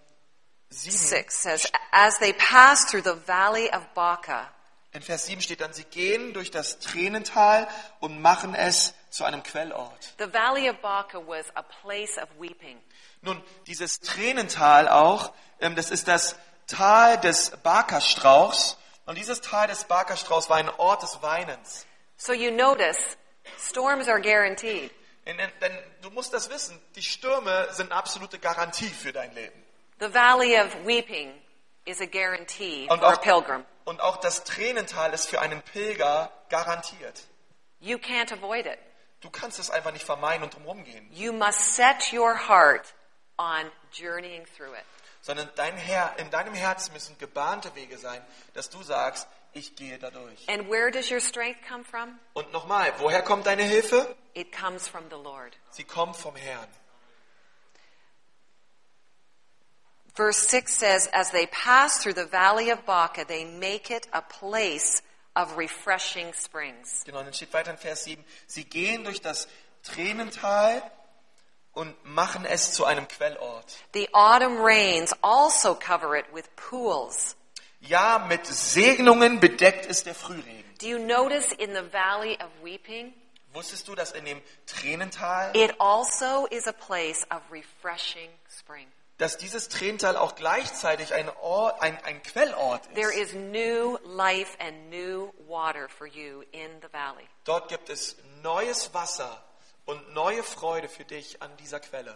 7, 0.69 0.91
6 0.97 1.43
says, 1.43 1.71
As 1.91 2.17
they 2.17 2.33
passed 2.33 2.89
through 2.89 3.03
the 3.03 3.19
valley 3.27 3.69
of 3.71 3.85
Baca, 3.93 4.51
in 4.93 5.03
Vers 5.03 5.27
7 5.27 5.41
steht 5.41 5.61
dann, 5.61 5.73
sie 5.73 5.83
gehen 5.83 6.33
durch 6.33 6.49
das 6.49 6.79
Tränental 6.79 7.67
und 7.99 8.19
machen 8.19 8.55
es 8.55 8.95
zu 9.11 9.25
einem 9.25 9.43
Quellort. 9.43 10.15
the 10.17 10.25
valley 10.33 10.67
of 10.69 10.77
Baca 10.81 11.19
was 11.19 11.45
a 11.55 11.61
place 11.61 12.17
of 12.17 12.27
weeping. 12.39 12.77
Nun, 13.27 13.43
dieses 13.67 13.99
Tränental 13.99 14.87
auch, 14.87 15.33
ähm, 15.59 15.75
das 15.75 15.91
ist 15.91 16.07
das 16.07 16.37
Tal 16.65 17.19
des 17.19 17.51
Barkerstrauchs. 17.61 18.77
Und 19.05 19.17
dieses 19.17 19.41
Tal 19.41 19.67
des 19.67 19.83
Barkerstrauchs 19.83 20.49
war 20.49 20.57
ein 20.57 20.69
Ort 20.69 21.03
des 21.03 21.21
Weinens. 21.21 21.85
So 22.15 22.31
you 22.33 22.51
notice, 22.51 23.17
storms 23.59 24.07
are 24.07 24.21
guaranteed. 24.21 24.91
Denn, 25.25 25.37
du 26.01 26.09
musst 26.11 26.33
das 26.33 26.49
wissen, 26.49 26.81
die 26.95 27.03
Stürme 27.03 27.67
sind 27.71 27.91
absolute 27.91 28.39
Garantie 28.39 28.89
für 28.89 29.11
dein 29.11 29.33
Leben. 29.35 29.61
The 29.99 30.13
valley 30.13 30.57
of 30.57 30.73
weeping 30.85 31.33
is 31.83 31.99
a 31.99 32.05
guarantee 32.05 32.87
Und 32.89 32.99
for 32.99 33.09
a 33.09 33.13
auch, 33.15 33.21
pilgrim. 33.21 33.65
und 33.83 33.99
auch 33.99 34.17
das 34.17 34.45
Tränental 34.45 35.13
ist 35.13 35.27
für 35.27 35.41
einen 35.41 35.61
Pilger 35.63 36.31
garantiert. 36.49 37.25
You 37.81 37.97
can't 37.97 38.31
avoid 38.31 38.65
it. 38.65 38.79
Du 39.19 39.29
kannst 39.29 39.59
es 39.59 39.69
einfach 39.69 39.91
nicht 39.91 40.05
vermeiden 40.05 40.43
und 40.43 40.53
drumherum 40.53 40.83
gehen, 40.85 41.09
You 41.11 41.33
must 41.33 41.75
set 41.75 42.13
your 42.13 42.47
heart 42.47 42.93
on 43.37 43.71
journeying 43.91 44.45
through 44.55 44.73
it. 44.73 44.85
sondern 45.21 45.49
dein 45.55 45.75
Herr, 45.75 46.17
in 46.19 46.29
deinem 46.29 46.53
Herzen 46.53 46.93
müssen 46.93 47.17
gebahnte 47.17 47.75
Wege 47.75 47.97
sein, 47.97 48.25
dass 48.53 48.69
du 48.69 48.81
sagst, 48.81 49.27
ich 49.53 49.75
gehe 49.75 49.97
dadurch. 49.97 50.47
And 50.47 50.69
where 50.69 50.91
does 50.91 51.11
your 51.11 51.19
strength 51.19 51.59
come 51.67 51.83
from? 51.83 52.19
Und 52.33 52.51
nochmal, 52.53 52.93
woher 52.99 53.21
kommt 53.21 53.45
deine 53.45 53.63
Hilfe? 53.63 54.15
It 54.33 54.51
comes 54.51 54.87
from 54.87 55.09
the 55.09 55.17
Lord. 55.17 55.57
Sie 55.71 55.83
kommt 55.83 56.15
vom 56.15 56.35
Herrn. 56.35 56.67
Verse 60.15 60.47
6 60.49 60.71
says, 60.79 61.07
As 61.13 61.31
they 61.31 61.47
pass 61.47 61.99
through 62.01 62.13
the 62.13 62.25
valley 62.25 62.71
of 62.71 62.85
Baca, 62.85 63.23
they 63.25 63.45
make 63.45 63.91
it 63.91 64.07
a 64.13 64.21
place 64.21 65.03
of 65.35 65.57
refreshing 65.57 66.33
springs. 66.33 67.03
Genau, 67.05 67.21
dann 67.21 67.33
steht 67.33 67.53
weiter 67.53 67.71
in 67.71 67.77
Vers 67.77 68.03
7, 68.05 68.23
sie 68.47 68.65
gehen 68.65 69.03
durch 69.03 69.21
das 69.21 69.47
Tränental 69.83 70.81
und 71.77 71.95
machen 72.03 72.43
es 72.43 72.73
zu 72.73 72.85
einem 72.85 73.07
Quellort. 73.07 73.65
The 73.93 74.09
autumn 74.13 74.57
rains 74.59 75.13
also 75.21 75.75
cover 75.75 76.15
it 76.17 76.25
with 76.33 76.45
pools. 76.55 77.35
Ja, 77.81 78.25
mit 78.27 78.45
Segnungen 78.47 79.39
bedeckt 79.39 79.85
ist 79.85 80.07
der 80.07 80.15
Frühregen. 80.15 80.65
Do 80.81 80.87
you 80.87 80.97
notice 80.97 81.51
in 81.53 81.75
the 81.75 81.83
valley 81.91 82.35
of 82.41 82.49
weeping, 82.63 83.13
Wusstest 83.53 83.87
du, 83.87 83.95
dass 83.95 84.11
in 84.11 84.25
dem 84.25 84.41
Tränental, 84.65 85.55
it 85.55 85.73
also 85.79 86.47
is 86.47 86.67
a 86.67 86.73
place 86.73 87.23
of 87.31 87.41
refreshing 87.51 88.29
spring? 88.49 88.87
dass 89.19 89.37
dieses 89.37 89.67
Tränental 89.69 90.15
auch 90.15 90.35
gleichzeitig 90.35 91.13
ein, 91.13 91.27
Ort, 91.41 91.81
ein, 91.81 91.97
ein 92.03 92.21
Quellort 92.23 92.83
There 92.95 93.11
ist? 93.11 93.33
is 93.33 93.33
new 93.33 93.97
life 94.03 94.55
and 94.59 94.89
new 94.89 95.31
water 95.47 95.87
for 95.89 96.07
you 96.07 96.41
in 96.51 96.69
the 96.81 96.87
valley. 96.91 97.27
Dort 97.43 97.69
gibt 97.69 97.89
es 97.89 98.15
neues 98.43 98.93
Wasser 98.93 99.43
und 99.87 100.13
neue 100.13 100.43
Freude 100.43 100.87
für 100.87 101.05
dich 101.05 101.41
an 101.41 101.55
dieser 101.57 101.79
Quelle. 101.79 102.15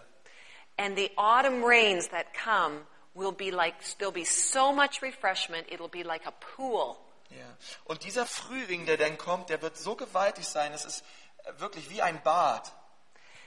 And 0.76 0.96
the 0.96 1.10
autumn 1.16 1.64
rains 1.64 2.08
that 2.10 2.26
come 2.32 2.86
will 3.14 3.32
be 3.32 3.50
like, 3.50 3.74
there'll 3.98 4.12
be 4.12 4.24
so 4.24 4.72
much 4.72 5.02
refreshment, 5.02 5.66
it'll 5.70 5.88
be 5.88 6.02
like 6.02 6.26
a 6.26 6.32
pool. 6.56 6.96
Ja. 7.30 7.56
Und 7.84 8.04
dieser 8.04 8.26
Frühling, 8.26 8.86
der 8.86 8.96
dann 8.96 9.18
kommt, 9.18 9.50
der 9.50 9.60
wird 9.62 9.76
so 9.76 9.96
gewaltig 9.96 10.46
sein, 10.46 10.72
es 10.72 10.84
ist 10.84 11.04
wirklich 11.58 11.90
wie 11.90 12.02
ein 12.02 12.22
Bad. 12.22 12.72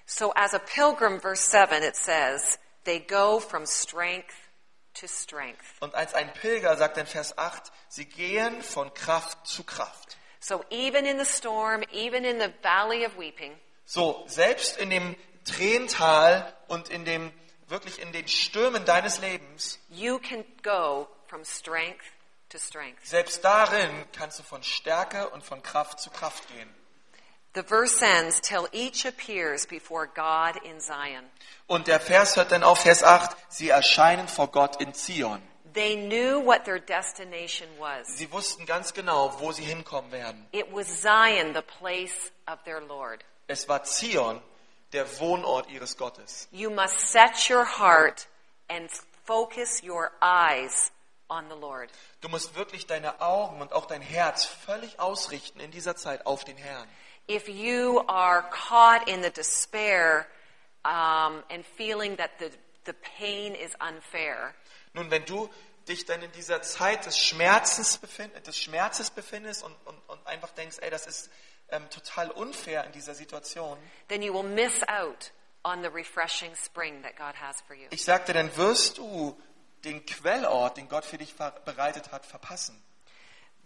So 0.06 0.34
as 0.34 0.54
a 0.54 0.60
pilgrim, 0.60 1.20
verse 1.20 1.50
7, 1.50 1.84
it 1.84 1.96
says, 1.96 2.60
they 2.84 3.00
go 3.00 3.40
from 3.40 3.66
strength 3.66 4.36
to 4.96 5.08
strength. 5.08 5.64
Und 5.80 5.96
als 5.96 6.14
ein 6.14 6.32
Pilger 6.34 6.78
sagt 6.78 6.98
in 6.98 7.08
Vers 7.08 7.38
8, 7.38 7.72
sie 7.90 8.06
gehen 8.06 8.62
von 8.62 8.94
Kraft 8.94 9.46
zu 9.48 9.64
Kraft. 9.64 10.18
So 10.40 10.64
even 10.70 11.06
in 11.06 11.18
the 11.18 11.26
storm, 11.26 11.84
even 11.92 12.24
in 12.24 12.40
the 12.40 12.54
valley 12.62 13.06
of 13.06 13.18
weeping, 13.18 13.54
So, 13.86 14.24
selbst 14.28 14.78
in 14.78 14.90
dem 14.90 15.16
Tränental 15.46 16.52
und 16.68 16.90
in 16.90 17.06
dem, 17.06 17.32
wirklich 17.68 18.02
in 18.02 18.12
den 18.12 18.28
Stürmen 18.28 18.86
deines 18.86 19.20
Lebens, 19.20 19.80
you 19.90 20.20
can 20.20 20.44
go 20.64 21.08
from 21.28 21.44
strength 21.46 22.04
to 22.50 22.58
strength. 22.58 23.06
selbst 23.06 23.44
darin 23.44 23.90
kannst 24.12 24.40
du 24.40 24.44
von 24.44 24.64
Stärke 24.64 25.30
und 25.30 25.44
von 25.44 25.62
Kraft 25.62 26.00
zu 26.00 26.10
Kraft 26.10 26.48
gehen. 26.50 26.70
The 27.54 27.64
verse 27.64 28.04
ends 28.04 28.42
till 28.42 28.68
each 28.74 29.06
appears 29.06 29.66
before 29.66 30.08
God 30.08 30.62
in 30.66 30.82
Zion. 30.82 31.24
Und 31.68 31.88
der 31.88 32.02
Vers 32.02 32.36
hört 32.36 32.52
dann 32.52 32.64
auf, 32.64 32.80
Vers 32.82 33.02
8, 33.02 33.38
sie 33.48 33.70
erscheinen 33.70 34.28
vor 34.28 34.48
Gott 34.48 34.82
in 34.82 34.94
Zion. 34.94 35.42
They 35.74 35.96
knew 35.96 36.44
what 36.44 36.66
their 36.66 36.80
destination 36.80 37.68
was. 37.80 38.08
Sie 38.18 38.32
wussten 38.32 38.66
ganz 38.66 38.94
genau, 38.94 39.40
wo 39.40 39.52
sie 39.52 39.64
hinkommen 39.64 40.12
werden. 40.12 40.48
It 40.52 40.68
was 40.72 41.02
Zion, 41.02 41.54
the 41.54 41.62
place 41.62 42.32
of 42.48 42.62
their 42.66 42.82
Lord. 42.82 43.24
Es 43.48 43.68
war 43.68 43.84
Zion, 43.84 44.42
der 44.92 45.20
Wohnort 45.20 45.70
ihres 45.70 45.98
Gottes. 45.98 46.48
You 46.52 46.70
must 46.70 47.00
set 47.12 47.50
your 47.50 47.66
heart 47.66 48.28
and 48.70 48.90
focus 49.26 49.82
your 49.84 50.12
eyes 50.22 50.92
on 51.30 51.50
the 51.50 51.56
Lord. 51.56 51.90
Du 52.22 52.30
musst 52.30 52.56
wirklich 52.56 52.88
deine 52.88 53.22
Augen 53.22 53.62
und 53.62 53.74
auch 53.74 53.86
dein 53.86 54.02
Herz 54.02 54.46
völlig 54.46 55.00
ausrichten 55.00 55.60
in 55.60 55.72
dieser 55.72 55.96
Zeit 55.96 56.26
auf 56.26 56.44
den 56.44 56.58
Herrn. 56.58 56.88
If 57.30 57.48
you 57.48 58.04
are 58.08 58.44
caught 58.52 59.08
in 59.08 59.24
the 59.24 59.32
despair 59.32 60.28
um, 60.84 61.44
and 61.50 61.66
feeling 61.78 62.18
that 62.18 62.32
the, 62.40 62.50
the 62.86 62.94
pain 63.18 63.56
is 63.56 63.72
unfair, 63.80 64.54
Nun, 64.94 65.12
wenn 65.12 65.26
du 65.26 65.50
dich 65.88 66.06
dann 66.06 66.22
in 66.22 66.32
dieser 66.32 66.62
Zeit 66.62 67.06
des 67.06 67.18
Schmerzens, 67.20 67.98
befind, 67.98 68.48
des 68.48 68.58
Schmerzes 68.58 69.10
befindest 69.10 69.64
und, 69.64 69.76
und, 69.86 69.98
und 70.08 70.26
einfach 70.26 70.52
denkst, 70.52 70.78
ey, 70.80 70.90
das 70.90 71.06
ist 71.06 71.30
ähm, 71.70 71.90
total 71.90 72.32
unfair 72.32 72.84
in 72.86 72.92
dieser 72.92 73.16
Situation, 73.16 73.78
then 74.08 74.22
you 74.22 74.34
will 74.34 74.44
miss 74.44 74.82
out 74.88 75.32
on 75.64 75.82
the 75.82 75.90
refreshing 75.90 76.56
spring 76.56 77.02
that 77.02 77.16
God 77.18 77.36
has 77.42 77.62
for 77.68 77.76
you. 77.76 77.88
ich 77.90 78.04
sagte, 78.04 78.34
dann 78.34 78.56
wirst 78.58 78.98
du 78.98 79.40
den 79.84 80.06
Quellort, 80.06 80.78
den 80.78 80.88
Gott 80.90 81.06
für 81.06 81.18
dich 81.18 81.36
bereitet 81.66 82.12
hat, 82.12 82.26
verpassen. 82.26 82.82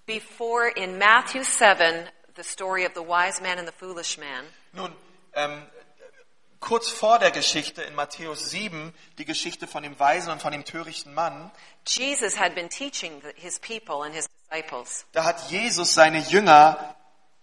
Before 0.06 0.68
in 0.70 0.98
Matthew 0.98 1.44
7, 1.44 2.08
the 2.36 2.44
story 2.44 2.86
of 2.86 2.94
the 2.96 3.02
wise 3.02 3.42
man 3.42 3.60
and 3.60 3.68
the 3.68 3.74
foolish 3.74 4.18
man, 4.18 4.46
Nun, 4.74 4.94
ähm, 5.34 5.66
kurz 6.60 6.90
vor 6.90 7.20
der 7.20 7.32
Geschichte 7.32 7.84
in 7.84 7.94
Matthäus 7.96 8.50
7, 8.50 8.94
die 9.18 9.26
Geschichte 9.26 9.68
von 9.68 9.84
dem 9.84 10.00
Weisen 10.00 10.32
und 10.32 10.42
von 10.42 10.52
dem 10.52 10.66
törichten 10.66 11.14
Mann, 11.14 11.52
Jesus 11.86 12.40
had 12.40 12.56
been 12.56 12.70
teaching 12.70 13.22
his 13.36 13.60
people 13.60 14.04
and 14.04 14.14
his 14.16 14.28
disciples. 14.50 15.06
da 15.12 15.26
hat 15.26 15.50
Jesus 15.52 15.94
seine 15.94 16.20
Jünger 16.20 16.96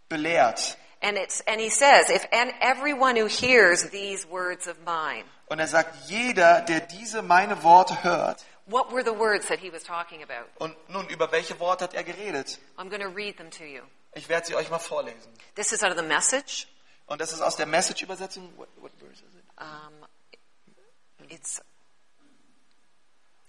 belehrt. 0.08 0.76
And, 1.02 1.16
it's, 1.18 1.42
and 1.46 1.60
he 1.60 1.68
says, 1.70 2.10
if 2.10 2.26
and 2.32 2.52
everyone 2.60 3.16
who 3.16 3.26
hears 3.26 3.90
these 3.90 4.26
words 4.26 4.66
of 4.66 4.76
mine, 4.84 5.24
Und 5.48 5.60
er 5.60 5.68
sagt, 5.68 6.08
jeder, 6.08 6.62
der 6.62 6.80
diese 6.80 7.22
meine 7.22 7.62
Worte 7.62 8.02
hört, 8.02 8.44
what 8.66 8.90
were 8.90 9.04
the 9.04 9.12
words 9.12 9.46
that 9.48 9.60
he 9.60 9.70
was 9.70 9.84
talking 9.84 10.22
about? 10.22 10.48
und 10.58 10.74
nun, 10.88 11.06
über 11.08 11.30
welche 11.30 11.60
Worte 11.60 11.84
hat 11.84 11.94
er 11.94 12.02
geredet? 12.02 12.58
I'm 12.76 12.88
going 12.88 13.02
to 13.02 13.08
read 13.08 13.36
them 13.36 13.50
to 13.50 13.64
you. 13.64 13.82
Ich 14.14 14.28
werde 14.28 14.46
sie 14.46 14.54
euch 14.56 14.70
mal 14.70 14.78
vorlesen. 14.78 15.30
This 15.54 15.72
is 15.72 15.84
out 15.84 15.90
of 15.90 15.98
the 15.98 16.02
message. 16.06 16.66
Und 17.06 17.20
das 17.20 17.32
ist 17.32 17.40
aus 17.40 17.54
der 17.56 17.66
Message-Übersetzung. 17.66 18.50
What, 18.56 18.68
what 18.80 18.90
verse 18.98 19.22
is 19.22 19.34
it? 19.36 19.44
Um, 19.60 21.28
it's, 21.28 21.60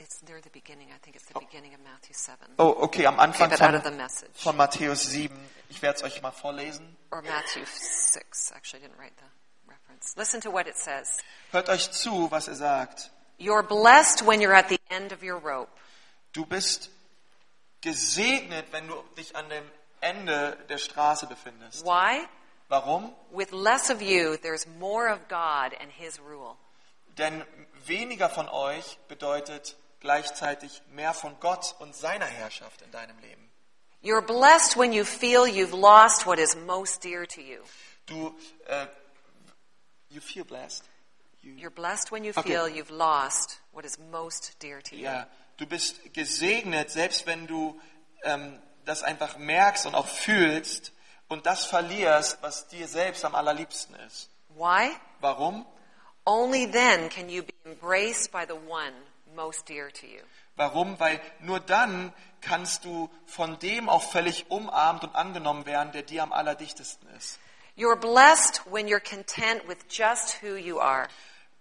it's 0.08 0.24
near 0.24 0.40
the 0.42 0.50
beginning. 0.52 0.88
I 0.96 0.98
think 1.00 1.18
it's 1.18 1.26
the 1.26 1.40
beginning 1.40 1.74
of 1.74 1.82
Matthew 1.84 2.14
7. 2.16 2.38
Oh, 2.60 2.86
okay, 2.86 3.06
am 3.06 3.20
Okay, 3.20 3.28
Anfang 3.28 3.50
the 3.50 3.58
von, 3.58 4.56
von 4.56 4.56
Matthäus 4.56 5.06
7. 5.06 5.36
Ich 5.70 5.82
werde 5.82 5.98
es 5.98 6.04
euch 6.04 6.22
mal 6.22 6.32
vorlesen. 6.32 6.96
Or 7.12 7.22
Matthew 7.22 7.66
6. 7.66 8.54
Actually, 8.56 8.84
I 8.84 8.88
didn't 8.88 8.98
write 8.98 9.18
the 9.18 9.28
reference. 9.68 10.16
Listen 10.16 10.40
to 10.42 10.50
what 10.50 10.66
it 10.66 10.78
says. 10.78 11.20
Hört 11.52 11.68
euch 11.68 11.92
zu, 11.92 12.32
was 12.32 12.48
er 12.48 12.56
sagt. 12.56 13.12
You're 13.38 13.64
blessed 13.64 14.26
when 14.26 14.40
you're 14.40 14.56
at 14.56 14.70
the 14.70 14.80
end 14.90 15.12
of 15.12 15.22
your 15.24 15.40
rope. 15.40 15.70
Du 16.32 16.46
bist 16.46 16.90
gesegnet, 17.82 18.72
wenn 18.72 18.88
du 18.88 18.96
dich 19.18 19.36
an 19.36 19.50
dem 19.50 19.64
Ende 20.00 20.58
der 20.70 20.78
Straße 20.78 21.28
befindest. 21.28 21.84
Why? 21.86 22.26
Warum? 22.70 23.14
With 23.32 23.52
less 23.52 23.90
of 23.90 24.02
you, 24.02 24.38
there's 24.38 24.66
more 24.80 25.10
of 25.10 25.28
God 25.28 25.76
and 25.82 25.92
His 25.92 26.18
rule. 26.20 26.56
Denn 27.18 27.44
weniger 27.86 28.30
von 28.30 28.48
euch 28.48 28.98
bedeutet 29.10 29.76
gleichzeitig 30.00 30.82
mehr 30.92 31.14
von 31.14 31.40
Gott 31.40 31.76
und 31.80 31.96
seiner 31.96 32.26
Herrschaft 32.26 32.82
in 32.82 32.92
deinem 32.92 33.18
Leben. 33.20 33.44
You're 34.04 34.22
blessed 34.22 34.78
when 34.78 34.94
you 34.94 35.04
feel 35.04 35.46
you've 35.48 35.76
lost 35.76 36.26
what 36.26 36.40
is 36.40 36.56
most 36.56 37.04
dear 37.04 37.26
to 37.28 37.42
you. 37.42 37.62
Du, 38.06 38.36
äh, 38.68 38.88
you 40.10 40.22
feel 40.22 40.46
blessed. 40.46 40.84
You, 41.42 41.54
You're 41.56 41.72
blessed 41.74 42.12
when 42.12 42.24
you 42.24 42.32
Okay. 42.36 42.50
feel 42.50 42.68
you've 42.68 42.92
lost 42.94 43.60
what 43.72 43.86
is 43.86 43.98
most 44.12 44.56
dear 44.62 44.82
to 44.84 44.96
you. 44.96 45.04
ja, 45.04 45.28
du 45.58 45.66
bist 45.66 46.14
gesegnet, 46.14 46.92
selbst 46.92 47.26
wenn 47.26 47.48
du 47.48 47.80
ähm, 48.24 48.60
das 48.86 49.04
einfach 49.04 49.38
merkst 49.38 49.86
und 49.86 49.96
auch 49.96 50.08
fühlst 50.08 50.92
und 51.28 51.46
das 51.46 51.66
verlierst, 51.66 52.38
was 52.42 52.68
dir 52.68 52.88
selbst 52.88 53.26
am 53.26 53.36
allerliebsten 53.36 53.96
ist. 54.08 54.30
Why? 54.50 54.92
Warum? 55.20 55.66
Only 56.26 56.70
then 56.70 57.10
can 57.10 57.30
you 57.30 57.44
be 57.44 57.54
embraced 57.66 58.32
by 58.32 58.46
the 58.48 58.54
one 58.56 58.94
most 59.38 59.70
dear 59.70 59.90
to 59.92 60.08
you. 60.08 60.22
Warum? 60.58 61.00
Weil 61.00 61.22
nur 61.40 61.60
dann 61.60 62.12
kannst 62.42 62.84
du 62.84 63.10
von 63.26 63.60
dem 63.60 63.88
auch 63.88 64.04
völlig 64.04 64.50
umarmt 64.50 65.04
und 65.04 65.16
angenommen 65.16 65.66
werden, 65.66 65.92
der 65.94 66.02
dir 66.02 66.24
am 66.24 66.34
allerdichtesten 66.34 67.08
ist. 67.16 67.40
You're 67.78 67.96
blessed 67.96 68.62
when 68.66 68.88
you're 68.88 69.00
content 69.00 69.68
with 69.68 69.78
just 69.90 70.42
who 70.42 70.56
you 70.56 70.80
are. 70.80 71.08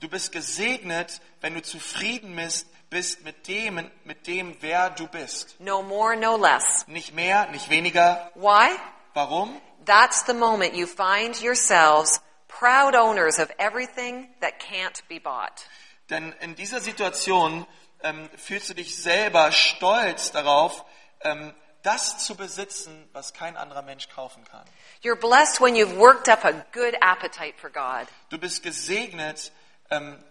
Du 0.01 0.09
bist 0.09 0.33
gesegnet, 0.33 1.21
wenn 1.43 1.55
du 1.55 1.63
zufrieden 1.63 2.35
bist, 2.35 2.67
bist 2.89 3.25
mit 3.25 3.47
dem, 3.49 3.91
mit 4.05 4.27
dem, 4.27 4.57
wer 4.61 4.91
du 4.91 5.07
bist. 5.09 5.61
No 5.61 5.83
more, 5.83 6.17
no 6.17 6.37
less. 6.37 6.87
Nicht 6.89 7.15
mehr, 7.15 7.47
nicht 7.51 7.69
weniger. 7.69 8.31
Why? 8.35 8.77
Warum? 9.13 9.61
That's 9.85 10.25
the 10.25 10.35
moment 10.35 10.75
you 10.75 10.87
find 10.87 11.41
yourselves 11.41 12.21
proud 12.49 12.95
owners 12.95 13.39
of 13.39 13.51
everything 13.59 14.29
that 14.41 14.59
can't 14.59 15.03
be 15.09 15.19
bought. 15.19 15.67
Denn 16.11 16.33
in 16.41 16.55
dieser 16.55 16.81
Situation 16.81 17.67
ähm, 18.03 18.29
fühlst 18.37 18.69
du 18.69 18.75
dich 18.75 18.97
selber 18.97 19.51
stolz 19.53 20.31
darauf, 20.31 20.85
ähm, 21.21 21.55
das 21.83 22.19
zu 22.19 22.35
besitzen, 22.35 23.09
was 23.13 23.33
kein 23.33 23.57
anderer 23.57 23.83
Mensch 23.83 24.09
kaufen 24.09 24.45
kann. 24.45 24.65
You're 25.03 25.19
blessed 25.19 25.61
when 25.61 25.77
you've 25.77 25.97
worked 25.97 26.29
up 26.29 26.45
a 26.45 26.53
good 26.73 26.97
appetite 27.01 27.55
for 27.59 27.71
God. 27.71 28.09
Du 28.29 28.39
bist 28.39 28.63
gesegnet, 28.63 29.53
ähm, 29.91 30.23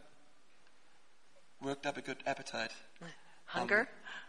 worked 1.61 1.85
up 1.85 1.97
a 1.97 2.01
good 2.01 2.25
appetite. 2.27 2.71
Hunger? 3.53 3.87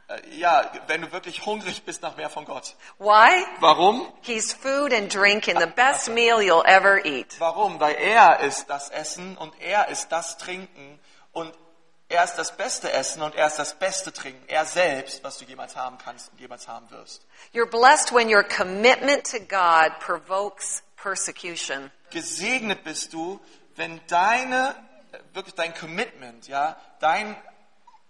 Äh, 0.09 0.37
ja, 0.37 0.71
wenn 0.87 1.01
du 1.01 1.11
wirklich 1.11 1.45
hungrig 1.45 1.83
bist 1.85 2.03
nach 2.03 2.17
mehr 2.17 2.31
von 2.31 2.45
Gott. 2.45 2.77
Why? 2.99 3.45
Warum? 3.59 4.13
He's 4.23 4.53
food 4.53 4.93
and 4.93 5.13
drink 5.13 5.49
in 5.49 5.59
the 5.59 5.67
best 5.67 6.09
meal 6.09 6.41
you'll 6.41 6.65
ever 6.65 7.05
eat. 7.05 7.35
Warum? 7.41 7.81
Weil 7.81 7.97
er 7.97 8.41
ist 8.41 8.71
das 8.71 8.89
Essen 8.91 9.37
und 9.37 9.53
er 9.61 9.89
ist 9.89 10.13
das 10.13 10.39
Trinken 10.39 11.01
und 11.37 11.53
er 12.09 12.25
ist 12.25 12.37
das 12.37 12.57
beste 12.57 12.91
Essen 12.91 13.21
und 13.21 13.35
er 13.35 13.47
ist 13.47 13.59
das 13.59 13.79
beste 13.79 14.11
Trinken. 14.11 14.43
Er 14.49 14.65
selbst, 14.65 15.23
was 15.23 15.37
du 15.37 15.45
jemals 15.45 15.77
haben 15.77 15.99
kannst 15.99 16.33
und 16.33 16.41
jemals 16.41 16.67
haben 16.67 16.91
wirst. 16.91 17.27
You're 17.53 17.69
blessed 17.69 18.13
when 18.13 18.33
your 18.33 18.43
commitment 18.43 19.31
to 19.31 19.39
God 19.41 19.99
provokes 20.01 20.83
persecution. 20.97 21.91
Gesegnet 22.11 22.85
bist 22.85 23.13
du, 23.13 23.39
wenn 23.75 24.01
deine, 24.07 24.75
wirklich 25.35 25.55
dein 25.55 25.75
Commitment, 25.75 26.49
ja, 26.49 26.77
dein 27.01 27.37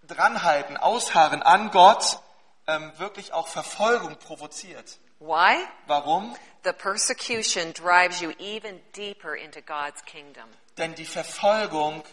Dranhalten, 0.07 0.77
Ausharren 0.77 1.43
an 1.43 1.72
Gott 1.72 2.20
ähm, 2.68 2.93
wirklich 2.99 3.33
auch 3.33 3.49
Verfolgung 3.49 4.16
provoziert. 4.16 4.99
Why? 5.18 5.66
Warum? 5.87 6.37
The 6.62 6.72
persecution 6.72 7.72
drives 7.72 8.20
you 8.20 8.31
even 8.39 8.81
deeper 8.95 9.35
into 9.35 9.62
God's 9.62 10.05
kingdom. 10.05 10.45
Denn 10.77 10.95
die 10.95 11.07
Verfolgung, 11.07 12.05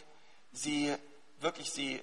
sie 0.54 0.96
wirklich, 1.40 1.72
sie 1.72 2.02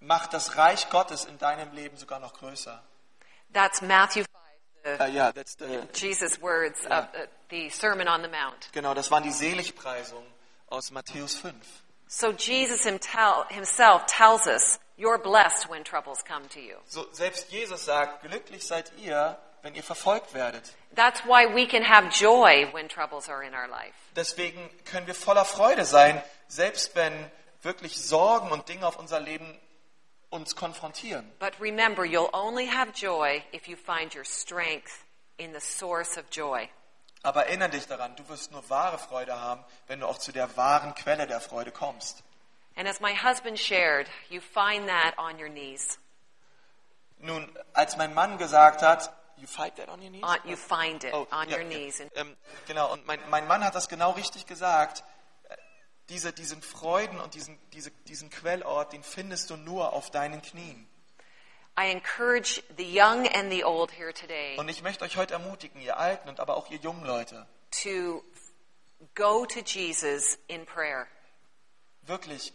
macht 0.00 0.32
das 0.32 0.56
Reich 0.56 0.88
Gottes 0.90 1.24
in 1.24 1.38
deinem 1.38 1.72
Leben 1.72 1.96
sogar 1.96 2.18
noch 2.18 2.32
größer. 2.34 2.82
That's 3.52 3.82
Matthew 3.82 4.24
5, 4.84 5.00
Äh, 5.00 5.10
ja, 5.10 5.30
that's 5.30 5.56
the, 5.58 5.66
the 5.66 5.88
Jesus' 5.94 6.40
words 6.42 6.84
of 6.86 6.90
uh, 7.14 7.26
the 7.50 7.68
Sermon 7.70 8.08
on 8.08 8.22
the 8.22 8.28
Mount. 8.28 8.72
genau, 8.72 8.94
das 8.94 9.10
waren 9.12 9.22
die 9.22 9.30
Seligpreisungen 9.30 10.26
aus 10.68 10.90
Matthäus 10.90 11.36
5. 11.36 11.54
So 12.08 12.32
Jesus 12.32 12.84
himself 12.84 14.06
tells 14.06 14.46
us, 14.46 14.80
you're 14.98 15.18
blessed 15.18 15.70
when 15.70 15.84
troubles 15.84 16.22
come 16.24 16.48
to 16.48 16.58
you. 16.60 16.76
So, 16.86 17.06
selbst 17.12 17.50
Jesus 17.52 17.84
sagt, 17.84 18.22
glücklich 18.22 18.66
seid 18.66 18.92
ihr, 18.98 19.38
wenn 19.62 19.74
ihr 19.76 19.84
verfolgt 19.84 20.34
werdet. 20.34 20.72
That's 20.96 21.20
why 21.24 21.46
we 21.46 21.66
can 21.66 21.84
have 21.84 22.08
joy 22.10 22.68
when 22.72 22.88
troubles 22.88 23.28
are 23.28 23.42
in 23.46 23.54
our 23.54 23.68
life. 23.68 23.94
Deswegen 24.16 24.68
können 24.84 25.06
wir 25.06 25.14
voller 25.14 25.44
Freude 25.44 25.84
sein, 25.84 26.20
selbst 26.48 26.94
wenn 26.96 27.12
wirklich 27.62 28.00
Sorgen 28.00 28.50
und 28.50 28.68
Dinge 28.68 28.86
auf 28.86 28.98
unser 28.98 29.20
Leben 29.20 29.58
uns 30.30 30.56
konfrontieren. 30.56 31.30
But 31.38 31.52
remember, 31.60 32.04
you'll 32.04 32.30
only 32.32 32.66
have 32.66 32.92
joy 32.94 33.42
if 33.52 33.68
you 33.68 33.76
find 33.76 34.14
your 34.14 34.24
strength 34.24 35.04
in 35.36 35.52
the 35.52 35.60
source 35.60 36.16
of 36.16 36.24
joy. 36.30 36.68
Aber 37.22 37.46
erinnere 37.46 37.70
dich 37.70 37.86
daran, 37.86 38.16
du 38.16 38.28
wirst 38.28 38.50
nur 38.50 38.68
wahre 38.68 38.98
Freude 38.98 39.38
haben, 39.40 39.64
wenn 39.86 40.00
du 40.00 40.08
auch 40.08 40.18
zu 40.18 40.32
der 40.32 40.56
wahren 40.56 40.94
Quelle 40.94 41.26
der 41.26 41.40
Freude 41.40 41.70
kommst. 41.70 42.24
And 42.74 42.88
as 42.88 43.00
my 43.00 43.14
husband 43.14 43.58
shared, 43.58 44.08
you 44.30 44.40
find 44.40 44.88
that 44.88 45.16
on 45.18 45.38
your 45.38 45.48
knees. 45.50 45.98
Nun, 47.18 47.48
als 47.74 47.96
mein 47.96 48.14
Mann 48.14 48.38
gesagt 48.38 48.82
hat, 48.82 49.12
you 49.36 49.46
fight 49.46 49.76
that 49.76 49.88
on 49.88 50.00
your 50.02 50.08
knees? 50.10 50.24
On, 50.24 50.36
you 50.44 50.56
find 50.56 51.04
it 51.04 51.12
Oh, 51.14 51.26
on 51.30 51.48
ja, 51.48 51.56
your 51.58 51.62
ja. 51.62 51.68
knees. 51.68 52.00
And 52.00 52.10
Ähm, 52.16 52.36
genau, 52.66 52.92
und 52.92 53.06
mein, 53.06 53.20
mein 53.30 53.46
Mann 53.46 53.62
hat 53.64 53.74
das 53.74 53.88
genau 53.88 54.12
richtig 54.12 54.46
gesagt. 54.46 55.04
Diese, 56.08 56.32
diesen 56.32 56.62
Freuden 56.62 57.20
und 57.20 57.34
diesen, 57.34 57.58
diese, 57.72 57.90
diesen 58.08 58.28
Quellort, 58.30 58.92
den 58.92 59.02
findest 59.02 59.50
du 59.50 59.56
nur 59.56 59.92
auf 59.92 60.10
deinen 60.10 60.42
Knien. 60.42 60.86
I 61.78 61.90
encourage 61.90 62.62
the 62.76 62.84
young 62.84 63.26
and 63.28 63.50
the 63.50 63.64
old 63.64 63.90
here 63.90 64.12
today 64.12 64.58
Und 64.58 64.68
ich 64.68 64.82
möchte 64.82 65.04
euch 65.04 65.16
heute 65.16 65.34
ermutigen, 65.34 65.80
ihr 65.80 65.96
Alten 65.96 66.28
und 66.28 66.38
aber 66.38 66.56
auch 66.56 66.70
ihr 66.70 66.78
jungen 66.78 67.04
Leute, 67.04 67.46
to 67.82 68.22
go 69.14 69.46
to 69.46 69.60
Jesus 69.60 70.38
in 70.48 70.66
prayer. 70.66 71.06
wirklich, 72.02 72.52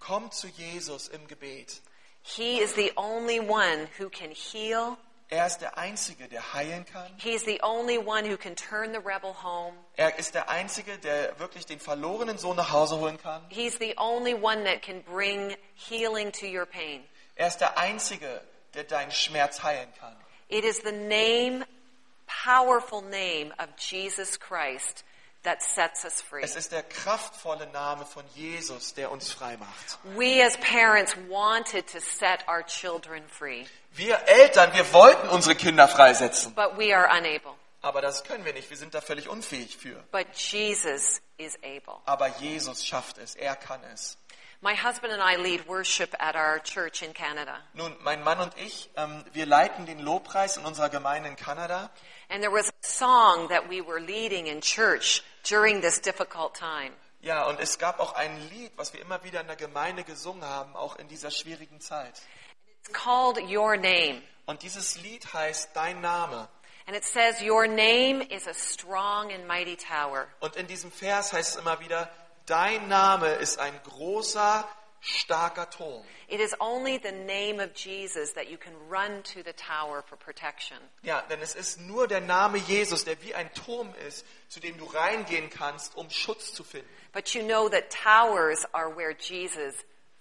kommt 0.00 0.34
zu 0.34 0.48
Jesus 0.48 1.08
im 1.08 1.26
Gebet. 1.28 1.80
He 2.20 2.60
is 2.60 2.74
the 2.74 2.92
only 2.96 3.40
one 3.40 3.88
who 3.98 4.10
can 4.10 4.32
heal. 4.32 4.98
Er 5.30 5.46
ist 5.46 5.58
der 5.58 5.76
Einzige, 5.76 6.26
der 6.26 6.54
heilen 6.54 6.86
kann. 6.86 7.12
He's 7.18 7.44
the 7.44 7.60
only 7.62 7.98
one 7.98 8.24
who 8.24 8.38
can 8.38 8.56
turn 8.56 8.92
the 8.92 9.00
rebel 9.00 9.34
home. 9.42 9.74
Er 9.96 10.18
ist 10.18 10.34
der 10.34 10.48
Einzige, 10.48 10.96
der 10.98 11.38
wirklich 11.38 11.66
den 11.66 11.80
verlorenen 11.80 12.38
Sohn 12.38 12.56
nach 12.56 12.72
Hause 12.72 12.98
holen 12.98 13.18
kann. 13.18 13.44
He's 13.50 13.78
the 13.78 13.94
only 13.98 14.34
one 14.34 14.64
that 14.64 14.80
can 14.80 15.02
bring 15.02 15.54
healing 15.74 16.32
to 16.32 16.46
your 16.46 16.64
pain. 16.64 17.04
Er 17.36 17.48
ist 17.48 17.58
der 17.58 17.76
Einzige, 17.76 18.40
der 18.72 18.84
deinen 18.84 19.10
Schmerz 19.10 19.62
heilen 19.62 19.92
kann. 20.00 20.16
It 20.48 20.64
is 20.64 20.80
the 20.82 20.92
name, 20.92 21.66
powerful 22.26 23.02
name 23.02 23.52
of 23.58 23.68
Jesus 23.76 24.38
Christ 24.40 25.04
that 25.44 25.62
sets 25.62 26.04
us 26.04 26.20
free. 26.20 26.42
Es 26.42 26.56
ist 26.56 26.72
der 26.72 26.82
kraftvolle 26.82 27.66
Name 27.68 28.04
von 28.04 28.24
Jesus, 28.34 28.94
der 28.94 29.10
uns 29.10 29.30
frei 29.32 29.56
macht. 29.56 29.98
We 30.16 30.44
as 30.44 30.56
parents 30.58 31.16
wanted 31.28 31.86
to 31.92 32.00
set 32.00 32.46
our 32.48 32.62
children 32.64 33.22
free, 33.28 33.64
Wir 33.92 34.18
Eltern, 34.26 34.72
wir 34.74 34.92
wollten 34.92 35.28
unsere 35.28 35.54
Kinder 35.54 35.88
freisetzen. 35.88 36.54
but 36.54 36.76
we 36.76 36.94
are 36.94 37.08
unable. 37.16 37.52
Aber 37.80 38.00
das 38.02 38.24
können 38.24 38.44
wir 38.44 38.52
nicht. 38.52 38.68
Wir 38.70 38.76
sind 38.76 38.92
da 38.94 39.00
völlig 39.00 39.28
unfähig 39.28 39.76
für. 39.76 40.02
But 40.10 40.26
Jesus 40.34 41.20
is 41.36 41.56
able. 41.62 42.00
Aber 42.06 42.26
Jesus 42.40 42.84
schafft 42.84 43.18
es. 43.18 43.36
Er 43.36 43.54
kann 43.54 43.80
es. 43.94 44.18
My 44.60 44.74
husband 44.74 45.12
and 45.12 45.22
I 45.22 45.36
lead 45.36 45.68
worship 45.68 46.14
at 46.18 46.34
our 46.34 46.58
church 46.58 47.02
in 47.02 47.12
Canada. 47.12 47.58
Nun, 47.74 47.94
mein 48.02 48.24
Mann 48.24 48.40
und 48.40 48.52
ich, 48.58 48.90
ähm, 48.96 49.24
wir 49.32 49.46
leiten 49.46 49.86
den 49.86 50.00
Lobpreis 50.00 50.56
in 50.56 50.64
unserer 50.64 50.88
Gemeinde 50.88 51.28
in 51.28 51.36
Kanada. 51.36 51.90
And 52.28 52.42
there 52.42 52.50
was 52.50 52.68
a 52.68 52.72
song 52.86 53.48
that 53.50 53.68
we 53.68 53.80
were 53.80 54.00
leading 54.00 54.48
in 54.48 54.60
church 54.60 55.22
during 55.44 55.80
this 55.80 56.00
difficult 56.00 56.54
time. 56.54 56.92
Ja, 57.20 57.46
und 57.46 57.60
es 57.60 57.78
gab 57.78 58.00
auch 58.00 58.14
ein 58.14 58.48
Lied, 58.50 58.72
was 58.76 58.92
wir 58.92 59.00
immer 59.00 59.22
wieder 59.22 59.40
in 59.40 59.46
der 59.46 59.56
Gemeinde 59.56 60.02
gesungen 60.02 60.44
haben, 60.44 60.74
auch 60.74 60.96
in 60.96 61.06
dieser 61.06 61.30
schwierigen 61.30 61.80
Zeit. 61.80 62.20
It's 62.80 62.92
called 62.92 63.38
Your 63.38 63.76
Name. 63.76 64.22
Und 64.46 64.62
dieses 64.62 65.00
Lied 65.02 65.32
heißt 65.32 65.70
Dein 65.74 66.00
Name. 66.00 66.48
And 66.88 66.96
it 66.96 67.04
says, 67.04 67.40
Your 67.42 67.68
name 67.68 68.22
is 68.22 68.48
a 68.48 68.54
strong 68.54 69.30
and 69.30 69.46
mighty 69.46 69.76
tower. 69.76 70.26
Und 70.40 70.56
in 70.56 70.66
diesem 70.66 70.90
Vers 70.90 71.32
heißt 71.32 71.50
es 71.50 71.56
immer 71.60 71.78
wieder, 71.78 72.10
Dein 72.48 72.88
Name 72.88 73.28
ist 73.34 73.58
ein 73.58 73.78
großer, 73.84 74.66
starker 75.00 75.68
Turm. 75.68 76.02
It 76.28 76.40
is 76.40 76.54
only 76.60 76.98
the 77.02 77.12
name 77.12 77.62
of 77.62 77.74
Jesus 77.74 78.32
that 78.32 78.50
you 78.50 78.56
can 78.56 78.72
run 78.88 79.22
to 79.34 79.42
the 79.44 79.52
tower 79.52 80.02
for 80.02 80.16
protection. 80.16 80.78
Ja, 81.02 81.22
denn 81.28 81.40
es 81.40 81.54
ist 81.54 81.80
nur 81.80 82.08
der 82.08 82.20
Name 82.20 82.58
Jesus, 82.58 83.04
der 83.04 83.20
wie 83.22 83.34
ein 83.34 83.52
Turm 83.52 83.94
ist, 84.06 84.26
zu 84.48 84.60
dem 84.60 84.78
du 84.78 84.86
reingehen 84.86 85.50
kannst, 85.50 85.94
um 85.96 86.08
Schutz 86.10 86.54
zu 86.54 86.64
finden. 86.64 86.88
But 87.12 87.34
you 87.34 87.42
know 87.42 87.68
that 87.68 87.90
towers 87.90 88.66
are 88.72 88.94
where 88.96 89.14
Jesus 89.14 89.74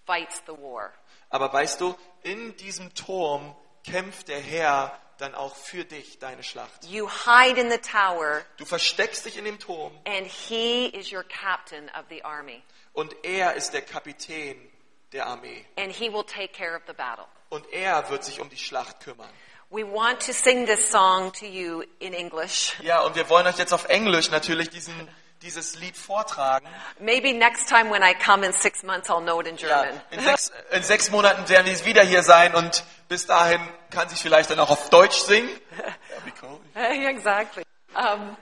fights 0.06 0.42
the 0.46 0.54
war. 0.54 0.94
Aber 1.30 1.52
weißt 1.52 1.80
du, 1.80 1.96
in 2.24 2.56
diesem 2.58 2.94
Turm 2.94 3.56
kämpft 3.86 4.28
der 4.28 4.40
Herr 4.40 5.00
dann 5.18 5.36
auch 5.36 5.56
für 5.56 5.84
dich 5.86 6.20
deine 6.20 6.44
Schlacht. 6.44 6.86
You 6.86 7.10
hide 7.10 7.60
in 7.60 7.70
the 7.72 7.78
tower, 7.80 8.42
Du 8.58 8.66
versteckst 8.66 9.26
dich 9.26 9.38
in 9.38 9.46
dem 9.46 9.60
Turm 9.60 9.92
and 10.06 10.28
he 10.28 10.88
is 10.88 11.12
your 11.12 11.24
captain 11.24 11.90
of 11.98 12.06
the 12.10 12.24
army, 12.24 12.62
und 12.94 13.16
er 13.24 13.54
ist 13.56 13.72
der 13.74 13.82
Kapitän 13.82 14.58
der 15.14 15.26
Armee. 15.28 15.66
and 15.78 15.92
he 15.92 16.12
will 16.12 16.24
take 16.24 16.50
care 16.54 16.76
of 16.76 16.82
the 16.88 16.94
battle. 16.94 17.26
Und 17.50 17.66
er 17.72 18.10
wird 18.10 18.24
sich 18.26 18.40
um 18.42 18.50
die 18.50 18.58
Schlacht 18.58 19.00
kümmern. 19.00 19.30
We 19.70 19.84
want 19.84 20.26
to 20.26 20.34
sing 20.34 20.66
this 20.66 20.90
song 20.92 21.32
to 21.34 21.46
you 21.46 21.84
in 22.00 22.14
English. 22.14 22.74
Ja, 22.82 23.02
und 23.02 23.16
wir 23.16 23.30
wollen 23.30 23.48
euch 23.48 23.58
jetzt 23.58 23.74
auf 23.74 23.86
Englisch 23.90 24.30
natürlich 24.32 24.70
diesen, 24.70 24.94
dieses 25.42 25.76
Lied 25.76 25.96
vortragen. 25.98 26.68
Maybe 27.00 27.34
next 27.34 27.68
time 27.70 27.90
when 27.92 28.02
I 28.02 28.14
come 28.16 28.46
in 28.46 28.54
six 28.54 28.82
months, 28.84 29.10
I'll 29.10 29.22
know 29.22 29.40
it 29.42 29.48
in 29.48 29.58
Ja, 29.58 29.84
German. 29.84 30.02
in, 30.12 30.20
sechs, 30.22 30.52
in 30.72 30.84
sechs 30.84 31.10
Monaten 31.12 31.48
werden 31.50 31.66
die 31.66 31.86
wieder 31.86 32.04
hier 32.04 32.24
sein 32.24 32.56
und 32.56 32.84
bis 33.08 33.26
dahin 33.26 33.62
kann 33.90 34.10
sich 34.10 34.20
vielleicht 34.20 34.50
dann 34.50 34.60
auch 34.60 34.70
auf 34.70 34.90
Deutsch 34.90 35.18
singen. 35.18 35.50
That'd 35.78 36.26
be 36.26 36.34
cool. 36.42 36.60
exactly. 37.08 37.64
Um, 37.96 38.38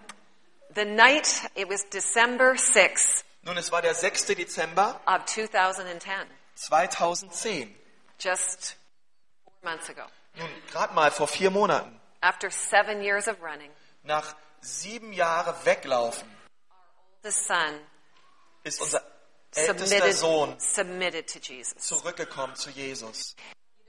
the 0.76 0.86
night, 0.86 1.28
it 1.56 1.70
was 1.70 1.88
December 1.90 2.54
6th 2.54 3.24
Nun, 3.44 3.58
es 3.58 3.72
war 3.72 3.82
der 3.82 3.94
6. 3.94 4.26
Dezember 4.28 5.00
of 5.06 5.26
2010, 5.26 6.28
2010. 6.56 7.76
just 8.18 8.76
four 9.44 9.72
months 9.72 9.90
ago. 9.90 10.02
Nun, 10.36 10.50
gerade 10.72 10.94
mal 10.94 11.12
vor 11.12 11.28
vier 11.28 11.52
Monaten. 11.52 12.00
After 12.22 12.50
seven 12.50 13.02
years 13.04 13.28
of 13.28 13.36
running, 13.42 13.70
Nach 14.04 14.36
sieben 14.62 15.14
Jahren 15.14 15.54
Weglaufen 15.64 16.28
the 17.24 17.32
son 17.32 17.80
ist 18.64 18.82
unser 18.82 19.02
ältester 19.56 19.86
submitted, 19.88 20.16
Sohn 20.16 20.60
submitted 20.60 21.28
to 21.28 21.40
Jesus. 21.40 21.76
zurückgekommen 21.78 22.56
zu 22.56 22.70
Jesus. 22.72 23.36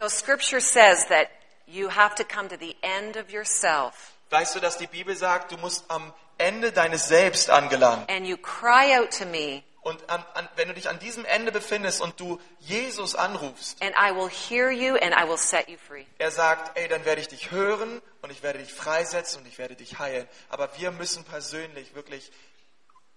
So 0.00 0.08
scripture 0.08 0.60
says 0.60 1.06
that 1.08 1.28
you 1.66 1.88
have 1.88 2.14
to 2.16 2.24
come 2.24 2.48
to 2.48 2.56
the 2.56 2.76
end 2.82 3.16
of 3.16 3.30
yourself 3.30 4.12
Weißt 4.30 4.54
du, 4.56 4.60
dass 4.60 4.76
die 4.76 4.86
Bibel 4.88 5.16
sagt, 5.16 5.52
du 5.52 5.56
musst 5.56 5.88
am 5.90 6.12
Ende 6.36 6.72
deines 6.72 7.06
Selbst 7.08 7.48
angelangen. 7.48 8.04
and 8.08 8.26
you 8.26 8.36
cry 8.36 8.96
out 8.98 9.10
to 9.18 9.24
me 9.24 9.62
Und 9.82 10.10
an, 10.10 10.24
an, 10.34 10.48
wenn 10.56 10.66
du 10.66 10.74
dich 10.74 10.88
an 10.88 10.98
diesem 10.98 11.24
Ende 11.24 11.52
befindest 11.52 12.00
und 12.00 12.18
du 12.18 12.40
Jesus 12.58 13.14
anrufst, 13.14 13.80
and 13.80 13.94
I 13.96 14.10
will 14.12 14.28
hear 14.28 14.68
you 14.72 14.96
and 14.96 15.14
I 15.14 15.28
will 15.28 15.38
set 15.38 15.68
you 15.68 15.76
free. 15.78 16.04
er 16.18 16.32
sagt, 16.32 16.76
ey, 16.76 16.88
dann 16.88 17.04
werde 17.04 17.20
ich 17.20 17.28
dich 17.28 17.52
hören 17.52 18.02
und 18.20 18.30
ich 18.32 18.42
werde 18.42 18.58
dich 18.58 18.74
freisetzen 18.74 19.42
und 19.42 19.46
ich 19.46 19.58
werde 19.58 19.76
dich 19.76 20.00
heilen. 20.00 20.28
Aber 20.48 20.76
wir 20.76 20.90
müssen 20.90 21.22
persönlich 21.24 21.94
wirklich 21.94 22.32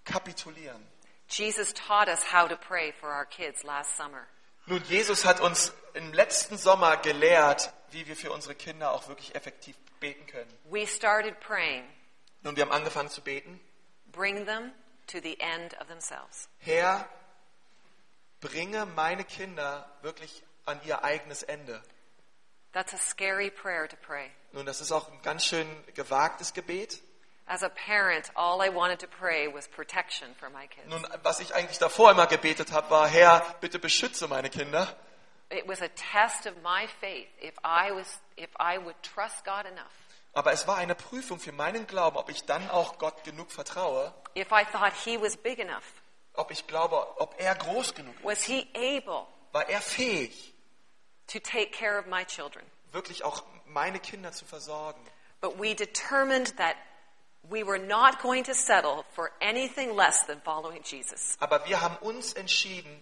kapitulieren. 0.06 0.86
Jesus 1.28 1.74
taught 1.74 2.08
us 2.08 2.24
how 2.32 2.48
to 2.48 2.56
pray 2.56 2.92
for 2.92 3.10
our 3.10 3.26
kids 3.26 3.64
last 3.64 3.98
summer. 3.98 4.28
Nun, 4.70 4.84
Jesus 4.88 5.26
hat 5.26 5.40
uns 5.42 5.74
im 5.96 6.14
letzten 6.14 6.56
Sommer 6.56 6.98
gelehrt, 6.98 7.74
wie 7.90 8.06
wir 8.06 8.16
für 8.16 8.32
unsere 8.32 8.54
Kinder 8.54 8.92
auch 8.92 9.08
wirklich 9.08 9.34
effektiv 9.34 9.76
beten 10.00 10.28
können. 10.28 10.52
We 10.66 10.86
started 10.86 11.40
praying, 11.40 11.84
Nun, 12.44 12.56
wir 12.56 12.64
haben 12.64 12.72
angefangen 12.72 13.10
zu 13.10 13.22
beten. 13.22 13.60
bring 14.12 14.46
them 14.46 14.72
to 15.08 15.20
the 15.24 15.40
end 15.40 15.74
of 15.82 15.88
themselves. 15.88 16.48
Herr, 16.60 17.10
bringe 18.42 18.86
meine 18.86 19.24
Kinder 19.24 19.90
wirklich 20.04 20.44
an 20.66 20.80
ihr 20.86 21.04
eigenes 21.04 21.42
Ende. 21.42 21.82
That's 22.72 22.94
a 22.94 22.98
scary 22.98 23.50
prayer 23.50 23.88
to 23.88 23.96
pray. 24.06 24.30
Nun, 24.52 24.68
das 24.68 24.82
ist 24.82 24.92
auch 24.92 25.12
ein 25.12 25.20
ganz 25.24 25.46
schön 25.46 25.68
gewagtes 25.96 26.54
Gebet. 26.54 27.02
As 27.52 27.64
a 27.64 27.70
parent, 27.70 28.30
all 28.36 28.62
I 28.62 28.70
wanted 28.70 29.00
to 29.00 29.08
pray 29.08 29.48
was 29.52 29.68
protection 29.68 30.36
for 30.40 30.52
my 30.52 30.68
kids. 30.68 30.88
Nun, 30.88 31.04
was 31.24 31.40
ich 31.40 31.54
eigentlich 31.56 31.80
davor 31.80 32.12
immer 32.12 32.28
gebetet 32.28 32.72
habe, 32.72 32.90
war, 32.92 33.08
Herr, 33.08 33.42
bitte 33.60 33.80
beschütze 33.80 34.28
meine 34.28 34.52
Kinder. 34.52 34.88
It 35.50 35.68
was 35.68 35.82
a 35.82 35.88
test 35.88 36.46
of 36.46 36.54
my 36.62 36.86
faith 37.02 37.28
if 37.42 37.56
I 37.64 37.92
was 37.92 38.20
if 38.38 38.50
I 38.60 38.78
would 38.78 38.96
trust 39.02 39.44
God 39.46 39.66
enough. 39.66 39.92
Aber 40.34 40.52
es 40.54 40.68
war 40.68 40.78
eine 40.78 40.94
Prüfung 40.94 41.40
für 41.40 41.52
meinen 41.52 41.88
Glauben, 41.88 42.18
ob 42.18 42.30
ich 42.30 42.46
dann 42.46 42.70
auch 42.70 43.00
Gott 43.00 43.24
genug 43.24 43.52
vertraue, 43.52 44.14
If 44.38 44.52
I 44.52 44.64
thought 44.72 44.94
he 45.04 45.20
was 45.20 45.36
big 45.36 45.58
enough. 45.58 45.86
ob 46.36 46.52
ich 46.52 46.68
glaube, 46.68 46.96
ob 47.20 47.34
er 47.40 47.56
groß 47.56 47.96
genug 47.96 48.14
ist. 48.16 48.24
Was 48.24 48.44
he 48.44 48.68
able 48.76 49.26
War 49.54 49.68
er 49.68 49.82
fähig, 49.82 50.54
to 51.26 51.40
take 51.40 51.72
care 51.72 51.98
of 51.98 52.06
my 52.06 52.24
children? 52.26 52.64
wirklich 52.92 53.24
auch 53.24 53.42
meine 53.66 54.00
Kinder 54.00 54.32
zu 54.34 54.46
versorgen? 54.46 55.02
But 55.42 55.58
we 55.60 55.74
determined 55.74 56.56
that 56.58 56.76
we 57.50 57.64
were 57.64 57.80
not 57.80 58.22
going 58.22 58.44
to 58.46 58.54
settle 58.54 59.06
for 59.16 59.32
anything 59.42 59.96
less 59.96 60.26
than 60.26 60.40
following 60.42 60.82
Jesus. 60.84 61.36
Aber 61.40 61.62
wir 61.68 61.82
haben 61.82 61.98
uns 62.02 62.34
entschieden, 62.34 63.02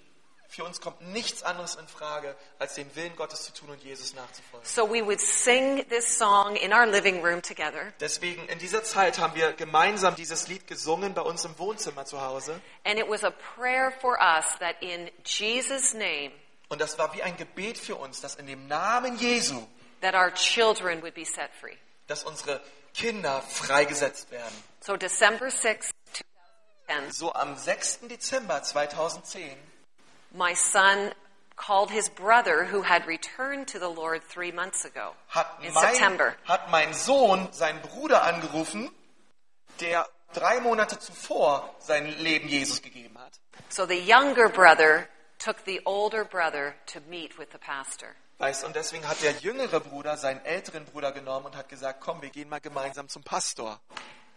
für 0.49 0.63
uns 0.63 0.79
kommt 0.79 1.01
nichts 1.01 1.43
anderes 1.43 1.75
in 1.75 1.85
Frage, 1.89 2.33
als 2.57 2.75
den 2.75 2.93
Willen 2.95 3.13
Gottes 3.17 3.43
zu 3.43 3.53
tun 3.53 3.69
und 3.69 3.83
Jesus 3.83 4.13
nachzufolgen. 4.15 4.65
So 4.65 4.85
we 4.89 5.05
would 5.05 5.19
sing 5.19 5.85
this 5.89 6.17
song 6.17 6.55
in 6.55 6.71
our 6.71 6.85
living 6.85 7.21
room 7.21 7.41
together, 7.41 7.91
Deswegen 7.99 8.47
in 8.47 8.57
dieser 8.57 8.81
Zeit 8.83 9.19
haben 9.19 9.35
wir 9.35 9.51
gemeinsam 9.53 10.15
dieses 10.15 10.47
Lied 10.47 10.65
gesungen 10.65 11.13
bei 11.13 11.21
uns 11.21 11.43
im 11.43 11.57
Wohnzimmer 11.59 12.05
zu 12.05 12.21
Hause. 12.21 12.61
and 12.85 12.97
it 12.97 13.09
was 13.09 13.25
a 13.25 13.31
prayer 13.55 13.91
for 13.99 14.17
us 14.21 14.45
that 14.59 14.75
in 14.81 15.09
Jesus' 15.25 15.93
name 15.93 16.31
Und 16.69 16.79
das 16.81 16.97
war 16.97 17.13
wie 17.13 17.23
ein 17.23 17.35
Gebet 17.35 17.77
für 17.77 17.95
uns, 17.97 18.21
dass 18.21 18.35
in 18.35 18.47
dem 18.47 18.67
Namen 18.67 19.17
Jesu, 19.17 19.67
that 20.01 20.13
our 20.15 20.31
children 20.33 21.01
would 21.01 21.13
be 21.13 21.25
set 21.25 21.49
free. 21.59 21.75
dass 22.07 22.23
unsere 22.23 22.61
Kinder 22.97 23.41
freigesetzt 23.41 24.31
werden. 24.31 24.53
So 24.81 24.97
December 24.97 25.47
6th, 25.47 25.91
2010, 26.87 27.11
So 27.11 27.33
am 27.33 27.55
6. 27.57 27.99
Dezember 28.09 28.61
2010 28.63 29.55
my 30.33 30.53
son 30.53 31.11
called 31.55 31.89
his 31.91 32.09
brother 32.09 32.65
who 32.65 32.81
had 32.83 33.05
returned 33.07 33.67
to 33.67 33.79
the 33.79 33.87
Lord 33.89 34.21
three 34.23 34.51
months 34.51 34.85
ago 34.85 35.13
hat 35.27 35.47
in 35.63 35.73
mein, 35.73 35.93
September. 35.93 36.35
hat 36.45 36.69
mein 36.69 36.93
Sohn 36.93 37.47
seinen 37.51 37.81
Bruder 37.81 38.23
angerufen, 38.23 38.91
der 39.79 40.05
drei 40.33 40.59
Monate 40.59 40.99
zuvor 40.99 41.73
sein 41.79 42.07
Leben 42.19 42.47
Jesus 42.47 42.81
gegeben 42.81 43.17
hat. 43.17 43.39
So 43.69 43.85
the 43.85 43.97
younger 43.99 44.49
brother 44.49 45.07
took 45.39 45.63
the 45.65 45.81
older 45.85 46.23
brother 46.25 46.75
to 46.87 46.99
meet 47.09 47.37
with 47.37 47.51
the 47.51 47.57
pastor. 47.59 48.15
Weißt, 48.39 48.63
und 48.65 48.75
deswegen 48.75 49.07
hat 49.07 49.21
der 49.23 49.31
jüngere 49.31 49.79
Bruder 49.79 50.15
seinen 50.17 50.43
älteren 50.45 50.85
Bruder 50.85 51.11
genommen 51.11 51.47
und 51.47 51.55
hat 51.55 51.69
gesagt, 51.69 52.01
komm, 52.01 52.21
wir 52.21 52.29
gehen 52.29 52.49
mal 52.49 52.59
gemeinsam 52.61 53.09
zum 53.09 53.23
Pastor. 53.23 53.79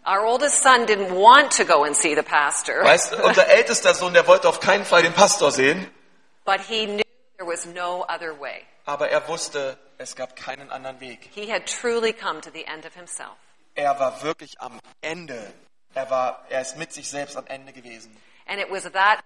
Our 0.07 0.22
oldest 0.24 0.62
son 0.62 0.86
didn't 0.86 1.11
want 1.11 1.55
to 1.55 1.64
go 1.66 1.84
and 1.84 1.94
see 1.94 2.14
the 2.14 2.22
pastor, 2.22 2.82
Weißt, 2.82 3.12
unser 3.16 3.46
ältester 3.48 3.92
Sohn, 3.92 4.14
der 4.14 4.26
wollte 4.26 4.48
auf 4.48 4.59
keinen 4.59 4.86
Fall 4.86 5.03
den 5.03 5.12
Pastor 5.12 5.51
sehen, 5.53 5.90
but 6.46 6.59
he 6.61 6.86
knew 6.86 7.03
there 7.36 7.46
was 7.46 7.66
no 7.66 8.07
other 8.09 8.40
way. 8.40 8.64
aber 8.86 9.11
er 9.11 9.28
wusste, 9.28 9.76
es 9.98 10.16
gab 10.16 10.34
keinen 10.36 10.70
anderen 10.70 11.01
Weg. 11.01 11.28
He 11.34 11.53
had 11.53 11.66
truly 11.66 12.14
come 12.14 12.40
to 12.40 12.51
the 12.51 12.64
end 12.64 12.86
of 12.86 12.94
himself. 12.94 13.36
Er 13.74 14.01
war 14.01 14.22
wirklich 14.22 14.59
am 14.62 14.80
Ende. 15.03 15.53
Er 15.92 16.09
war, 16.09 16.46
er 16.48 16.62
ist 16.62 16.78
mit 16.78 16.94
sich 16.94 17.11
selbst 17.11 17.36
am 17.36 17.46
Ende 17.46 17.74
gewesen. 17.74 18.16
And 18.46 18.59
it 18.59 18.70
was 18.70 18.84
that 18.90 19.20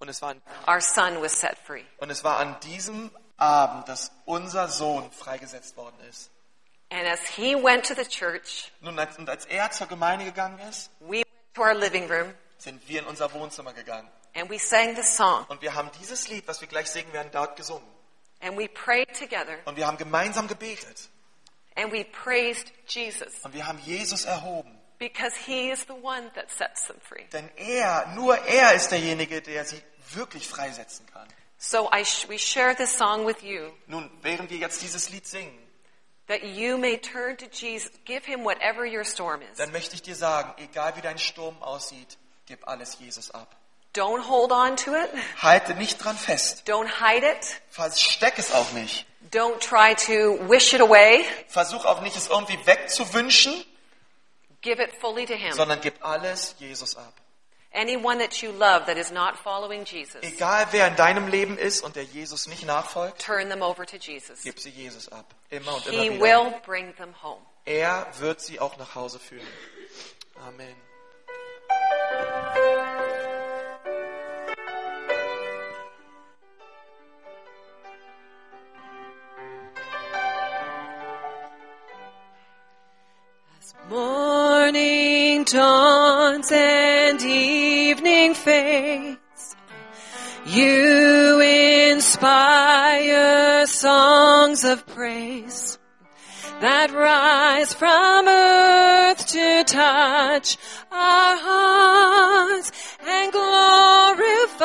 Und 0.00 0.10
es 0.10 0.20
war, 0.20 0.34
our 0.68 0.82
son 0.82 1.22
was 1.22 1.32
set 1.40 1.56
free. 1.66 1.84
und 1.96 2.10
es 2.10 2.22
war 2.24 2.36
an 2.36 2.56
diesem 2.60 3.10
Abend, 3.36 3.88
dass 3.88 4.12
unser 4.24 4.68
Sohn 4.68 5.10
freigesetzt 5.10 5.76
worden 5.76 5.96
ist. 6.08 6.30
And 6.90 7.06
as 7.08 7.20
he 7.36 7.54
went 7.56 7.84
to 7.86 7.94
the 7.94 8.04
church, 8.08 8.70
Nun, 8.80 8.98
als, 8.98 9.18
und 9.18 9.28
als 9.28 9.46
er 9.46 9.70
zur 9.72 9.88
Gemeinde 9.88 10.24
gegangen 10.24 10.58
ist, 10.68 10.90
we 11.00 11.18
went 11.18 11.26
to 11.54 11.62
our 11.62 11.74
living 11.74 12.08
room 12.10 12.32
sind 12.58 12.86
wir 12.88 13.00
in 13.00 13.06
unser 13.06 13.32
Wohnzimmer 13.32 13.72
gegangen. 13.72 14.08
and 14.34 14.48
we 14.50 14.58
sang 14.58 14.94
this 14.94 15.16
song 15.16 15.44
Und 15.48 15.60
wir 15.62 15.74
haben 15.74 15.90
dieses 16.00 16.28
Lied, 16.28 16.46
was 16.46 16.60
wir 16.60 16.68
gleich 16.68 16.88
singen 16.90 17.12
werden, 17.12 17.30
dort 17.32 17.56
gesungen. 17.56 17.86
and 18.40 18.56
we 18.56 18.68
prayed 18.68 19.08
together 19.18 19.58
Und 19.64 19.76
wir 19.76 19.86
haben 19.86 19.96
gemeinsam 19.98 20.46
gebetet. 20.46 21.08
and 21.76 21.90
we 21.92 22.04
praised 22.04 22.70
Jesus 22.86 23.32
Und 23.42 23.54
wir 23.54 23.66
haben 23.66 23.78
Jesus 23.84 24.24
erhoben. 24.24 24.78
because 25.00 25.34
he 25.44 25.70
is 25.70 25.80
the 25.88 25.94
one 26.00 26.30
that 26.34 26.48
sets 26.50 26.86
them 26.86 27.00
free. 27.00 27.24
Denn 27.32 27.50
er, 27.56 28.06
nur 28.14 28.36
er 28.46 28.74
ist 28.74 28.90
derjenige, 28.92 29.42
der 29.42 29.64
sie 29.64 29.82
wirklich 30.12 30.46
freisetzen 30.46 31.06
kann. 31.06 31.26
So 31.58 31.88
I 31.92 32.04
sh- 32.04 32.28
we 32.28 32.38
share 32.38 32.74
this 32.74 32.96
song 32.96 33.24
with 33.26 33.42
you 33.42 33.72
Nun, 33.86 34.10
während 34.22 34.50
wir 34.50 34.58
jetzt 34.58 34.82
dieses 34.82 35.08
Lied 35.10 35.26
singen, 35.26 35.56
that 36.26 36.42
you 36.42 36.76
may 36.76 36.98
turn 36.98 37.36
to 37.38 37.46
Jesus, 37.50 37.90
give 38.04 38.24
him 38.26 38.44
whatever 38.44 38.84
your 38.84 39.04
storm 39.04 39.40
is. 39.42 39.58
dann 39.58 39.72
möchte 39.72 39.94
ich 39.94 40.02
dir 40.02 40.14
sagen, 40.16 40.52
egal 40.58 40.96
wie 40.96 41.00
dein 41.00 41.18
Sturm 41.18 41.62
aussieht, 41.62 42.18
gib 42.46 42.66
alles 42.68 42.98
Jesus 42.98 43.30
ab. 43.30 43.56
Don't 43.94 44.28
hold 44.28 44.50
on 44.50 44.76
to 44.76 44.92
it. 44.94 45.08
Halte 45.40 45.74
nicht 45.74 46.02
dran 46.04 46.16
fest. 46.16 46.64
Don't 46.68 46.88
hide 47.00 47.24
it. 47.24 47.60
Versteck 47.70 48.38
es 48.38 48.52
auch 48.52 48.72
nicht. 48.72 49.06
Don't 49.30 49.60
try 49.60 49.94
to 49.94 50.48
wish 50.50 50.72
it 50.74 50.80
away. 50.80 51.24
Versuch 51.48 51.84
auch 51.84 52.00
nicht, 52.02 52.16
es 52.16 52.26
irgendwie 52.28 52.58
wegzuwünschen, 52.66 53.64
Give 54.62 54.82
it 54.82 54.90
fully 55.00 55.26
to 55.26 55.34
him. 55.34 55.52
sondern 55.52 55.80
gib 55.80 56.04
alles 56.04 56.56
Jesus 56.58 56.96
ab. 56.96 57.12
Anyone 57.74 58.18
that 58.18 58.40
you 58.40 58.52
love 58.52 58.86
that 58.86 58.96
is 58.96 59.10
not 59.10 59.36
following 59.36 59.84
Jesus, 59.84 60.22
Egal 60.22 60.68
wer 60.70 60.86
in 60.86 60.94
deinem 60.94 61.26
Leben 61.26 61.58
ist 61.58 61.82
und 61.82 61.96
der 61.96 62.04
Jesus 62.04 62.46
nicht 62.46 62.64
nachfolgt, 62.64 63.20
turn 63.20 63.48
them 63.48 63.62
over 63.62 63.84
to 63.84 63.96
Jesus. 63.96 64.42
gib 64.44 64.60
sie 64.60 64.70
Jesus 64.70 65.08
ab. 65.08 65.34
Immer 65.50 65.74
und 65.74 65.86
immer 65.88 66.00
He 66.00 66.20
will 66.20 66.54
bring 66.64 66.94
them 66.94 67.12
home. 67.20 67.42
Er 67.64 68.06
wird 68.18 68.40
sie 68.40 68.60
auch 68.60 68.76
nach 68.76 68.94
Hause 68.94 69.18
führen. 69.18 69.46
Amen. 70.46 70.76
Morning 83.90 85.23
dawns 85.42 86.52
and 86.52 87.20
evening 87.20 88.34
fades, 88.34 89.56
you 90.46 91.40
inspire 91.90 93.66
songs 93.66 94.62
of 94.62 94.86
praise 94.86 95.78
that 96.60 96.92
rise 96.92 97.74
from 97.74 98.28
earth 98.28 99.26
to 99.26 99.64
touch 99.64 100.56
our 100.92 101.36
hearts 101.36 102.70
and 103.04 103.32
glorify 103.32 104.58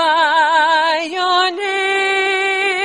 your 1.03 1.51
name. 1.55 2.79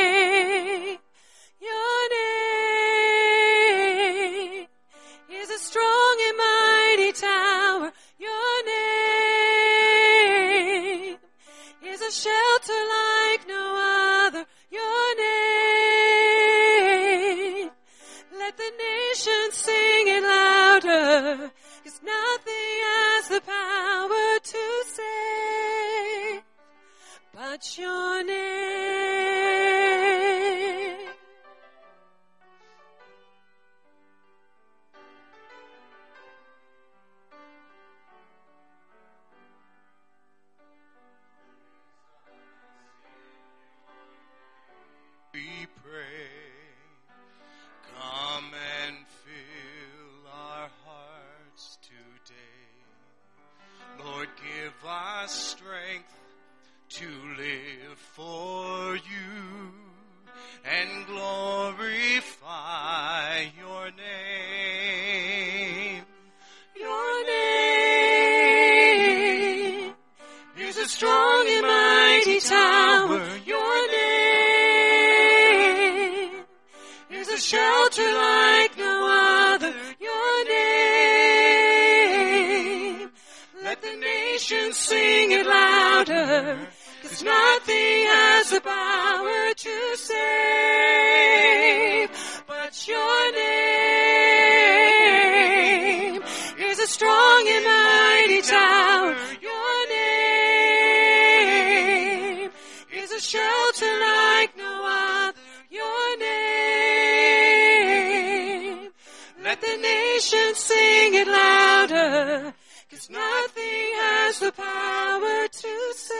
Nations 110.25 110.59
sing 110.59 111.14
it 111.14 111.29
louder. 111.29 112.55
Cause 112.91 113.11
nothing 113.11 113.93
has 114.01 114.39
the 114.39 114.53
power 114.53 115.49
to 115.49 115.93
save 115.97 116.14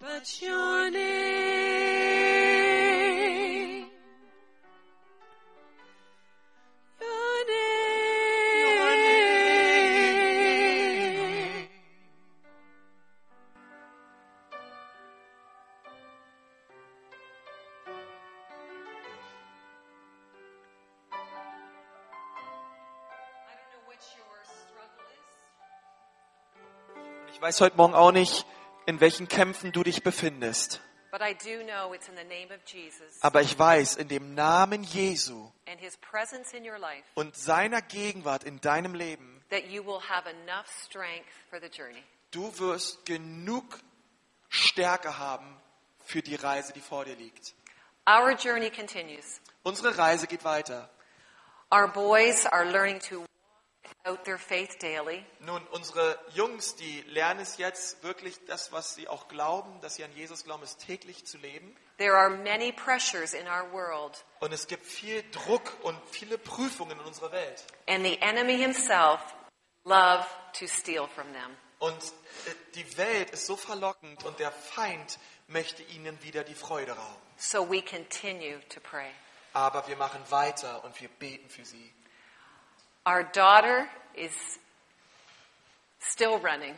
but 0.00 0.42
your 0.42 0.71
weiß 27.52 27.60
heute 27.60 27.76
Morgen 27.76 27.92
auch 27.92 28.12
nicht, 28.12 28.46
in 28.86 28.98
welchen 29.02 29.28
Kämpfen 29.28 29.72
du 29.72 29.82
dich 29.82 30.02
befindest. 30.02 30.80
but 31.10 31.20
I 31.20 31.34
do 31.34 31.62
know 31.62 31.92
it's 31.92 32.08
in 32.08 32.14
the 32.16 32.24
name 32.24 32.46
of 32.50 32.62
Jesus 32.64 33.20
Aber 33.20 33.42
ich 33.42 33.58
weiß, 33.58 33.96
in 33.96 34.08
dem 34.08 34.34
Namen 34.34 34.82
Jesu 34.84 35.50
and 35.68 35.78
his 35.78 35.98
presence 35.98 36.54
in 36.54 36.64
your 36.66 36.78
life 36.78 37.02
und 37.14 37.36
seiner 37.36 37.82
Gegenwart 37.82 38.44
in 38.44 38.58
deinem 38.62 38.94
Leben, 38.94 39.42
that 39.50 39.66
you 39.66 39.84
will 39.84 40.00
have 40.00 40.26
enough 40.26 40.66
strength 40.82 41.28
for 41.50 41.60
the 41.60 41.66
journey. 41.66 42.02
du 42.30 42.58
wirst 42.58 43.04
genug 43.04 43.78
Stärke 44.48 45.18
haben 45.18 45.60
für 46.06 46.22
die 46.22 46.36
Reise, 46.36 46.72
die 46.72 46.80
vor 46.80 47.04
dir 47.04 47.16
liegt. 47.16 47.52
Unsere 49.62 49.98
Reise 49.98 50.26
geht 50.26 50.44
weiter. 50.44 50.88
Our 51.70 51.88
boys 51.88 52.46
are 52.46 52.64
learning 52.64 53.00
to 53.10 53.26
Nun, 55.40 55.66
unsere 55.68 56.18
Jungs, 56.34 56.74
die 56.76 57.02
lernen 57.02 57.40
es 57.40 57.56
jetzt 57.58 58.02
wirklich, 58.02 58.44
das, 58.46 58.72
was 58.72 58.94
sie 58.94 59.06
auch 59.08 59.28
glauben, 59.28 59.80
dass 59.80 59.94
sie 59.96 60.04
an 60.04 60.12
Jesus 60.14 60.44
glauben, 60.44 60.62
ist 60.62 60.84
täglich 60.84 61.24
zu 61.24 61.38
leben. 61.38 61.76
There 61.98 62.14
are 62.16 62.30
many 62.30 62.72
pressures 62.72 63.32
in 63.32 63.46
our 63.46 63.70
world, 63.72 64.24
Und 64.40 64.52
es 64.52 64.66
gibt 64.66 64.84
viel 64.86 65.22
Druck 65.30 65.72
und 65.82 65.96
viele 66.10 66.36
Prüfungen 66.38 66.98
in 66.98 67.04
unserer 67.06 67.30
Welt. 67.32 67.64
and 67.86 68.04
the 68.04 68.18
enemy 68.20 68.56
himself 68.56 69.20
love 69.84 70.26
to 70.58 70.66
steal 70.66 71.06
from 71.06 71.32
them. 71.32 71.56
Und 71.78 71.96
äh, 72.46 72.54
die 72.74 72.96
Welt 72.96 73.30
ist 73.30 73.46
so 73.46 73.56
verlockend 73.56 74.24
und 74.24 74.38
der 74.38 74.52
Feind 74.52 75.18
möchte 75.48 75.82
ihnen 75.84 76.20
wieder 76.22 76.44
die 76.44 76.54
Freude 76.54 76.92
rauben. 76.92 77.22
So 77.36 77.68
we 77.68 77.82
continue 77.82 78.60
to 78.68 78.80
pray. 78.80 79.10
Aber 79.52 79.86
wir 79.86 79.96
machen 79.96 80.20
weiter 80.30 80.82
und 80.84 80.98
wir 81.00 81.08
beten 81.08 81.48
für 81.50 81.64
sie. 81.64 81.92
Our 83.06 83.24
daughter 83.32 83.86
is 84.14 84.32
still 86.00 86.38
running, 86.38 86.74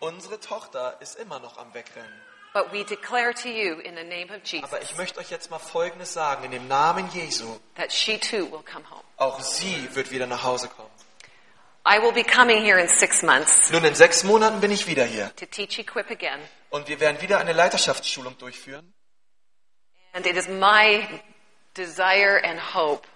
Unsere 0.00 0.38
Tochter 0.40 0.96
ist 1.00 1.16
immer 1.18 1.40
noch 1.40 1.58
am 1.58 1.74
Wegrennen. 1.74 2.12
but 2.54 2.72
we 2.72 2.82
declare 2.84 3.32
to 3.34 3.48
you 3.48 3.78
in 3.80 3.94
the 3.96 4.04
name 4.04 4.30
of 4.30 4.42
Jesus 4.44 4.64
Aber 4.72 4.80
ich 4.80 4.96
möchte 4.96 5.18
euch 5.20 5.30
jetzt 5.30 5.50
mal 5.50 5.58
Folgendes 5.58 6.12
sagen. 6.12 6.44
In 6.44 6.50
dem 6.52 6.66
Namen 6.68 7.10
Jesu, 7.12 7.58
that 7.74 7.92
she 7.92 8.18
too 8.18 8.50
will 8.50 8.62
come 8.62 8.88
home. 8.88 9.02
auch 9.18 9.40
sie 9.40 9.94
wird 9.94 10.10
wieder 10.10 10.26
nach 10.26 10.42
Hause 10.44 10.68
kommen. 10.68 10.88
I 11.86 12.00
will 12.02 12.12
be 12.12 12.22
coming 12.24 12.62
here 12.62 12.78
in 12.80 12.88
six 12.88 13.22
months 13.22 13.70
Nun, 13.70 13.84
in 13.84 13.94
sechs 13.94 14.22
Monaten 14.24 14.60
bin 14.60 14.70
ich 14.70 14.86
wieder 14.86 15.04
hier. 15.04 15.34
to 15.36 15.46
teach 15.46 15.78
Equip 15.78 16.10
again. 16.10 16.40
Und 16.70 16.88
wir 16.88 17.00
werden 17.00 17.20
wieder 17.20 17.38
eine 17.38 17.52
Leiterschaftsschulung 17.52 18.36
durchführen. 18.38 18.94
And 20.12 20.26
it 20.26 20.36
is 20.36 20.48
my 20.48 21.06
desire 21.74 22.42
and 22.44 22.58
hope 22.74 23.06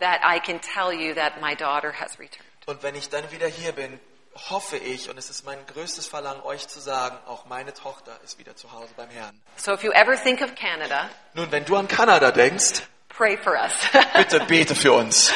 that 0.00 0.20
I 0.24 0.40
can 0.40 0.60
tell 0.60 0.92
you 0.92 1.14
that 1.14 1.40
my 1.40 1.54
daughter 1.54 1.92
has 1.92 2.18
returned. 2.18 2.46
Und 2.66 2.82
wenn 2.82 2.94
ich 2.94 3.08
dann 3.08 3.30
wieder 3.30 3.46
hier 3.46 3.72
bin, 3.72 3.98
hoffe 4.50 4.76
ich, 4.76 5.10
und 5.10 5.18
es 5.18 5.30
ist 5.30 5.44
mein 5.44 5.58
größtes 5.66 6.06
Verlangen, 6.06 6.42
euch 6.42 6.68
zu 6.68 6.80
sagen, 6.80 7.16
auch 7.26 7.46
meine 7.46 7.74
Tochter 7.74 8.18
ist 8.24 8.38
wieder 8.38 8.54
zu 8.56 8.72
Hause 8.72 8.90
beim 8.96 9.10
Herrn. 9.10 9.40
So 9.56 9.72
if 9.72 9.82
you 9.82 9.92
ever 9.92 10.16
think 10.16 10.40
of 10.40 10.54
Canada, 10.54 11.08
Nun, 11.34 11.50
wenn 11.50 11.64
du 11.64 11.76
an 11.76 11.88
Kanada 11.88 12.30
denkst, 12.30 12.82
pray 13.08 13.36
for 13.36 13.54
us. 13.54 13.72
bitte 14.16 14.40
bete 14.46 14.74
für 14.74 14.92
uns. 14.92 15.32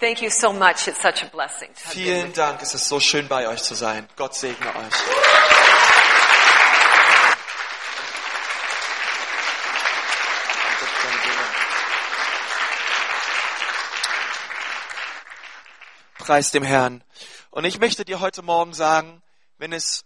Thank 0.00 0.20
you 0.20 0.30
so 0.30 0.52
much. 0.52 0.88
It's 0.88 1.00
such 1.00 1.22
a 1.22 1.28
blessing. 1.30 1.68
To 1.74 1.84
have 1.84 1.94
Vielen 1.94 2.32
Dank, 2.32 2.60
es 2.60 2.74
ist 2.74 2.88
so 2.88 2.98
schön 2.98 3.28
bei 3.28 3.46
euch 3.46 3.62
zu 3.62 3.74
sein. 3.74 4.08
Gott 4.16 4.34
segne 4.34 4.66
euch. 4.66 5.61
Preis 16.22 16.52
dem 16.52 16.62
Herrn. 16.62 17.02
Und 17.50 17.64
ich 17.64 17.80
möchte 17.80 18.04
dir 18.04 18.20
heute 18.20 18.42
Morgen 18.42 18.74
sagen, 18.74 19.24
wenn 19.58 19.72
es 19.72 20.04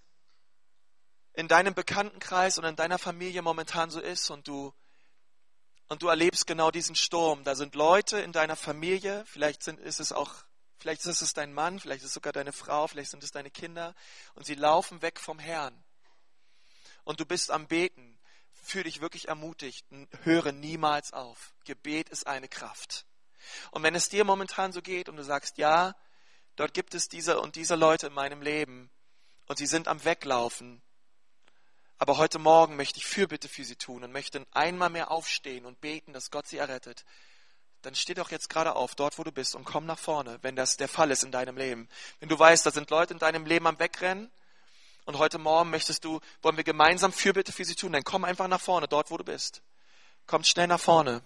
in 1.34 1.46
deinem 1.46 1.74
Bekanntenkreis 1.74 2.56
und 2.56 2.64
in 2.64 2.74
deiner 2.74 2.96
Familie 2.96 3.42
momentan 3.42 3.90
so 3.90 4.00
ist 4.00 4.30
und 4.30 4.48
du 4.48 4.72
und 5.88 6.00
du 6.00 6.08
erlebst 6.08 6.46
genau 6.46 6.70
diesen 6.70 6.96
Sturm, 6.96 7.44
da 7.44 7.54
sind 7.54 7.74
Leute 7.74 8.18
in 8.18 8.32
deiner 8.32 8.56
Familie, 8.56 9.24
vielleicht 9.26 9.62
sind, 9.62 9.78
ist 9.78 10.00
es 10.00 10.10
auch 10.10 10.32
vielleicht 10.78 11.04
ist 11.04 11.20
es 11.20 11.34
dein 11.34 11.52
Mann, 11.52 11.80
vielleicht 11.80 12.00
ist 12.00 12.08
es 12.08 12.14
sogar 12.14 12.32
deine 12.32 12.52
Frau, 12.52 12.86
vielleicht 12.86 13.10
sind 13.10 13.22
es 13.22 13.30
deine 13.30 13.50
Kinder 13.50 13.94
und 14.36 14.46
sie 14.46 14.54
laufen 14.54 15.02
weg 15.02 15.20
vom 15.20 15.38
Herrn. 15.38 15.84
Und 17.04 17.20
du 17.20 17.26
bist 17.26 17.50
am 17.50 17.66
Beten, 17.66 18.18
fühl 18.54 18.84
dich 18.84 19.02
wirklich 19.02 19.28
ermutigt, 19.28 19.84
höre 20.22 20.52
niemals 20.52 21.12
auf. 21.12 21.52
Gebet 21.66 22.08
ist 22.08 22.26
eine 22.26 22.48
Kraft. 22.48 23.04
Und 23.70 23.82
wenn 23.82 23.94
es 23.94 24.08
dir 24.08 24.24
momentan 24.24 24.72
so 24.72 24.80
geht 24.80 25.10
und 25.10 25.16
du 25.16 25.22
sagst, 25.22 25.58
ja, 25.58 25.94
dort 26.56 26.74
gibt 26.74 26.94
es 26.94 27.08
diese 27.08 27.40
und 27.40 27.56
diese 27.56 27.74
Leute 27.74 28.08
in 28.08 28.12
meinem 28.12 28.42
Leben 28.42 28.90
und 29.46 29.58
sie 29.58 29.66
sind 29.66 29.88
am 29.88 30.04
Weglaufen, 30.04 30.82
aber 31.98 32.18
heute 32.18 32.38
Morgen 32.38 32.76
möchte 32.76 32.98
ich 32.98 33.06
Fürbitte 33.06 33.48
für 33.48 33.64
sie 33.64 33.76
tun 33.76 34.04
und 34.04 34.12
möchte 34.12 34.44
einmal 34.52 34.90
mehr 34.90 35.10
aufstehen 35.10 35.64
und 35.64 35.80
beten, 35.80 36.12
dass 36.12 36.30
Gott 36.30 36.46
sie 36.46 36.58
errettet. 36.58 37.04
Dann 37.80 37.94
steh 37.94 38.12
doch 38.12 38.30
jetzt 38.30 38.50
gerade 38.50 38.74
auf, 38.74 38.94
dort 38.94 39.18
wo 39.18 39.24
du 39.24 39.32
bist, 39.32 39.54
und 39.54 39.64
komm 39.64 39.86
nach 39.86 39.98
vorne, 39.98 40.38
wenn 40.42 40.56
das 40.56 40.76
der 40.76 40.88
Fall 40.88 41.10
ist 41.10 41.24
in 41.24 41.32
deinem 41.32 41.56
Leben. 41.56 41.88
Wenn 42.20 42.28
du 42.28 42.38
weißt, 42.38 42.66
da 42.66 42.70
sind 42.70 42.90
Leute 42.90 43.14
in 43.14 43.18
deinem 43.18 43.46
Leben 43.46 43.66
am 43.66 43.78
Wegrennen 43.78 44.30
und 45.06 45.18
heute 45.18 45.38
Morgen 45.38 45.70
möchtest 45.70 46.04
du, 46.04 46.20
wollen 46.42 46.58
wir 46.58 46.64
gemeinsam 46.64 47.12
Fürbitte 47.12 47.52
für 47.52 47.64
sie 47.64 47.76
tun, 47.76 47.92
dann 47.92 48.04
komm 48.04 48.24
einfach 48.24 48.48
nach 48.48 48.60
vorne, 48.60 48.88
dort 48.88 49.10
wo 49.10 49.16
du 49.16 49.24
bist. 49.24 49.62
Kommt 50.26 50.46
schnell 50.46 50.66
nach 50.66 50.80
vorne. 50.80 51.22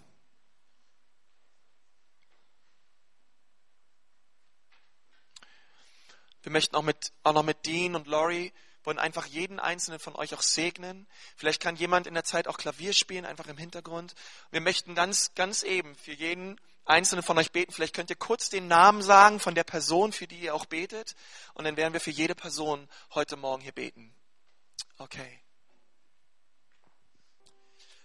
Wir 6.42 6.52
möchten 6.52 6.76
auch, 6.76 6.82
mit, 6.82 7.12
auch 7.22 7.32
noch 7.32 7.42
mit 7.42 7.66
Dean 7.66 7.94
und 7.94 8.06
Laurie 8.06 8.52
wollen 8.84 8.98
einfach 8.98 9.26
jeden 9.26 9.60
einzelnen 9.60 9.98
von 9.98 10.16
euch 10.16 10.34
auch 10.34 10.42
segnen. 10.42 11.06
Vielleicht 11.36 11.60
kann 11.60 11.76
jemand 11.76 12.06
in 12.06 12.14
der 12.14 12.24
Zeit 12.24 12.48
auch 12.48 12.56
Klavier 12.56 12.92
spielen, 12.92 13.26
einfach 13.26 13.46
im 13.46 13.58
Hintergrund. 13.58 14.14
Wir 14.50 14.60
möchten 14.60 14.94
ganz, 14.94 15.34
ganz 15.34 15.62
eben 15.62 15.94
für 15.96 16.12
jeden 16.12 16.58
einzelnen 16.86 17.22
von 17.22 17.38
euch 17.38 17.52
beten. 17.52 17.72
Vielleicht 17.72 17.94
könnt 17.94 18.10
ihr 18.10 18.16
kurz 18.16 18.48
den 18.48 18.68
Namen 18.68 19.02
sagen 19.02 19.38
von 19.38 19.54
der 19.54 19.64
Person, 19.64 20.12
für 20.12 20.26
die 20.26 20.40
ihr 20.40 20.54
auch 20.54 20.66
betet. 20.66 21.14
Und 21.54 21.64
dann 21.64 21.76
werden 21.76 21.92
wir 21.92 22.00
für 22.00 22.10
jede 22.10 22.34
Person 22.34 22.88
heute 23.14 23.36
Morgen 23.36 23.62
hier 23.62 23.72
beten. 23.72 24.14
Okay. 24.98 25.40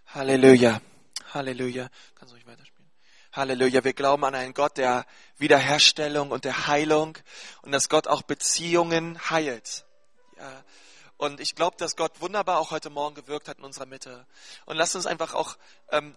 Halleluja. 0.08 0.82
Halleluja. 1.34 1.90
Kannst 2.16 2.32
du 2.32 2.36
ruhig 2.36 2.46
weiterspielen? 2.46 2.74
Halleluja. 3.36 3.84
Wir 3.84 3.94
glauben 3.94 4.24
an 4.24 4.34
einen 4.34 4.54
Gott 4.54 4.78
der 4.78 5.06
Wiederherstellung 5.38 6.32
und 6.32 6.46
der 6.46 6.68
Heilung 6.68 7.18
und 7.64 7.74
dass 7.74 7.90
Gott 7.90 8.08
auch 8.08 8.22
Beziehungen 8.22 9.20
heilt. 9.30 9.86
Ja. 10.38 10.64
Und 11.18 11.42
ich 11.42 11.54
glaube, 11.54 11.76
dass 11.78 11.98
Gott 11.98 12.22
wunderbar 12.22 12.60
auch 12.60 12.72
heute 12.72 12.90
Morgen 12.90 13.16
gewirkt 13.16 13.50
hat 13.50 13.58
in 13.58 13.66
unserer 13.66 13.86
Mitte. 13.86 14.26
Und 14.66 14.78
lasst 14.78 14.96
uns 14.96 15.06
einfach 15.06 15.34
auch 15.34 15.58
ähm, 15.92 16.16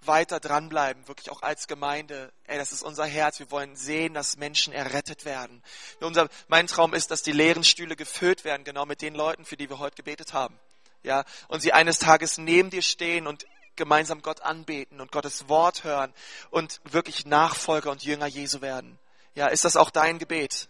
weiter 0.00 0.40
dranbleiben, 0.40 1.06
wirklich 1.06 1.30
auch 1.30 1.42
als 1.42 1.66
Gemeinde. 1.66 2.32
Ey, 2.46 2.56
das 2.56 2.72
ist 2.72 2.82
unser 2.82 3.04
Herz. 3.04 3.38
Wir 3.38 3.50
wollen 3.50 3.76
sehen, 3.76 4.14
dass 4.14 4.38
Menschen 4.38 4.72
errettet 4.72 5.26
werden. 5.26 5.62
Unser, 6.00 6.28
mein 6.48 6.66
Traum 6.66 6.94
ist, 6.94 7.10
dass 7.10 7.22
die 7.22 7.32
leeren 7.32 7.64
Stühle 7.64 7.94
gefüllt 7.94 8.44
werden, 8.44 8.64
genau 8.64 8.86
mit 8.86 9.02
den 9.02 9.14
Leuten, 9.14 9.44
für 9.44 9.58
die 9.58 9.68
wir 9.68 9.78
heute 9.78 9.96
gebetet 9.96 10.32
haben. 10.32 10.58
Ja, 11.02 11.24
und 11.48 11.60
sie 11.60 11.74
eines 11.74 11.98
Tages 11.98 12.38
neben 12.38 12.70
dir 12.70 12.80
stehen 12.80 13.26
und 13.26 13.46
gemeinsam 13.76 14.22
Gott 14.22 14.42
anbeten 14.42 15.00
und 15.00 15.12
Gottes 15.12 15.48
Wort 15.48 15.84
hören 15.84 16.12
und 16.50 16.80
wirklich 16.84 17.26
Nachfolger 17.26 17.90
und 17.90 18.04
Jünger 18.04 18.26
Jesu 18.26 18.60
werden. 18.60 18.98
Ja, 19.34 19.48
ist 19.48 19.64
das 19.64 19.76
auch 19.76 19.90
dein 19.90 20.18
Gebet? 20.18 20.68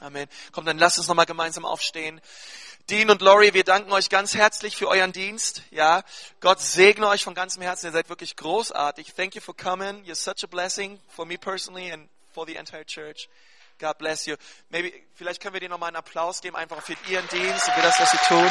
Amen. 0.00 0.28
Komm, 0.52 0.64
dann 0.64 0.78
lasst 0.78 0.98
uns 0.98 1.08
nochmal 1.08 1.26
gemeinsam 1.26 1.64
aufstehen. 1.64 2.20
Dean 2.88 3.10
und 3.10 3.20
Laurie, 3.20 3.52
wir 3.52 3.64
danken 3.64 3.92
euch 3.92 4.08
ganz 4.08 4.34
herzlich 4.34 4.76
für 4.76 4.88
euren 4.88 5.12
Dienst. 5.12 5.62
Ja, 5.70 6.02
Gott 6.40 6.60
segne 6.60 7.08
euch 7.08 7.24
von 7.24 7.34
ganzem 7.34 7.62
Herzen. 7.62 7.86
Ihr 7.86 7.92
seid 7.92 8.08
wirklich 8.08 8.36
großartig. 8.36 9.12
Thank 9.14 9.34
you 9.34 9.40
for 9.40 9.54
coming. 9.56 10.04
You're 10.04 10.14
such 10.14 10.44
a 10.44 10.46
blessing 10.46 10.98
for 11.08 11.26
me 11.26 11.36
personally 11.36 11.92
and 11.92 12.08
for 12.32 12.46
the 12.46 12.54
entire 12.54 12.86
church. 12.86 13.28
God 13.78 13.98
bless 13.98 14.26
you. 14.26 14.36
Maybe, 14.70 14.92
vielleicht 15.14 15.42
können 15.42 15.54
wir 15.54 15.60
dir 15.60 15.68
nochmal 15.68 15.88
einen 15.88 15.96
Applaus 15.96 16.40
geben, 16.40 16.56
einfach 16.56 16.82
für 16.82 16.96
ihren 17.08 17.28
Dienst 17.28 17.68
und 17.68 17.74
für 17.74 17.82
das, 17.82 18.00
was 18.00 18.10
sie 18.10 18.18
tun. 18.26 18.50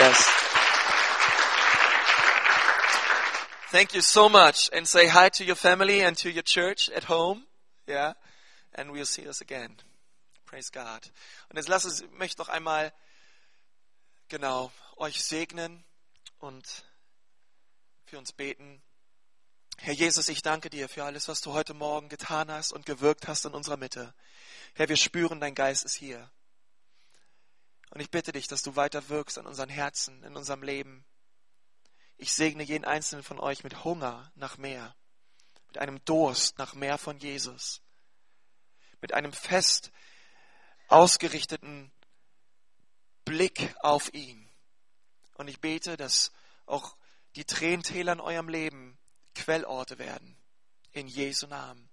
Yes. 0.00 0.24
Thank 3.70 3.94
you 3.94 4.00
so 4.00 4.30
much. 4.30 4.70
And 4.72 4.88
say 4.88 5.08
hi 5.08 5.28
to 5.28 5.44
your 5.44 5.56
family 5.56 6.00
and 6.00 6.16
to 6.16 6.30
your 6.30 6.42
church 6.42 6.88
at 6.88 7.04
home. 7.04 7.44
Yeah. 7.86 8.14
And 8.74 8.92
we'll 8.92 9.04
see 9.04 9.28
us 9.28 9.42
again. 9.42 9.76
Praise 10.46 10.70
God. 10.70 11.02
Und 11.50 11.58
jetzt 11.58 11.68
lasst 11.68 11.84
uns, 11.84 12.00
ich 12.00 12.10
möchte 12.12 12.40
noch 12.40 12.48
einmal, 12.48 12.94
genau, 14.28 14.72
euch 14.96 15.22
segnen 15.22 15.84
und 16.38 16.64
für 18.06 18.16
uns 18.16 18.32
beten. 18.32 18.80
Herr 19.76 19.92
Jesus, 19.92 20.30
ich 20.30 20.40
danke 20.40 20.70
dir 20.70 20.88
für 20.88 21.04
alles, 21.04 21.28
was 21.28 21.42
du 21.42 21.52
heute 21.52 21.74
Morgen 21.74 22.08
getan 22.08 22.50
hast 22.50 22.72
und 22.72 22.86
gewirkt 22.86 23.28
hast 23.28 23.44
in 23.44 23.52
unserer 23.52 23.76
Mitte. 23.76 24.14
Herr, 24.72 24.88
wir 24.88 24.96
spüren, 24.96 25.40
dein 25.40 25.54
Geist 25.54 25.84
ist 25.84 25.94
hier. 25.94 26.30
Und 27.90 28.00
ich 28.00 28.10
bitte 28.10 28.32
dich, 28.32 28.46
dass 28.46 28.62
du 28.62 28.76
weiter 28.76 29.08
wirkst 29.08 29.38
an 29.38 29.46
unseren 29.46 29.68
Herzen, 29.68 30.22
in 30.22 30.36
unserem 30.36 30.62
Leben. 30.62 31.04
Ich 32.16 32.32
segne 32.32 32.62
jeden 32.62 32.84
einzelnen 32.84 33.24
von 33.24 33.40
euch 33.40 33.64
mit 33.64 33.84
Hunger 33.84 34.30
nach 34.34 34.58
mehr, 34.58 34.94
mit 35.66 35.78
einem 35.78 36.04
Durst 36.04 36.58
nach 36.58 36.74
mehr 36.74 36.98
von 36.98 37.18
Jesus, 37.18 37.82
mit 39.00 39.12
einem 39.14 39.32
fest 39.32 39.90
ausgerichteten 40.88 41.90
Blick 43.24 43.74
auf 43.80 44.12
ihn. 44.12 44.48
Und 45.34 45.48
ich 45.48 45.60
bete, 45.60 45.96
dass 45.96 46.32
auch 46.66 46.96
die 47.36 47.44
Tränentäler 47.44 48.12
in 48.12 48.20
eurem 48.20 48.48
Leben 48.48 48.98
Quellorte 49.34 49.98
werden. 49.98 50.36
In 50.92 51.06
Jesu 51.06 51.46
Namen. 51.46 51.88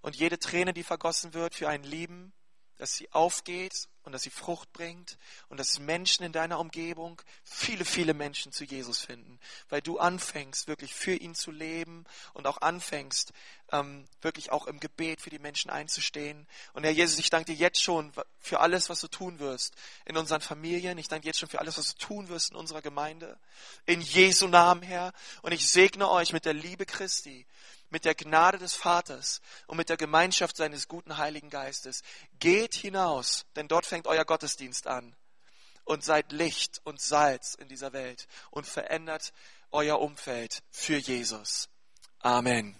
Und 0.00 0.16
jede 0.16 0.38
Träne, 0.38 0.72
die 0.72 0.82
vergossen 0.82 1.34
wird 1.34 1.54
für 1.54 1.68
einen 1.68 1.84
Lieben, 1.84 2.32
dass 2.76 2.94
sie 2.94 3.12
aufgeht 3.12 3.88
und 4.08 4.12
dass 4.12 4.22
sie 4.22 4.30
Frucht 4.30 4.72
bringt 4.72 5.18
und 5.50 5.60
dass 5.60 5.80
Menschen 5.80 6.24
in 6.24 6.32
deiner 6.32 6.58
Umgebung, 6.58 7.20
viele, 7.44 7.84
viele 7.84 8.14
Menschen 8.14 8.52
zu 8.52 8.64
Jesus 8.64 9.02
finden, 9.02 9.38
weil 9.68 9.82
du 9.82 9.98
anfängst, 9.98 10.66
wirklich 10.66 10.94
für 10.94 11.14
ihn 11.14 11.34
zu 11.34 11.50
leben 11.50 12.06
und 12.32 12.46
auch 12.46 12.62
anfängst, 12.62 13.34
ähm, 13.70 14.08
wirklich 14.22 14.50
auch 14.50 14.66
im 14.66 14.80
Gebet 14.80 15.20
für 15.20 15.28
die 15.28 15.38
Menschen 15.38 15.70
einzustehen. 15.70 16.46
Und 16.72 16.84
Herr 16.84 16.90
Jesus, 16.90 17.18
ich 17.18 17.28
danke 17.28 17.52
dir 17.52 17.58
jetzt 17.58 17.82
schon 17.82 18.10
für 18.40 18.60
alles, 18.60 18.88
was 18.88 19.00
du 19.00 19.08
tun 19.08 19.40
wirst 19.40 19.74
in 20.06 20.16
unseren 20.16 20.40
Familien. 20.40 20.96
Ich 20.96 21.08
danke 21.08 21.24
dir 21.24 21.28
jetzt 21.28 21.40
schon 21.40 21.50
für 21.50 21.60
alles, 21.60 21.76
was 21.76 21.94
du 21.94 21.98
tun 21.98 22.30
wirst 22.30 22.52
in 22.52 22.56
unserer 22.56 22.80
Gemeinde. 22.80 23.38
In 23.84 24.00
Jesu 24.00 24.48
Namen, 24.48 24.80
Herr. 24.80 25.12
Und 25.42 25.52
ich 25.52 25.68
segne 25.68 26.08
euch 26.08 26.32
mit 26.32 26.46
der 26.46 26.54
Liebe 26.54 26.86
Christi 26.86 27.46
mit 27.90 28.04
der 28.04 28.14
Gnade 28.14 28.58
des 28.58 28.74
Vaters 28.74 29.40
und 29.66 29.76
mit 29.76 29.88
der 29.88 29.96
Gemeinschaft 29.96 30.56
seines 30.56 30.88
guten 30.88 31.18
Heiligen 31.18 31.50
Geistes. 31.50 32.02
Geht 32.38 32.74
hinaus, 32.74 33.46
denn 33.56 33.68
dort 33.68 33.86
fängt 33.86 34.06
euer 34.06 34.24
Gottesdienst 34.24 34.86
an. 34.86 35.14
Und 35.84 36.04
seid 36.04 36.32
Licht 36.32 36.82
und 36.84 37.00
Salz 37.00 37.54
in 37.54 37.68
dieser 37.68 37.94
Welt 37.94 38.26
und 38.50 38.66
verändert 38.66 39.32
euer 39.70 40.00
Umfeld 40.00 40.62
für 40.70 40.98
Jesus. 40.98 41.70
Amen. 42.20 42.76